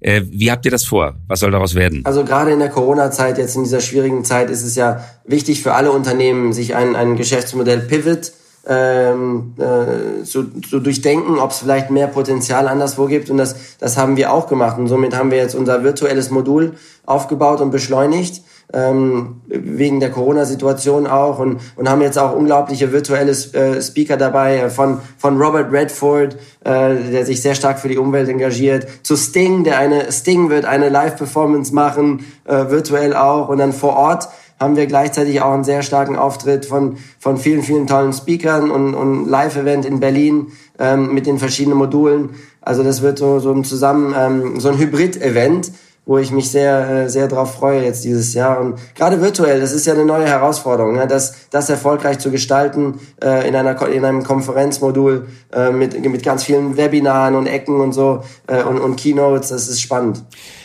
Äh, 0.00 0.22
wie 0.30 0.50
habt 0.50 0.64
ihr 0.64 0.70
das 0.70 0.84
vor? 0.84 1.16
Was 1.26 1.40
soll 1.40 1.50
daraus 1.50 1.74
werden? 1.74 2.02
Also 2.04 2.24
gerade 2.24 2.52
in 2.52 2.58
der 2.58 2.68
Corona-Zeit, 2.68 3.38
jetzt 3.38 3.56
in 3.56 3.64
dieser 3.64 3.80
schwierigen 3.80 4.24
Zeit, 4.24 4.50
ist 4.50 4.62
es 4.62 4.76
ja 4.76 5.04
wichtig 5.26 5.62
für 5.62 5.74
alle 5.74 5.92
Unternehmen, 5.92 6.52
sich 6.52 6.74
ein, 6.74 6.94
ein 6.94 7.16
Geschäftsmodell 7.16 7.80
Pivot 7.80 8.32
ähm, 8.66 9.54
äh, 9.58 10.24
zu, 10.24 10.44
zu 10.60 10.80
durchdenken, 10.80 11.38
ob 11.38 11.50
es 11.50 11.58
vielleicht 11.58 11.90
mehr 11.90 12.06
Potenzial 12.06 12.68
anderswo 12.68 13.06
gibt. 13.06 13.30
Und 13.30 13.36
das, 13.36 13.76
das 13.78 13.96
haben 13.96 14.16
wir 14.16 14.32
auch 14.32 14.48
gemacht. 14.48 14.78
Und 14.78 14.88
somit 14.88 15.16
haben 15.16 15.30
wir 15.30 15.38
jetzt 15.38 15.54
unser 15.54 15.84
virtuelles 15.84 16.30
Modul 16.30 16.72
aufgebaut 17.04 17.60
und 17.60 17.70
beschleunigt, 17.70 18.42
ähm, 18.72 19.42
wegen 19.46 20.00
der 20.00 20.10
Corona-Situation 20.10 21.06
auch. 21.06 21.38
Und, 21.38 21.60
und 21.76 21.90
haben 21.90 22.00
jetzt 22.00 22.18
auch 22.18 22.34
unglaubliche 22.34 22.90
virtuelle 22.90 23.32
äh, 23.32 23.82
Speaker 23.82 24.16
dabei, 24.16 24.58
äh, 24.58 24.70
von, 24.70 25.00
von 25.18 25.40
Robert 25.40 25.70
Redford, 25.70 26.34
äh, 26.64 26.94
der 27.12 27.26
sich 27.26 27.42
sehr 27.42 27.54
stark 27.54 27.78
für 27.78 27.88
die 27.88 27.98
Umwelt 27.98 28.28
engagiert, 28.30 28.86
zu 29.02 29.16
Sting, 29.16 29.64
der 29.64 29.78
eine, 29.78 30.10
Sting 30.10 30.48
wird 30.48 30.64
eine 30.64 30.88
Live-Performance 30.88 31.74
machen, 31.74 32.24
äh, 32.44 32.70
virtuell 32.70 33.14
auch. 33.14 33.50
Und 33.50 33.58
dann 33.58 33.74
vor 33.74 33.96
Ort 33.96 34.28
haben 34.64 34.76
wir 34.76 34.86
gleichzeitig 34.86 35.40
auch 35.40 35.52
einen 35.52 35.64
sehr 35.64 35.82
starken 35.82 36.16
Auftritt 36.16 36.66
von, 36.66 36.96
von 37.18 37.36
vielen, 37.36 37.62
vielen 37.62 37.86
tollen 37.86 38.12
Speakern 38.12 38.70
und, 38.70 38.94
und 38.94 39.26
Live-Event 39.28 39.84
in 39.84 40.00
Berlin 40.00 40.48
ähm, 40.78 41.14
mit 41.14 41.26
den 41.26 41.38
verschiedenen 41.38 41.78
Modulen. 41.78 42.30
Also 42.60 42.82
das 42.82 43.02
wird 43.02 43.18
so, 43.18 43.38
so 43.38 43.52
ein 43.52 43.62
Zusammen, 43.62 44.14
ähm, 44.18 44.60
so 44.60 44.70
ein 44.70 44.78
Hybrid-Event, 44.78 45.70
wo 46.06 46.18
ich 46.18 46.30
mich 46.30 46.50
sehr, 46.50 47.04
äh, 47.04 47.08
sehr 47.08 47.28
drauf 47.28 47.54
freue 47.54 47.84
jetzt 47.84 48.04
dieses 48.04 48.34
Jahr. 48.34 48.60
Und 48.60 48.78
gerade 48.94 49.20
virtuell, 49.20 49.60
das 49.60 49.72
ist 49.72 49.86
ja 49.86 49.94
eine 49.94 50.04
neue 50.04 50.26
Herausforderung, 50.26 50.96
ne? 50.96 51.06
das, 51.06 51.48
das 51.50 51.70
erfolgreich 51.70 52.18
zu 52.18 52.30
gestalten 52.30 53.00
äh, 53.22 53.48
in, 53.48 53.56
einer, 53.56 53.80
in 53.88 54.04
einem 54.04 54.22
Konferenzmodul 54.22 55.26
äh, 55.52 55.70
mit, 55.70 55.98
mit 55.98 56.22
ganz 56.22 56.44
vielen 56.44 56.76
Webinaren 56.76 57.34
und 57.34 57.46
Ecken 57.46 57.80
und 57.80 57.92
so 57.92 58.22
äh, 58.46 58.62
und, 58.62 58.78
und 58.78 58.96
Keynotes, 58.96 59.48
das 59.48 59.68
ist 59.68 59.80
spannend. 59.80 60.22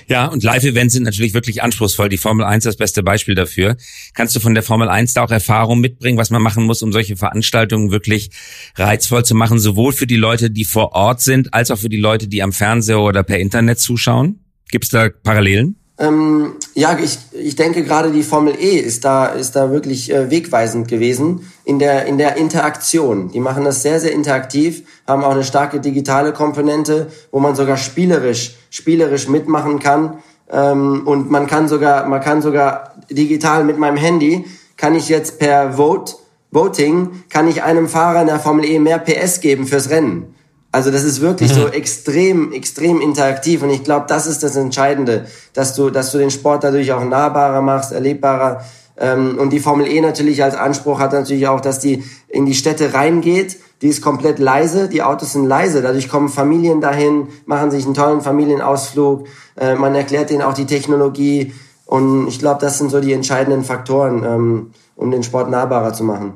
Ja, 0.09 0.25
und 0.25 0.43
Live-Events 0.43 0.95
sind 0.95 1.03
natürlich 1.03 1.35
wirklich 1.35 1.61
anspruchsvoll. 1.61 2.09
Die 2.09 2.17
Formel 2.17 2.43
1 2.43 2.65
ist 2.65 2.73
das 2.73 2.77
beste 2.77 3.03
Beispiel 3.03 3.35
dafür. 3.35 3.77
Kannst 4.15 4.35
du 4.35 4.39
von 4.39 4.55
der 4.55 4.63
Formel 4.63 4.89
1 4.89 5.13
da 5.13 5.23
auch 5.23 5.29
Erfahrung 5.29 5.79
mitbringen, 5.79 6.17
was 6.17 6.31
man 6.31 6.41
machen 6.41 6.63
muss, 6.63 6.81
um 6.81 6.91
solche 6.91 7.15
Veranstaltungen 7.15 7.91
wirklich 7.91 8.31
reizvoll 8.75 9.23
zu 9.23 9.35
machen, 9.35 9.59
sowohl 9.59 9.93
für 9.93 10.07
die 10.07 10.15
Leute, 10.15 10.49
die 10.49 10.65
vor 10.65 10.93
Ort 10.93 11.21
sind, 11.21 11.53
als 11.53 11.69
auch 11.69 11.77
für 11.77 11.89
die 11.89 11.97
Leute, 11.97 12.27
die 12.27 12.41
am 12.41 12.53
Fernseher 12.53 12.99
oder 13.01 13.21
per 13.21 13.37
Internet 13.37 13.79
zuschauen? 13.79 14.39
Gibt 14.71 14.85
es 14.85 14.89
da 14.91 15.09
Parallelen? 15.09 15.75
Ähm, 15.99 16.53
ja, 16.75 16.97
ich, 16.97 17.17
ich 17.33 17.57
denke 17.57 17.83
gerade 17.83 18.11
die 18.11 18.23
Formel 18.23 18.55
E 18.57 18.77
ist 18.77 19.03
da, 19.03 19.25
ist 19.25 19.57
da 19.57 19.69
wirklich 19.69 20.09
äh, 20.13 20.31
wegweisend 20.31 20.87
gewesen 20.87 21.51
in 21.65 21.77
der, 21.77 22.05
in 22.05 22.17
der 22.17 22.37
Interaktion. 22.37 23.31
Die 23.31 23.41
machen 23.41 23.65
das 23.65 23.81
sehr, 23.81 23.99
sehr 23.99 24.13
interaktiv, 24.13 24.83
haben 25.05 25.25
auch 25.25 25.31
eine 25.31 25.43
starke 25.43 25.81
digitale 25.81 26.31
Komponente, 26.31 27.07
wo 27.31 27.39
man 27.41 27.53
sogar 27.55 27.75
spielerisch, 27.75 28.55
spielerisch 28.69 29.27
mitmachen 29.27 29.79
kann. 29.79 30.19
Ähm, 30.49 31.05
und 31.05 31.29
man 31.29 31.47
kann 31.47 31.67
sogar, 31.67 32.07
man 32.07 32.21
kann 32.21 32.41
sogar 32.41 32.95
digital 33.11 33.65
mit 33.65 33.77
meinem 33.77 33.97
Handy, 33.97 34.45
kann 34.77 34.95
ich 34.95 35.09
jetzt 35.09 35.37
per 35.37 35.73
Vote, 35.73 36.13
Voting, 36.51 37.23
kann 37.29 37.49
ich 37.49 37.61
einem 37.61 37.89
Fahrer 37.89 38.21
in 38.21 38.27
der 38.27 38.39
Formel 38.39 38.63
E 38.63 38.79
mehr 38.79 38.99
PS 38.99 39.41
geben 39.41 39.67
fürs 39.67 39.89
Rennen. 39.89 40.33
Also 40.71 40.91
das 40.91 41.03
ist 41.03 41.21
wirklich 41.21 41.51
mhm. 41.51 41.61
so 41.61 41.67
extrem, 41.67 42.51
extrem 42.51 43.01
interaktiv 43.01 43.63
und 43.63 43.71
ich 43.71 43.83
glaube, 43.83 44.05
das 44.07 44.27
ist 44.27 44.43
das 44.43 44.55
Entscheidende, 44.55 45.25
dass 45.53 45.73
du, 45.75 45.89
dass 45.89 46.11
du 46.11 46.19
den 46.19 46.29
Sport 46.29 46.63
dadurch 46.63 46.91
auch 46.91 47.03
nahbarer 47.03 47.61
machst, 47.61 47.91
erlebbarer. 47.91 48.63
Ähm, 48.99 49.37
und 49.39 49.51
die 49.51 49.59
Formel 49.59 49.87
E 49.87 49.99
natürlich 50.01 50.43
als 50.43 50.55
Anspruch 50.55 50.99
hat 50.99 51.13
natürlich 51.13 51.47
auch, 51.47 51.61
dass 51.61 51.79
die 51.79 52.03
in 52.27 52.45
die 52.45 52.53
Städte 52.53 52.93
reingeht. 52.93 53.57
Die 53.81 53.87
ist 53.87 54.01
komplett 54.01 54.39
leise, 54.39 54.89
die 54.89 55.01
Autos 55.01 55.33
sind 55.33 55.45
leise. 55.45 55.81
Dadurch 55.81 56.09
kommen 56.09 56.29
Familien 56.29 56.81
dahin, 56.81 57.29
machen 57.45 57.71
sich 57.71 57.85
einen 57.85 57.93
tollen 57.93 58.21
Familienausflug. 58.21 59.25
Äh, 59.55 59.75
man 59.75 59.95
erklärt 59.95 60.29
denen 60.29 60.41
auch 60.41 60.53
die 60.53 60.65
Technologie. 60.65 61.53
Und 61.85 62.27
ich 62.27 62.37
glaube, 62.37 62.61
das 62.61 62.77
sind 62.77 62.91
so 62.91 62.99
die 62.99 63.13
entscheidenden 63.13 63.63
Faktoren, 63.63 64.23
ähm, 64.23 64.71
um 64.95 65.09
den 65.09 65.23
Sport 65.23 65.49
nahbarer 65.49 65.93
zu 65.93 66.03
machen. 66.03 66.33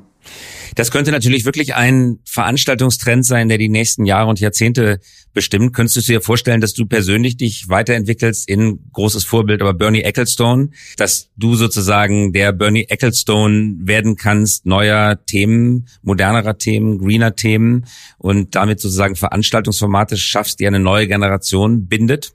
Das 0.76 0.92
könnte 0.92 1.12
natürlich 1.12 1.46
wirklich 1.46 1.76
ein 1.76 2.20
Veranstaltungstrend 2.26 3.26
sein, 3.26 3.50
der 3.50 3.58
die 3.58 3.70
nächsten 3.70 4.06
Jahre 4.06 4.30
und 4.30 4.40
Jahrzehnte 4.40 5.00
bestimmt. 5.34 5.74
Könntest 5.74 5.98
du 5.98 6.02
dir 6.02 6.22
vorstellen, 6.22 6.62
dass 6.62 6.74
du 6.74 6.86
persönlich 6.86 7.38
dich 7.38 7.70
weiterentwickelst 7.70 8.48
in 8.48 8.80
großes 8.92 9.26
Vorbild, 9.26 9.62
aber 9.62 9.74
Bernie 9.74 10.02
Ecclestone, 10.02 10.70
dass 10.98 11.30
du 11.38 11.56
sozusagen 11.56 12.34
der 12.34 12.54
Bernie 12.54 12.86
Ecclestone 12.90 13.76
werden 13.80 14.16
kannst, 14.16 14.66
neuer 14.66 15.24
Themen, 15.26 15.88
modernerer 16.02 16.58
Themen, 16.58 16.98
greener 16.98 17.36
Themen 17.36 17.86
und 18.18 18.56
damit 18.56 18.80
sozusagen 18.80 19.16
Veranstaltungsformate 19.16 20.18
schaffst, 20.18 20.60
die 20.60 20.68
eine 20.68 20.80
neue 20.80 21.08
Generation 21.08 21.88
bindet? 21.88 22.34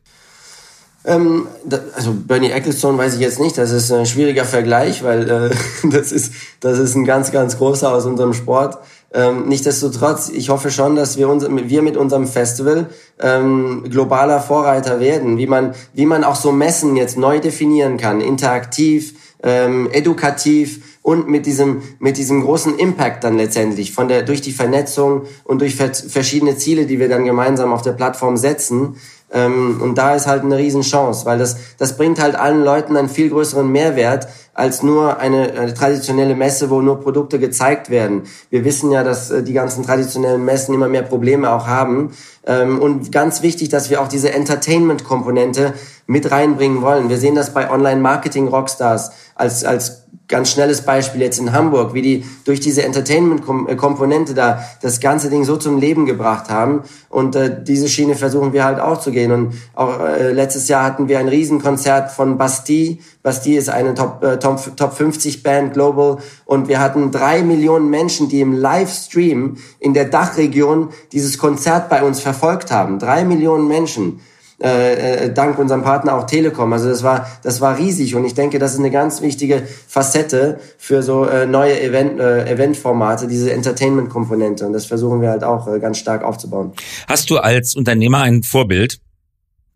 Ähm, 1.09 1.47
da, 1.65 1.79
also 1.97 2.13
Bernie 2.13 2.51
Ecclestone 2.51 2.99
weiß 2.99 3.15
ich 3.15 3.21
jetzt 3.21 3.41
nicht, 3.41 3.57
das 3.57 3.71
ist 3.71 3.91
ein 3.91 4.05
schwieriger 4.05 4.45
Vergleich, 4.45 5.03
weil 5.03 5.31
äh, 5.31 5.51
das, 5.91 6.13
ist, 6.13 6.35
das 6.61 6.79
ist 6.79 6.95
ein 6.97 7.07
ganz, 7.07 7.33
ganz 7.33 7.57
großer 7.57 7.91
aus 7.91 8.05
unserem 8.05 8.35
Sport. 8.35 8.79
Ähm, 9.15 9.49
Nichtsdestotrotz, 9.49 10.29
ich 10.29 10.51
hoffe 10.51 10.71
schon, 10.71 10.97
dass 10.97 11.17
wir, 11.17 11.31
uns, 11.31 11.47
wir 11.49 11.81
mit 11.81 11.97
unserem 11.97 12.27
Festival 12.27 12.91
ähm, 13.21 13.85
globaler 13.89 14.41
Vorreiter 14.41 15.01
werden, 15.01 15.39
wie 15.39 15.47
man, 15.47 15.75
wie 15.95 16.05
man 16.05 16.25
auch 16.25 16.37
so 16.37 16.53
Messen 16.53 16.95
jetzt 16.95 17.17
neu 17.17 17.41
definieren 17.41 17.97
kann, 17.97 18.21
interaktiv, 18.21 19.15
ähm, 19.43 19.89
edukativ 19.91 20.83
und 21.01 21.27
mit 21.27 21.47
diesem, 21.47 21.81
mit 22.01 22.19
diesem 22.19 22.43
großen 22.43 22.79
Impact 22.79 23.25
dann 23.25 23.39
letztendlich 23.39 23.93
von 23.93 24.09
der, 24.09 24.25
durch 24.25 24.43
die 24.43 24.53
Vernetzung 24.53 25.23
und 25.45 25.63
durch 25.63 25.75
verschiedene 25.75 26.59
Ziele, 26.59 26.85
die 26.85 26.99
wir 26.99 27.09
dann 27.09 27.25
gemeinsam 27.25 27.73
auf 27.73 27.81
der 27.81 27.93
Plattform 27.93 28.37
setzen, 28.37 28.97
ähm, 29.31 29.81
und 29.83 29.97
da 29.97 30.15
ist 30.15 30.27
halt 30.27 30.43
eine 30.43 30.57
Riesenchance, 30.57 31.27
weil 31.27 31.39
das, 31.39 31.57
das 31.77 31.97
bringt 31.97 32.21
halt 32.21 32.35
allen 32.35 32.65
Leuten 32.65 32.97
einen 32.97 33.09
viel 33.09 33.29
größeren 33.29 33.71
Mehrwert 33.71 34.29
als 34.55 34.83
nur 34.83 35.19
eine, 35.19 35.53
eine 35.53 35.75
traditionelle 35.75 36.35
Messe, 36.35 36.71
wo 36.71 36.81
nur 36.81 37.01
Produkte 37.01 37.39
gezeigt 37.39 37.91
werden. 37.91 38.23
Wir 38.51 38.65
wissen 38.65 38.91
ja, 38.91 39.05
dass 39.05 39.31
äh, 39.31 39.43
die 39.43 39.53
ganzen 39.53 39.85
traditionellen 39.85 40.45
Messen 40.45 40.75
immer 40.75 40.89
mehr 40.89 41.03
Probleme 41.03 41.53
auch 41.53 41.67
haben. 41.67 42.13
Ähm, 42.47 42.81
und 42.81 43.13
ganz 43.13 43.43
wichtig, 43.43 43.69
dass 43.69 43.91
wir 43.91 44.01
auch 44.01 44.09
diese 44.09 44.33
Entertainment-Komponente 44.33 45.75
mit 46.09 46.31
reinbringen 46.31 46.81
wollen. 46.81 47.11
Wir 47.11 47.19
sehen 47.19 47.35
das 47.35 47.53
bei 47.53 47.71
Online-Marketing-Rockstars 47.71 49.13
als, 49.35 49.63
als 49.63 50.09
ganz 50.27 50.51
schnelles 50.51 50.81
Beispiel 50.81 51.21
jetzt 51.21 51.39
in 51.39 51.53
Hamburg, 51.53 51.93
wie 51.93 52.01
die 52.01 52.25
durch 52.47 52.61
diese 52.61 52.83
Entertainment-Komponente 52.83 54.33
da 54.33 54.65
das 54.81 55.01
ganze 55.01 55.29
Ding 55.29 55.45
so 55.45 55.59
zum 55.59 55.79
Leben 55.79 56.07
gebracht 56.07 56.49
haben. 56.49 56.83
Und 57.11 57.37
äh, 57.37 57.63
diese 57.63 57.91
Schiene 57.91 58.15
versuchen 58.15 58.55
wir 58.55 58.65
halt 58.65 58.81
auch 58.81 59.01
zu 59.01 59.11
gehen. 59.11 59.33
Und 59.33 59.55
auch 59.75 60.01
äh, 60.01 60.33
letztes 60.33 60.69
Jahr 60.69 60.83
hatten 60.83 61.09
wir 61.09 61.19
ein 61.19 61.29
Riesenkonzert 61.29 62.11
von 62.11 62.39
Bastille. 62.39 62.99
Bastille 63.23 63.59
ist 63.59 63.69
eine 63.69 63.93
Top, 63.93 64.23
äh, 64.25 64.39
Top, 64.39 64.77
Top 64.77 64.95
50 64.95 65.43
Band 65.43 65.75
Global. 65.75 66.19
Und 66.47 66.69
wir 66.69 66.81
hatten 66.81 67.11
drei 67.11 67.43
Millionen 67.43 67.91
Menschen, 67.91 68.31
die 68.31 68.41
im 68.41 68.55
Livestream 68.55 69.59
in 69.79 69.93
der 69.93 70.07
Dachregion 70.07 70.89
dieses 71.13 71.37
Konzert 71.37 71.91
bei 71.91 72.03
uns 72.03 72.21
verfolgt 72.21 72.71
haben. 72.71 72.99
Drei 72.99 73.25
Millionen 73.25 73.69
Menschen. 73.69 74.21
Äh, 74.61 75.27
äh, 75.27 75.33
dank 75.33 75.57
unserem 75.57 75.85
Partner 75.85 76.15
auch 76.15 76.27
Telekom. 76.27 76.73
Also 76.73 76.89
das 76.89 77.05
war, 77.05 77.31
das 77.45 77.61
war 77.61 77.79
riesig 77.79 78.17
und 78.17 78.25
ich 78.25 78.35
denke, 78.35 78.59
das 78.59 78.73
ist 78.73 78.81
eine 78.81 78.91
ganz 78.91 79.23
wichtige 79.23 79.63
Facette 79.87 80.59
für 80.79 81.05
so 81.05 81.27
äh, 81.27 81.47
neue 81.47 81.81
Event, 81.81 82.19
äh, 82.19 82.51
Eventformate, 82.51 83.29
diese 83.29 83.53
Entertainment-Komponente 83.53 84.67
und 84.67 84.73
das 84.73 84.87
versuchen 84.87 85.21
wir 85.21 85.31
halt 85.31 85.45
auch 85.45 85.73
äh, 85.73 85.79
ganz 85.79 85.99
stark 85.99 86.25
aufzubauen. 86.25 86.73
Hast 87.07 87.31
du 87.31 87.39
als 87.39 87.77
Unternehmer 87.77 88.23
ein 88.23 88.43
Vorbild? 88.43 88.99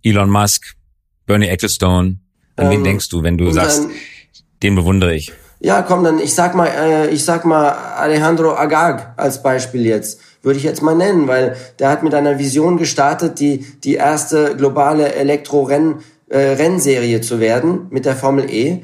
Elon 0.03 0.29
Musk, 0.29 0.75
Bernie 1.27 1.47
Ecclestone? 1.47 2.19
An 2.57 2.67
ähm, 2.67 2.71
wen 2.73 2.85
denkst 2.85 3.09
du, 3.09 3.23
wenn 3.23 3.39
du 3.39 3.53
sagst, 3.53 3.87
den 4.65 4.75
bewundere 4.75 5.15
ich? 5.15 5.33
Ja, 5.61 5.83
komm, 5.83 6.03
dann 6.03 6.19
ich 6.19 6.35
sag 6.35 6.57
mal, 6.57 6.67
äh, 6.67 7.09
ich 7.11 7.25
sag 7.25 7.45
mal 7.45 7.69
Alejandro 7.69 8.57
Agag 8.57 9.15
als 9.17 9.45
Beispiel 9.45 9.87
jetzt 9.87 10.19
würde 10.43 10.59
ich 10.59 10.65
jetzt 10.65 10.83
mal 10.83 10.95
nennen, 10.95 11.29
weil 11.29 11.57
der 11.79 11.89
hat 11.89 12.03
mit 12.03 12.15
einer 12.15 12.39
Vision 12.39 12.77
gestartet, 12.77 13.41
die, 13.41 13.59
die 13.85 13.95
erste 13.95 14.57
globale 14.57 15.15
Elektro-Renn, 15.15 16.01
äh, 16.29 17.21
zu 17.21 17.41
werden 17.41 17.87
mit 17.91 18.05
der 18.07 18.17
Formel 18.17 18.51
E. 18.51 18.83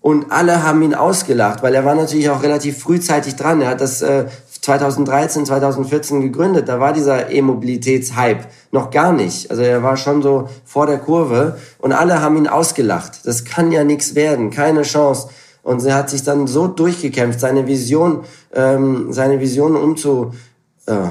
Und 0.00 0.30
alle 0.32 0.62
haben 0.62 0.82
ihn 0.82 0.94
ausgelacht, 0.94 1.62
weil 1.62 1.74
er 1.74 1.84
war 1.84 1.94
natürlich 1.94 2.28
auch 2.28 2.42
relativ 2.42 2.78
frühzeitig 2.78 3.36
dran. 3.36 3.62
Er 3.62 3.68
hat 3.68 3.80
das 3.80 4.02
äh, 4.02 4.26
2013, 4.60 5.46
2014 5.46 6.20
gegründet. 6.20 6.68
Da 6.68 6.80
war 6.80 6.92
dieser 6.92 7.30
E-Mobilitätshype 7.30 8.46
noch 8.70 8.90
gar 8.90 9.12
nicht. 9.12 9.50
Also 9.50 9.62
er 9.62 9.82
war 9.82 9.96
schon 9.96 10.22
so 10.22 10.48
vor 10.64 10.86
der 10.86 10.98
Kurve 10.98 11.58
und 11.78 11.92
alle 11.92 12.20
haben 12.20 12.36
ihn 12.36 12.48
ausgelacht. 12.48 13.20
Das 13.24 13.44
kann 13.44 13.72
ja 13.72 13.84
nichts 13.84 14.14
werden, 14.14 14.50
keine 14.50 14.82
Chance. 14.82 15.28
Und 15.62 15.84
er 15.84 15.94
hat 15.94 16.10
sich 16.10 16.22
dann 16.22 16.46
so 16.46 16.66
durchgekämpft, 16.66 17.40
seine 17.40 17.66
Vision, 17.66 18.24
ähm, 18.54 19.12
seine 19.12 19.40
Vision 19.40 19.76
umzu, 19.76 20.32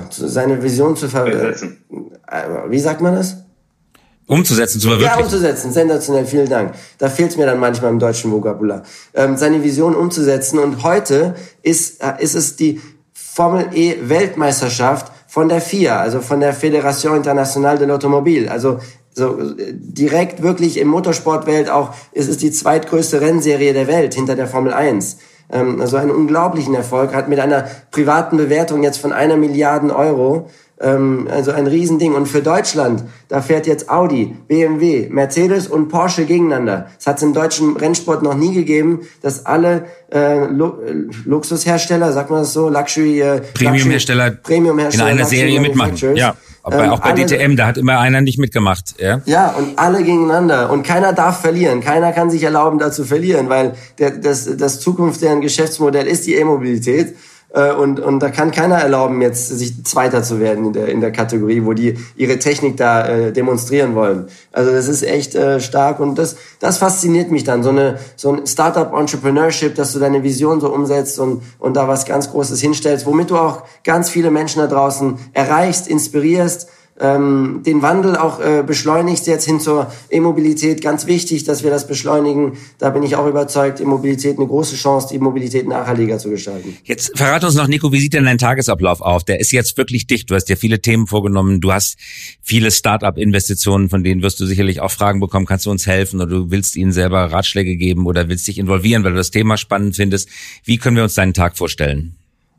seine 0.09 0.61
Vision 0.61 0.95
zu 0.95 1.09
ver... 1.09 1.27
Äh, 1.27 1.55
wie 2.69 2.79
sagt 2.79 3.01
man 3.01 3.15
das? 3.15 3.37
Umzusetzen, 4.25 4.79
zu 4.79 4.87
verwirklichen. 4.87 5.19
Ja, 5.19 5.23
umzusetzen, 5.23 5.71
sensationell, 5.73 6.25
vielen 6.25 6.49
Dank. 6.49 6.73
Da 6.97 7.09
fehlt 7.09 7.31
es 7.31 7.37
mir 7.37 7.45
dann 7.45 7.59
manchmal 7.59 7.91
im 7.91 7.99
deutschen 7.99 8.31
Vokabular. 8.31 8.83
Ähm, 9.13 9.35
seine 9.37 9.63
Vision 9.63 9.95
umzusetzen 9.95 10.59
und 10.59 10.83
heute 10.83 11.35
ist, 11.61 12.01
äh, 12.01 12.13
ist 12.19 12.35
es 12.35 12.55
die 12.55 12.81
Formel 13.11 13.67
E 13.73 13.95
Weltmeisterschaft 14.01 15.11
von 15.27 15.49
der 15.49 15.59
FIA, 15.59 15.99
also 15.99 16.21
von 16.21 16.39
der 16.39 16.55
Fédération 16.55 17.17
Internationale 17.17 17.79
de 17.79 17.87
l'Automobile. 17.87 18.47
Also 18.47 18.79
so 19.13 19.39
äh, 19.39 19.73
direkt 19.73 20.41
wirklich 20.41 20.77
im 20.77 20.87
Motorsportwelt 20.87 21.69
auch, 21.69 21.93
es 22.13 22.27
ist 22.27 22.41
die 22.41 22.51
zweitgrößte 22.51 23.19
Rennserie 23.19 23.73
der 23.73 23.87
Welt 23.87 24.13
hinter 24.13 24.35
der 24.35 24.47
Formel 24.47 24.73
1. 24.73 25.17
Ähm, 25.53 25.79
also 25.79 25.97
einen 25.97 26.11
unglaublichen 26.11 26.73
Erfolg, 26.73 27.13
hat 27.13 27.29
mit 27.29 27.39
einer 27.39 27.65
privaten 27.91 28.37
Bewertung 28.37 28.83
jetzt 28.83 28.97
von 28.97 29.13
einer 29.13 29.37
Milliarde 29.37 29.95
Euro 29.95 30.49
ähm, 30.83 31.27
also 31.31 31.51
ein 31.51 31.67
Riesending. 31.67 32.13
Und 32.13 32.27
für 32.27 32.41
Deutschland, 32.41 33.03
da 33.29 33.41
fährt 33.41 33.65
jetzt 33.67 33.89
Audi, 33.89 34.35
BMW, 34.47 35.07
Mercedes 35.09 35.67
und 35.67 35.87
Porsche 35.89 36.25
gegeneinander. 36.25 36.87
Es 36.99 37.07
hat 37.07 37.17
es 37.17 37.23
im 37.23 37.33
deutschen 37.33 37.77
Rennsport 37.77 38.21
noch 38.21 38.35
nie 38.35 38.53
gegeben, 38.53 39.01
dass 39.21 39.45
alle 39.45 39.85
äh, 40.11 40.45
Lu 40.45 40.73
Luxushersteller, 41.25 42.11
sagt 42.11 42.29
man 42.29 42.39
das 42.39 42.53
so, 42.53 42.69
Luxury, 42.69 43.21
äh, 43.21 43.41
Premiumhersteller 43.53 44.31
Premium 44.31 44.79
in 44.79 45.01
einer 45.01 45.25
Serie 45.25 45.59
mitmachen. 45.59 46.15
Ja. 46.15 46.35
Aber 46.63 46.85
ähm, 46.85 46.91
auch 46.91 46.99
bei 47.01 47.11
alle, 47.11 47.25
DTM, 47.25 47.57
da 47.57 47.67
hat 47.67 47.77
immer 47.77 47.99
einer 47.99 48.21
nicht 48.21 48.39
mitgemacht. 48.39 48.95
Ja? 48.97 49.21
ja, 49.25 49.49
und 49.49 49.77
alle 49.77 50.01
gegeneinander. 50.01 50.71
Und 50.71 50.83
keiner 50.83 51.11
darf 51.11 51.41
verlieren. 51.41 51.81
Keiner 51.81 52.13
kann 52.13 52.29
sich 52.29 52.41
erlauben, 52.41 52.79
da 52.79 52.89
zu 52.89 53.03
verlieren, 53.03 53.49
weil 53.49 53.75
der, 53.99 54.11
das, 54.11 54.49
das 54.57 54.79
Zukunft 54.79 55.21
deren 55.21 55.41
Geschäftsmodell 55.41 56.07
ist 56.07 56.25
die 56.25 56.35
E-Mobilität. 56.35 57.15
Äh, 57.53 57.71
und, 57.71 57.99
und 57.99 58.19
da 58.19 58.29
kann 58.29 58.51
keiner 58.51 58.75
erlauben, 58.75 59.21
jetzt 59.21 59.47
sich 59.47 59.85
Zweiter 59.85 60.23
zu 60.23 60.39
werden 60.39 60.65
in 60.65 60.73
der, 60.73 60.87
in 60.87 61.01
der 61.01 61.11
Kategorie, 61.11 61.63
wo 61.63 61.73
die 61.73 61.97
ihre 62.15 62.39
Technik 62.39 62.77
da 62.77 63.07
äh, 63.07 63.31
demonstrieren 63.31 63.95
wollen. 63.95 64.27
Also 64.51 64.71
das 64.71 64.87
ist 64.87 65.03
echt 65.03 65.35
äh, 65.35 65.61
stark 65.61 65.99
und 65.99 66.17
das, 66.17 66.35
das 66.59 66.79
fasziniert 66.79 67.31
mich 67.31 67.43
dann. 67.43 67.63
So, 67.63 67.69
eine, 67.69 67.99
so 68.15 68.33
ein 68.33 68.47
Startup-Entrepreneurship, 68.47 69.75
dass 69.75 69.93
du 69.93 69.99
deine 69.99 70.23
Vision 70.23 70.59
so 70.59 70.73
umsetzt 70.73 71.19
und, 71.19 71.43
und 71.59 71.75
da 71.75 71.87
was 71.87 72.05
ganz 72.05 72.31
Großes 72.31 72.59
hinstellst, 72.59 73.05
womit 73.05 73.29
du 73.29 73.37
auch 73.37 73.63
ganz 73.83 74.09
viele 74.09 74.31
Menschen 74.31 74.59
da 74.59 74.67
draußen 74.67 75.17
erreichst, 75.33 75.87
inspirierst 75.87 76.67
ähm, 76.99 77.61
den 77.65 77.81
Wandel 77.81 78.15
auch 78.15 78.39
äh, 78.39 78.63
beschleunigst 78.65 79.25
jetzt 79.27 79.45
hin 79.45 79.59
zur 79.59 79.91
E-Mobilität. 80.11 80.81
Ganz 80.81 81.07
wichtig, 81.07 81.43
dass 81.43 81.63
wir 81.63 81.71
das 81.71 81.87
beschleunigen. 81.87 82.53
Da 82.77 82.91
bin 82.91 83.03
ich 83.03 83.15
auch 83.15 83.27
überzeugt, 83.27 83.81
E-Mobilität 83.81 84.37
eine 84.37 84.47
große 84.47 84.75
Chance, 84.75 85.07
die 85.11 85.19
Mobilität 85.19 85.67
nachhaltiger 85.67 86.19
zu 86.19 86.29
gestalten. 86.29 86.77
Jetzt 86.83 87.17
verrate 87.17 87.47
uns 87.47 87.55
noch, 87.55 87.67
Nico, 87.67 87.91
wie 87.91 87.99
sieht 87.99 88.13
denn 88.13 88.25
dein 88.25 88.37
Tagesablauf 88.37 89.01
auf? 89.01 89.23
Der 89.23 89.39
ist 89.39 89.51
jetzt 89.51 89.77
wirklich 89.77 90.05
dicht. 90.07 90.29
Du 90.29 90.35
hast 90.35 90.45
dir 90.45 90.57
viele 90.57 90.81
Themen 90.81 91.07
vorgenommen. 91.07 91.61
Du 91.61 91.73
hast 91.73 91.97
viele 92.41 92.69
Start-up-Investitionen, 92.71 93.89
von 93.89 94.03
denen 94.03 94.21
wirst 94.21 94.39
du 94.39 94.45
sicherlich 94.45 94.79
auch 94.79 94.91
Fragen 94.91 95.19
bekommen. 95.19 95.45
Kannst 95.45 95.65
du 95.65 95.71
uns 95.71 95.87
helfen 95.87 96.21
oder 96.21 96.29
du 96.29 96.51
willst 96.51 96.75
ihnen 96.75 96.91
selber 96.91 97.31
Ratschläge 97.31 97.75
geben 97.75 98.05
oder 98.05 98.29
willst 98.29 98.47
dich 98.47 98.59
involvieren, 98.59 99.03
weil 99.03 99.11
du 99.11 99.17
das 99.17 99.31
Thema 99.31 99.57
spannend 99.57 99.95
findest? 99.95 100.29
Wie 100.63 100.77
können 100.77 100.95
wir 100.95 101.03
uns 101.03 101.15
deinen 101.15 101.33
Tag 101.33 101.57
vorstellen? 101.57 102.15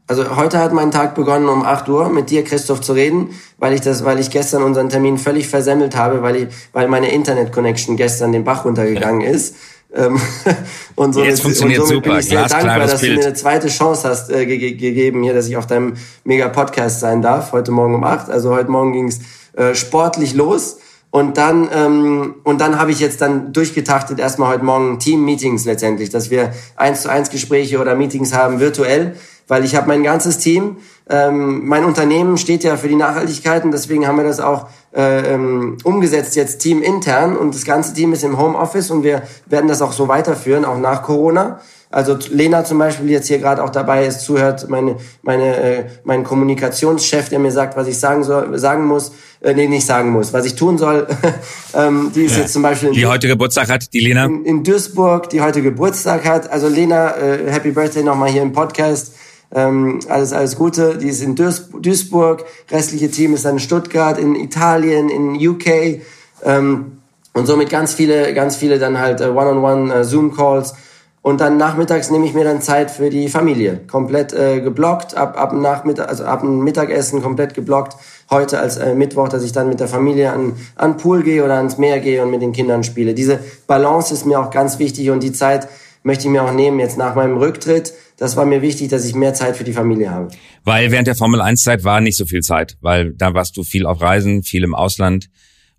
Also 0.07 0.37
heute 0.37 0.59
hat 0.59 0.75
mein 0.75 0.91
Tag 0.91 1.15
begonnen 1.15 1.49
um 1.49 1.63
8 1.63 1.89
Uhr 1.89 2.11
mit 2.11 2.29
dir, 2.29 2.45
Christoph, 2.45 2.83
zu 2.83 2.93
reden, 2.93 3.31
weil 3.57 3.73
ich 3.73 3.81
das, 3.81 4.05
weil 4.05 4.19
ich 4.21 4.31
gestern 4.31 4.63
unseren 4.63 4.91
Termin 4.91 5.17
völlig 5.17 5.49
versemmelt 5.49 5.97
habe, 5.97 6.21
weil 6.21 6.37
ich, 6.37 6.49
weil 6.75 6.89
meine 6.89 7.11
Internet-Connection 7.11 7.97
gestern 7.97 8.33
den 8.33 8.45
Bach 8.45 8.67
runtergegangen 8.67 9.21
ist. 9.35 9.57
Ähm, 9.95 10.21
und 10.95 11.15
somit, 11.15 11.31
Jetzt 11.31 11.41
funktioniert 11.41 11.81
und 11.81 11.87
somit 11.87 12.05
super. 12.05 12.17
bin 12.17 12.21
ich 12.21 12.29
sehr 12.29 12.47
dankbar, 12.47 12.81
dass 12.81 13.01
Bild. 13.01 13.13
du 13.13 13.19
mir 13.21 13.27
eine 13.27 13.35
zweite 13.35 13.69
Chance 13.69 14.09
hast 14.09 14.31
äh, 14.31 14.45
ge 14.45 14.73
gegeben 14.73 15.23
hier, 15.23 15.33
dass 15.33 15.49
ich 15.49 15.57
auf 15.57 15.67
deinem 15.67 15.95
Mega-Podcast 16.25 17.01
sein 17.01 17.23
darf, 17.23 17.53
heute 17.53 17.71
Morgen 17.71 17.95
um 17.95 18.05
8. 18.05 18.29
Also 18.29 18.55
heute 18.55 18.71
Morgen 18.71 18.93
ging's 18.93 19.21
äh, 19.57 19.75
sportlich 19.75 20.35
los. 20.35 20.79
Und 21.11 21.39
dann, 21.39 21.69
ähm, 21.73 22.35
und 22.43 22.61
dann 22.61 22.79
habe 22.79 22.91
ich 22.91 22.99
jetzt 22.99 23.21
dann 23.21 23.53
durchgetaktet, 23.53 24.19
erstmal 24.19 24.53
heute 24.53 24.65
Morgen 24.65 24.99
Team-Meetings 24.99 25.65
letztendlich, 25.65 26.11
dass 26.11 26.29
wir 26.29 26.53
eins 26.75 27.03
zu 27.03 27.09
eins 27.09 27.31
Gespräche 27.31 27.81
oder 27.81 27.95
Meetings 27.95 28.35
haben 28.35 28.59
virtuell 28.59 29.15
weil 29.49 29.65
ich 29.65 29.75
habe 29.77 29.89
mein 29.89 30.03
ganzes 30.03 30.39
Team, 30.39 30.77
ähm, 31.09 31.67
mein 31.67 31.85
Unternehmen 31.85 32.39
steht 32.39 32.65
ja 32.65 32.77
für 32.77 32.89
die 32.89 32.97
Nachhaltigkeit 32.97 33.65
und 33.65 33.73
deswegen 33.73 34.07
haben 34.07 34.17
wir 34.17 34.25
das 34.25 34.41
auch 34.41 34.69
äh, 34.95 35.35
ähm, 35.35 35.77
umgesetzt 35.85 36.35
jetzt 36.37 36.59
Team 36.59 36.83
intern 36.83 37.37
und 37.37 37.55
das 37.55 37.65
ganze 37.65 37.93
Team 37.93 38.13
ist 38.13 38.25
im 38.25 38.39
Homeoffice 38.39 38.91
und 38.91 39.03
wir 39.03 39.23
werden 39.47 39.69
das 39.69 39.83
auch 39.83 39.93
so 39.93 40.09
weiterführen, 40.09 40.65
auch 40.65 40.79
nach 40.79 41.03
Corona. 41.03 41.61
Also 41.95 42.19
Lena 42.31 42.65
zum 42.65 42.79
Beispiel, 42.79 43.07
die 43.07 43.13
jetzt 43.13 43.29
hier 43.29 43.39
gerade 43.39 43.63
auch 43.63 43.71
dabei 43.71 44.05
ist, 44.05 44.23
zuhört, 44.23 44.69
meine, 44.69 44.97
meine, 45.23 45.57
äh, 45.57 45.85
mein 46.03 46.25
Kommunikationschef, 46.25 47.29
der 47.29 47.39
mir 47.39 47.53
sagt, 47.53 47.77
was 47.77 47.87
ich 47.87 48.01
sagen 48.01 48.25
soll, 48.25 48.59
sagen 48.59 48.85
muss, 48.85 49.13
äh, 49.41 49.55
nee, 49.55 49.69
nicht 49.69 49.87
sagen 49.87 50.11
muss, 50.11 50.33
was 50.33 50.45
ich 50.45 50.57
tun 50.57 50.77
soll. 50.77 51.07
ähm, 51.75 52.11
die 52.13 52.25
ist 52.25 52.35
ja. 52.35 52.43
jetzt 52.43 52.53
zum 52.53 52.63
Beispiel 52.63 52.89
in, 52.89 52.95
die 52.95 53.07
heute 53.07 53.29
Geburtstag 53.29 53.69
hat, 53.69 53.93
die 53.93 54.01
Lena 54.01 54.25
in, 54.25 54.45
in 54.45 54.65
Duisburg, 54.65 55.31
die 55.31 55.41
heute 55.41 55.63
Geburtstag 55.63 56.25
hat. 56.25 56.51
Also 56.51 56.67
Lena, 56.67 57.17
äh, 57.17 57.53
Happy 57.53 57.71
Birthday 57.71 58.03
nochmal 58.03 58.31
hier 58.31 58.43
im 58.43 58.53
Podcast. 58.53 59.13
Ähm, 59.55 60.01
alles, 60.09 60.33
alles 60.33 60.57
Gute. 60.57 60.99
Die 60.99 61.09
ist 61.09 61.23
in 61.23 61.37
Duisburg. 61.37 62.45
Restliche 62.71 63.11
Team 63.11 63.35
ist 63.35 63.45
dann 63.45 63.55
in 63.55 63.61
Stuttgart, 63.61 64.19
in 64.19 64.35
Italien, 64.35 65.09
in 65.09 65.35
UK. 65.37 66.01
Ähm, 66.43 66.99
und 67.33 67.47
somit 67.47 67.71
ganz 67.71 67.95
viele, 67.95 68.35
ganz 68.35 68.57
viele 68.57 68.79
dann 68.79 68.99
halt 68.99 69.21
äh, 69.21 69.29
One-on-One 69.29 69.95
äh, 69.95 70.05
Zoom-Calls. 70.05 70.75
Und 71.23 71.41
dann 71.41 71.57
nachmittags 71.57 72.11
nehme 72.11 72.27
ich 72.27 72.35
mir 72.35 72.45
dann 72.45 72.61
Zeit 72.61 72.91
für 72.91 73.09
die 73.09 73.29
Familie. 73.29 73.81
Komplett 73.91 74.35
äh, 74.35 74.61
geblockt, 74.61 75.17
ab, 75.17 75.41
ab 75.41 75.55
Nachmittag, 75.55 76.09
also 76.09 76.25
ab 76.25 76.43
dem 76.43 76.63
Mittagessen 76.63 77.23
komplett 77.23 77.55
geblockt. 77.55 77.97
Heute 78.31 78.59
als 78.59 78.77
äh, 78.77 78.95
Mittwoch, 78.95 79.29
dass 79.29 79.43
ich 79.43 79.53
dann 79.53 79.69
mit 79.69 79.81
der 79.81 79.89
Familie 79.89 80.33
an, 80.33 80.53
an 80.77 80.99
Pool 80.99 81.23
gehe 81.23 81.43
oder 81.43 81.55
ans 81.55 81.79
Meer 81.79 82.01
gehe 82.01 82.23
und 82.23 82.31
mit 82.31 82.43
den 82.43 82.53
Kindern 82.53 82.85
spiele. 82.85 83.15
Diese 83.15 83.39
Balance 83.67 84.13
ist 84.13 84.27
mir 84.27 84.39
auch 84.39 84.51
ganz 84.51 84.79
wichtig 84.79 85.11
und 85.11 85.23
die 85.23 85.33
Zeit 85.33 85.67
möchte 86.03 86.27
ich 86.27 86.31
mir 86.31 86.43
auch 86.43 86.53
nehmen 86.53 86.79
jetzt 86.79 86.99
nach 86.99 87.15
meinem 87.15 87.39
Rücktritt 87.39 87.95
das 88.17 88.37
war 88.37 88.45
mir 88.45 88.63
wichtig, 88.63 88.89
dass 88.89 89.05
ich 89.05 89.15
mehr 89.15 89.35
Zeit 89.35 89.57
für 89.57 89.65
die 89.65 89.73
Familie 89.73 90.11
habe. 90.11 90.29
Weil 90.65 90.91
während 90.91 91.07
der 91.07 91.17
Formel 91.17 91.41
1 91.41 91.63
Zeit 91.63 91.85
war 91.85 92.01
nicht 92.01 92.17
so 92.17 92.27
viel 92.27 92.43
Zeit, 92.43 92.77
weil 92.81 93.13
da 93.13 93.35
warst 93.35 93.57
du 93.57 93.65
viel 93.65 93.87
auf 93.87 94.01
Reisen, 94.01 94.43
viel 94.43 94.65
im 94.65 94.75
Ausland 94.75 95.29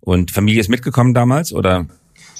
und 0.00 0.30
Familie 0.30 0.60
ist 0.60 0.68
mitgekommen 0.68 1.14
damals 1.14 1.52
oder? 1.52 1.86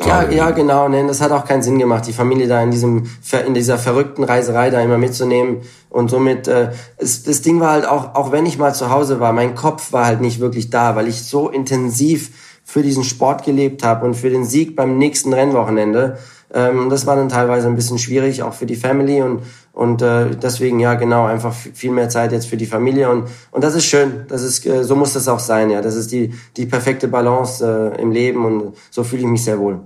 Ja, 0.04 0.30
ja, 0.30 0.50
genau. 0.50 0.88
Ne, 0.88 1.06
das 1.06 1.22
hat 1.22 1.30
auch 1.32 1.46
keinen 1.46 1.62
Sinn 1.62 1.78
gemacht, 1.78 2.06
die 2.06 2.12
Familie 2.12 2.48
da 2.48 2.62
in 2.62 2.70
diesem 2.70 3.04
in 3.46 3.54
dieser 3.54 3.78
verrückten 3.78 4.24
Reiserei 4.24 4.68
da 4.68 4.82
immer 4.82 4.98
mitzunehmen 4.98 5.62
und 5.88 6.11
somit 6.11 6.48
äh, 6.48 6.72
es, 6.98 7.22
das 7.22 7.40
Ding 7.40 7.61
war 7.61 7.72
halt 7.72 7.87
auch 7.87 8.14
auch 8.14 8.30
wenn 8.30 8.44
ich 8.44 8.59
mal 8.59 8.74
zu 8.74 8.90
Hause 8.90 9.20
war, 9.20 9.32
mein 9.32 9.54
Kopf 9.54 9.92
war 9.94 10.04
halt 10.04 10.20
nicht 10.20 10.38
wirklich 10.38 10.68
da, 10.68 10.96
weil 10.96 11.09
ich 11.09 11.22
so 11.22 11.48
intensiv 11.48 12.30
für 12.62 12.82
diesen 12.82 13.04
Sport 13.04 13.44
gelebt 13.44 13.85
habe 13.85 14.04
und 14.04 14.14
für 14.14 14.28
den 14.28 14.44
Sieg 14.44 14.76
beim 14.76 14.98
nächsten 14.98 15.32
Rennwochenende. 15.32 16.18
Ähm, 16.52 16.90
das 16.90 17.06
war 17.06 17.16
dann 17.16 17.28
teilweise 17.28 17.66
ein 17.66 17.76
bisschen 17.76 17.98
schwierig, 17.98 18.42
auch 18.42 18.54
für 18.54 18.66
die 18.66 18.76
Family 18.76 19.22
und 19.22 19.42
und 19.72 20.00
äh, 20.00 20.30
deswegen 20.30 20.80
ja 20.80 20.94
genau 20.94 21.26
einfach 21.26 21.52
viel 21.52 21.90
mehr 21.90 22.09
Zeit 22.09 22.32
jetzt 22.32 22.46
für 22.46 22.56
die 22.56 22.66
Familie 22.66 23.11
und 23.11 23.28
und 23.50 23.64
das 23.64 23.74
ist 23.74 23.85
schön. 23.85 24.24
Das 24.28 24.42
ist 24.42 24.64
äh, 24.64 24.85
so 24.85 24.96
muss 24.96 25.12
das 25.12 25.28
auch 25.28 25.40
sein. 25.40 25.70
Ja, 25.70 25.82
das 25.82 25.96
ist 25.96 26.12
die 26.12 26.32
die 26.56 26.66
perfekte 26.66 27.09
Balance 27.09 27.92
äh, 27.96 28.00
im 28.00 28.11
Leben 28.11 28.44
und 28.44 28.74
so 28.90 29.04
fühle 29.04 29.22
ich 29.22 29.28
mich 29.28 29.44
sehr 29.44 29.59
wohl. 29.59 29.80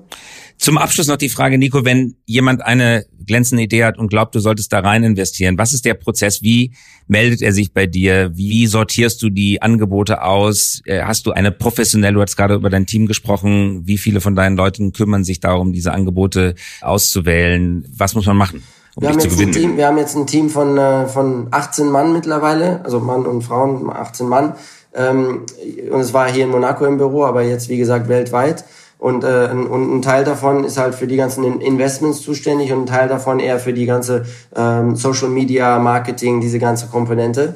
Zum 0.60 0.76
Abschluss 0.76 1.06
noch 1.06 1.16
die 1.16 1.30
Frage, 1.30 1.56
Nico, 1.56 1.86
wenn 1.86 2.16
jemand 2.26 2.60
eine 2.60 3.06
glänzende 3.26 3.62
Idee 3.62 3.82
hat 3.82 3.96
und 3.96 4.08
glaubt, 4.08 4.34
du 4.34 4.40
solltest 4.40 4.70
da 4.74 4.80
rein 4.80 5.04
investieren, 5.04 5.56
was 5.56 5.72
ist 5.72 5.86
der 5.86 5.94
Prozess? 5.94 6.42
Wie 6.42 6.72
meldet 7.08 7.40
er 7.40 7.54
sich 7.54 7.72
bei 7.72 7.86
dir? 7.86 8.32
Wie 8.34 8.66
sortierst 8.66 9.22
du 9.22 9.30
die 9.30 9.62
Angebote 9.62 10.22
aus? 10.22 10.82
Äh, 10.84 11.00
hast 11.00 11.24
du 11.24 11.32
eine 11.32 11.50
professionelle, 11.50 12.12
du 12.12 12.20
hast 12.20 12.36
gerade 12.36 12.56
über 12.56 12.68
dein 12.68 12.84
Team 12.84 13.06
gesprochen, 13.06 13.86
wie 13.86 13.96
viele 13.96 14.20
von 14.20 14.36
deinen 14.36 14.54
Leuten 14.54 14.92
kümmern 14.92 15.24
sich 15.24 15.40
darum, 15.40 15.72
diese 15.72 15.92
Angebote 15.92 16.54
auszuwählen? 16.82 17.90
Was 17.96 18.14
muss 18.14 18.26
man 18.26 18.36
machen? 18.36 18.62
um 18.96 19.02
wir 19.02 19.08
haben, 19.08 19.18
jetzt 19.18 19.40
ein 19.40 19.52
Team, 19.52 19.76
wir 19.78 19.86
haben 19.86 19.96
jetzt 19.96 20.14
ein 20.14 20.26
Team 20.26 20.50
von, 20.50 20.76
äh, 20.76 21.06
von 21.06 21.48
18 21.50 21.88
Mann 21.88 22.12
mittlerweile, 22.12 22.84
also 22.84 23.00
Mann 23.00 23.24
und 23.24 23.40
Frauen, 23.40 23.88
18 23.88 24.28
Mann. 24.28 24.54
Ähm, 24.92 25.46
und 25.90 26.00
es 26.00 26.12
war 26.12 26.30
hier 26.30 26.44
in 26.44 26.50
Monaco 26.50 26.84
im 26.84 26.98
Büro, 26.98 27.24
aber 27.24 27.42
jetzt, 27.42 27.70
wie 27.70 27.78
gesagt, 27.78 28.08
weltweit. 28.08 28.64
Und, 29.00 29.24
äh, 29.24 29.48
und 29.50 29.96
ein 29.96 30.02
Teil 30.02 30.24
davon 30.24 30.62
ist 30.64 30.76
halt 30.76 30.94
für 30.94 31.06
die 31.06 31.16
ganzen 31.16 31.60
Investments 31.62 32.20
zuständig 32.20 32.70
und 32.70 32.82
ein 32.82 32.86
Teil 32.86 33.08
davon 33.08 33.40
eher 33.40 33.58
für 33.58 33.72
die 33.72 33.86
ganze 33.86 34.26
ähm, 34.54 34.94
Social 34.94 35.30
Media, 35.30 35.78
Marketing, 35.78 36.42
diese 36.42 36.58
ganze 36.58 36.86
Komponente. 36.86 37.54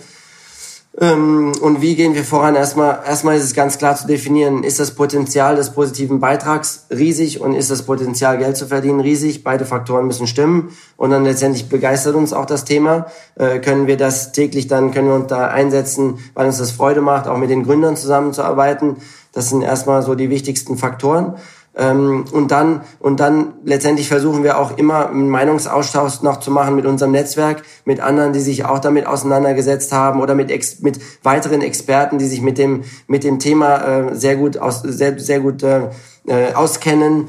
Ähm, 1.00 1.52
und 1.60 1.82
wie 1.82 1.96
gehen 1.96 2.14
wir 2.14 2.24
voran? 2.24 2.54
Erstmal, 2.54 3.00
erstmal 3.06 3.36
ist 3.36 3.42
es 3.42 3.54
ganz 3.54 3.78
klar 3.78 3.96
zu 3.96 4.06
definieren, 4.06 4.62
ist 4.62 4.78
das 4.78 4.92
Potenzial 4.92 5.56
des 5.56 5.70
positiven 5.70 6.20
Beitrags 6.20 6.86
riesig 6.90 7.40
und 7.40 7.52
ist 7.52 7.70
das 7.70 7.82
Potenzial, 7.82 8.38
Geld 8.38 8.56
zu 8.56 8.66
verdienen, 8.66 9.00
riesig? 9.00 9.42
Beide 9.42 9.66
Faktoren 9.66 10.06
müssen 10.06 10.28
stimmen. 10.28 10.70
Und 10.96 11.10
dann 11.10 11.24
letztendlich 11.24 11.68
begeistert 11.68 12.14
uns 12.14 12.32
auch 12.32 12.46
das 12.46 12.64
Thema. 12.64 13.06
Äh, 13.34 13.58
können 13.58 13.88
wir 13.88 13.96
das 13.96 14.32
täglich 14.32 14.68
dann, 14.68 14.92
können 14.92 15.08
wir 15.08 15.14
uns 15.16 15.26
da 15.26 15.48
einsetzen, 15.48 16.20
weil 16.32 16.46
uns 16.46 16.58
das 16.58 16.70
Freude 16.70 17.00
macht, 17.00 17.26
auch 17.26 17.36
mit 17.36 17.50
den 17.50 17.64
Gründern 17.64 17.96
zusammenzuarbeiten. 17.96 18.96
Das 19.34 19.50
sind 19.50 19.62
erstmal 19.62 20.02
so 20.02 20.14
die 20.14 20.30
wichtigsten 20.30 20.78
Faktoren. 20.78 21.34
Ähm, 21.76 22.24
und 22.30 22.52
dann 22.52 22.82
und 23.00 23.18
dann 23.18 23.54
letztendlich 23.64 24.06
versuchen 24.06 24.44
wir 24.44 24.58
auch 24.58 24.78
immer 24.78 25.10
einen 25.10 25.28
Meinungsaustausch 25.28 26.22
noch 26.22 26.38
zu 26.38 26.52
machen 26.52 26.76
mit 26.76 26.86
unserem 26.86 27.10
Netzwerk, 27.10 27.62
mit 27.84 27.98
anderen, 27.98 28.32
die 28.32 28.40
sich 28.40 28.64
auch 28.64 28.78
damit 28.78 29.06
auseinandergesetzt 29.06 29.92
haben 29.92 30.20
oder 30.20 30.36
mit 30.36 30.52
Ex 30.52 30.80
mit 30.82 31.00
weiteren 31.24 31.62
Experten, 31.62 32.18
die 32.18 32.26
sich 32.26 32.42
mit 32.42 32.58
dem 32.58 32.84
mit 33.08 33.24
dem 33.24 33.40
Thema 33.40 33.78
äh, 33.78 34.14
sehr 34.14 34.36
gut 34.36 34.56
aus 34.56 34.82
sehr 34.82 35.18
sehr 35.18 35.40
gut 35.40 35.64
äh, 35.64 35.88
äh 36.28 36.54
auskennen, 36.54 37.26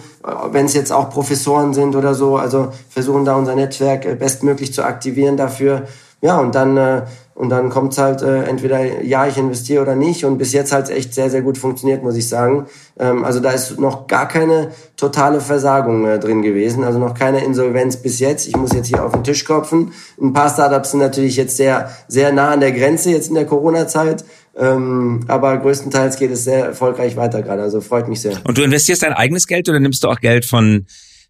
wenn 0.52 0.68
es 0.68 0.76
jetzt 0.76 0.92
auch 0.92 1.10
Professoren 1.10 1.74
sind 1.74 1.96
oder 1.96 2.14
so. 2.14 2.38
Also 2.38 2.72
versuchen 2.88 3.26
da 3.26 3.36
unser 3.36 3.56
Netzwerk 3.56 4.06
äh, 4.06 4.14
bestmöglich 4.14 4.72
zu 4.74 4.84
aktivieren 4.84 5.38
dafür. 5.38 5.88
Ja, 6.22 6.38
und 6.38 6.54
dann 6.54 6.78
äh, 6.78 7.02
und 7.36 7.50
dann 7.50 7.70
kommt's 7.70 7.98
halt 7.98 8.22
äh, 8.22 8.44
entweder 8.44 9.04
ja, 9.04 9.28
ich 9.28 9.38
investiere 9.38 9.82
oder 9.82 9.96
nicht. 9.96 10.24
Und 10.24 10.38
bis 10.38 10.54
jetzt 10.54 10.72
halt 10.72 10.90
echt 10.90 11.14
sehr, 11.14 11.30
sehr 11.30 11.42
gut 11.42 11.58
funktioniert, 11.58 12.02
muss 12.02 12.16
ich 12.16 12.30
sagen. 12.30 12.68
Ähm, 12.98 13.26
also 13.26 13.42
da 13.42 13.52
ist 13.52 13.78
noch 13.78 14.08
gar 14.08 14.26
keine 14.30 14.72
totale 14.96 15.42
Versagung 15.42 16.08
äh, 16.08 16.18
drin 16.18 16.42
gewesen. 16.42 16.86
Also 16.86 16.98
noch 16.98 17.14
keine 17.14 17.44
Insolvenz 17.44 17.98
bis 17.98 18.20
jetzt. 18.20 18.48
Ich 18.48 18.56
muss 18.56 18.72
jetzt 18.72 18.88
hier 18.88 19.04
auf 19.04 19.12
den 19.12 19.26
Tisch 19.26 19.44
klopfen. 19.44 19.92
Ein 20.20 20.32
paar 20.32 20.50
Startups 20.50 20.92
sind 20.92 21.02
natürlich 21.02 21.36
jetzt 21.36 21.58
sehr, 21.58 21.92
sehr 22.08 22.32
nah 22.32 22.52
an 22.52 22.62
der 22.62 22.72
Grenze 22.72 23.12
jetzt 23.12 23.28
in 23.28 23.36
der 23.36 23.46
Corona-Zeit. 23.46 24.24
Ähm, 24.58 25.26
aber 25.28 25.58
größtenteils 25.58 26.18
geht 26.18 26.32
es 26.32 26.46
sehr 26.46 26.68
erfolgreich 26.68 27.18
weiter 27.18 27.42
gerade. 27.42 27.64
Also 27.64 27.82
freut 27.82 28.08
mich 28.08 28.22
sehr. 28.22 28.38
Und 28.46 28.58
du 28.58 28.64
investierst 28.64 29.04
dein 29.04 29.12
eigenes 29.12 29.46
Geld 29.46 29.68
oder 29.68 29.82
nimmst 29.82 30.06
du 30.06 30.08
auch 30.08 30.22
Geld 30.22 30.46
von 30.46 30.86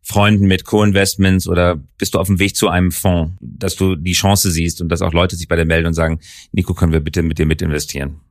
Freunden 0.07 0.45
mit 0.45 0.65
Co-Investments 0.65 1.47
oder 1.47 1.79
bist 1.97 2.13
du 2.13 2.19
auf 2.19 2.27
dem 2.27 2.37
Weg 2.37 2.55
zu 2.55 2.69
einem 2.69 2.91
Fonds, 2.91 3.31
dass 3.41 3.75
du 3.75 3.95
die 3.95 4.13
Chance 4.13 4.51
siehst 4.51 4.79
und 4.79 4.89
dass 4.89 5.01
auch 5.01 5.13
Leute 5.13 5.35
sich 5.35 5.47
bei 5.47 5.55
dir 5.55 5.65
melden 5.65 5.87
und 5.87 5.95
sagen, 5.95 6.19
Nico, 6.51 6.75
können 6.75 6.93
wir 6.93 6.99
bitte 6.99 7.23
mit 7.23 7.39
dir 7.39 7.47
mit 7.47 7.63
investieren? 7.63 8.21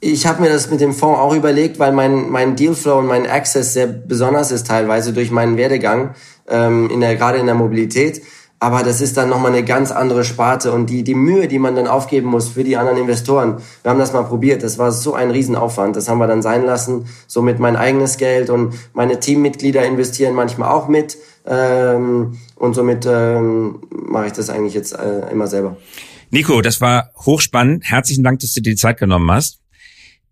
Ich 0.00 0.26
habe 0.26 0.42
mir 0.42 0.48
das 0.48 0.68
mit 0.68 0.80
dem 0.80 0.92
Fonds 0.92 1.20
auch 1.20 1.32
überlegt, 1.32 1.78
weil 1.78 1.92
mein, 1.92 2.28
mein 2.28 2.56
Dealflow 2.56 2.98
und 2.98 3.06
mein 3.06 3.28
Access 3.28 3.72
sehr 3.72 3.86
besonders 3.86 4.50
ist 4.50 4.66
teilweise 4.66 5.12
durch 5.12 5.30
meinen 5.30 5.56
Werdegang, 5.56 6.16
ähm, 6.48 6.90
in 6.90 7.00
der, 7.00 7.14
gerade 7.14 7.38
in 7.38 7.46
der 7.46 7.54
Mobilität. 7.54 8.20
Aber 8.62 8.84
das 8.84 9.00
ist 9.00 9.16
dann 9.16 9.28
nochmal 9.28 9.50
eine 9.50 9.64
ganz 9.64 9.90
andere 9.90 10.22
Sparte 10.22 10.70
und 10.70 10.86
die, 10.86 11.02
die 11.02 11.16
Mühe, 11.16 11.48
die 11.48 11.58
man 11.58 11.74
dann 11.74 11.88
aufgeben 11.88 12.28
muss 12.28 12.50
für 12.50 12.62
die 12.62 12.76
anderen 12.76 12.96
Investoren. 12.96 13.56
Wir 13.82 13.90
haben 13.90 13.98
das 13.98 14.12
mal 14.12 14.22
probiert. 14.22 14.62
Das 14.62 14.78
war 14.78 14.92
so 14.92 15.14
ein 15.14 15.32
Riesenaufwand. 15.32 15.96
Das 15.96 16.08
haben 16.08 16.18
wir 16.18 16.28
dann 16.28 16.42
sein 16.42 16.64
lassen. 16.64 17.06
Somit 17.26 17.58
mein 17.58 17.74
eigenes 17.74 18.18
Geld 18.18 18.50
und 18.50 18.74
meine 18.92 19.18
Teammitglieder 19.18 19.84
investieren 19.84 20.36
manchmal 20.36 20.68
auch 20.68 20.86
mit. 20.86 21.16
Ähm, 21.44 22.38
und 22.54 22.74
somit 22.74 23.04
ähm, 23.04 23.80
mache 23.90 24.26
ich 24.26 24.32
das 24.32 24.48
eigentlich 24.48 24.74
jetzt 24.74 24.92
äh, 24.96 25.28
immer 25.32 25.48
selber. 25.48 25.76
Nico, 26.30 26.60
das 26.60 26.80
war 26.80 27.10
hochspannend. 27.16 27.82
Herzlichen 27.82 28.22
Dank, 28.22 28.38
dass 28.38 28.52
du 28.52 28.60
dir 28.60 28.70
die 28.70 28.76
Zeit 28.76 28.96
genommen 28.96 29.28
hast. 29.32 29.58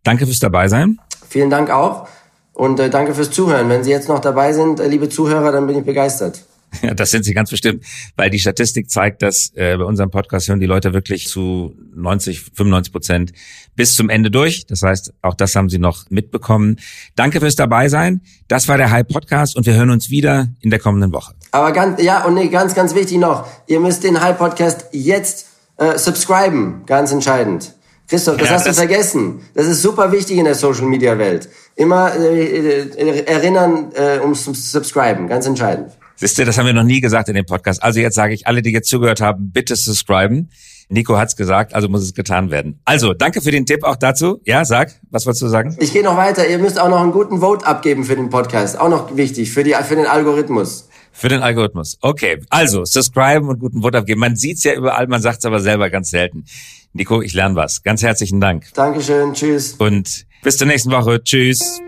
Danke 0.05 0.26
fürs 0.26 0.39
Dabeisein. 0.39 1.01
Vielen 1.28 1.51
Dank 1.51 1.68
auch. 1.70 2.07
Und 2.53 2.78
äh, 2.78 2.91
danke 2.91 3.12
fürs 3.12 3.33
Zuhören. 3.33 3.68
Wenn 3.68 3.83
Sie 3.83 3.91
jetzt 3.91 4.09
noch 4.09 4.20
dabei 4.20 4.53
sind, 4.53 4.78
äh, 4.78 4.87
liebe 4.87 5.09
Zuhörer, 5.09 5.51
dann 5.51 5.66
bin 5.66 5.76
ich 5.76 5.85
begeistert. 5.85 6.45
Ja, 6.83 6.95
das 6.95 7.11
sind 7.11 7.25
sie 7.25 7.35
ganz 7.35 7.51
bestimmt, 7.51 7.85
weil 8.16 8.31
die 8.31 8.39
Statistik 8.39 8.91
zeigt, 8.91 9.23
dass 9.23 9.53
äh, 9.55 9.77
bei 9.77 9.85
unserem 9.85 10.11
Podcast 10.11 10.49
hören 10.49 10.61
die 10.61 10.66
Leute 10.66 10.95
wirklich 10.95 11.27
zu 11.29 11.75
90, 11.95 12.41
95 12.55 12.93
Prozent 12.93 13.33
bis 13.77 13.95
zum 13.95 14.09
Ende 14.09 14.31
durch. 14.31 14.66
Das 14.66 14.83
heißt, 14.83 15.12
auch 15.21 15.35
das 15.35 15.55
haben 15.57 15.68
sie 15.68 15.79
noch 15.79 16.09
mitbekommen. 16.11 16.77
Danke 17.16 17.41
fürs 17.41 17.57
Dabeisein. 17.57 18.23
Das 18.49 18.68
war 18.68 18.79
der 18.79 18.91
Hype 18.91 19.09
Podcast 19.09 19.57
und 19.57 19.66
wir 19.66 19.75
hören 19.75 19.91
uns 19.91 20.11
wieder 20.11 20.49
in 20.61 20.71
der 20.71 20.79
kommenden 20.79 21.12
Woche. 21.12 21.35
Aber 21.51 21.73
ganz, 21.73 22.01
ja, 22.01 22.25
und 22.25 22.35
nee, 22.35 22.49
ganz, 22.49 22.75
ganz 22.75 22.95
wichtig 22.95 23.18
noch, 23.18 23.47
ihr 23.66 23.81
müsst 23.81 24.05
den 24.05 24.21
Hype 24.21 24.39
Podcast 24.39 24.87
jetzt 24.93 25.47
äh, 25.77 25.99
subscriben. 25.99 26.85
Ganz 26.87 27.12
entscheidend. 27.12 27.75
Christoph, 28.09 28.39
das 28.39 28.49
ja, 28.49 28.55
hast 28.57 28.66
das 28.66 28.77
du 28.77 28.83
vergessen. 28.83 29.41
Das 29.55 29.66
ist 29.66 29.83
super 29.83 30.11
wichtig 30.11 30.39
in 30.39 30.45
der 30.45 30.57
Social 30.57 30.87
Media 30.87 31.16
Welt. 31.16 31.49
Immer 31.77 32.14
äh, 32.16 32.89
äh, 32.89 33.25
erinnern 33.25 33.93
äh, 33.95 34.18
ums 34.21 34.45
Subscriben, 34.45 35.29
ganz 35.29 35.47
entscheidend. 35.47 35.93
Siehst 36.21 36.39
du, 36.39 36.45
das 36.45 36.59
haben 36.59 36.66
wir 36.66 36.75
noch 36.75 36.85
nie 36.85 37.01
gesagt 37.01 37.31
in 37.31 37.35
dem 37.35 37.47
Podcast. 37.47 37.83
Also 37.83 37.99
jetzt 37.99 38.14
sage 38.14 38.35
ich, 38.35 38.47
alle, 38.47 38.61
die 38.61 38.73
jetzt 38.73 38.91
zugehört 38.91 39.23
haben, 39.23 39.53
bitte 39.53 39.75
subscriben. 39.75 40.51
Nico 40.91 41.16
hat's 41.16 41.35
gesagt, 41.35 41.73
also 41.73 41.89
muss 41.89 42.03
es 42.03 42.12
getan 42.12 42.51
werden. 42.51 42.79
Also, 42.85 43.14
danke 43.14 43.41
für 43.41 43.53
den 43.53 43.64
Tipp 43.64 43.85
auch 43.85 43.97
dazu. 43.97 44.43
Ja, 44.45 44.66
sag, 44.66 45.01
was 45.11 45.25
wolltest 45.25 45.43
du 45.43 45.49
sagen? 45.49 45.77
Ich 45.81 45.95
gehe 45.95 46.03
noch 46.03 46.18
weiter. 46.18 46.47
Ihr 46.47 46.59
müsst 46.59 46.79
auch 46.79 46.91
noch 46.91 47.01
einen 47.01 47.12
guten 47.12 47.41
Vote 47.41 47.64
abgeben 47.64 48.05
für 48.05 48.16
den 48.16 48.29
Podcast. 48.29 48.79
Auch 48.79 48.91
noch 48.91 49.16
wichtig, 49.16 49.51
für, 49.51 49.64
die, 49.64 49.73
für 49.73 49.97
den 49.97 50.07
Algorithmus. 50.07 50.89
Für 51.12 51.29
den 51.29 51.41
Algorithmus. 51.41 51.97
Okay, 52.03 52.43
also, 52.51 52.85
subscriben 52.85 53.49
und 53.49 53.59
guten 53.59 53.81
Vote 53.81 53.97
abgeben. 53.97 54.21
Man 54.21 54.37
sieht's 54.37 54.64
ja 54.64 54.75
überall, 54.75 55.07
man 55.07 55.23
sagt's 55.23 55.47
aber 55.47 55.61
selber 55.61 55.89
ganz 55.89 56.11
selten. 56.11 56.45
Nico, 56.93 57.23
ich 57.23 57.33
lerne 57.33 57.55
was. 57.55 57.83
Ganz 57.83 58.03
herzlichen 58.03 58.41
Dank. 58.41 58.66
Dankeschön, 58.75 59.33
tschüss. 59.33 59.77
Und 59.79 60.27
bis 60.43 60.59
zur 60.59 60.66
nächsten 60.66 60.91
Woche. 60.91 61.23
Tschüss. 61.23 61.81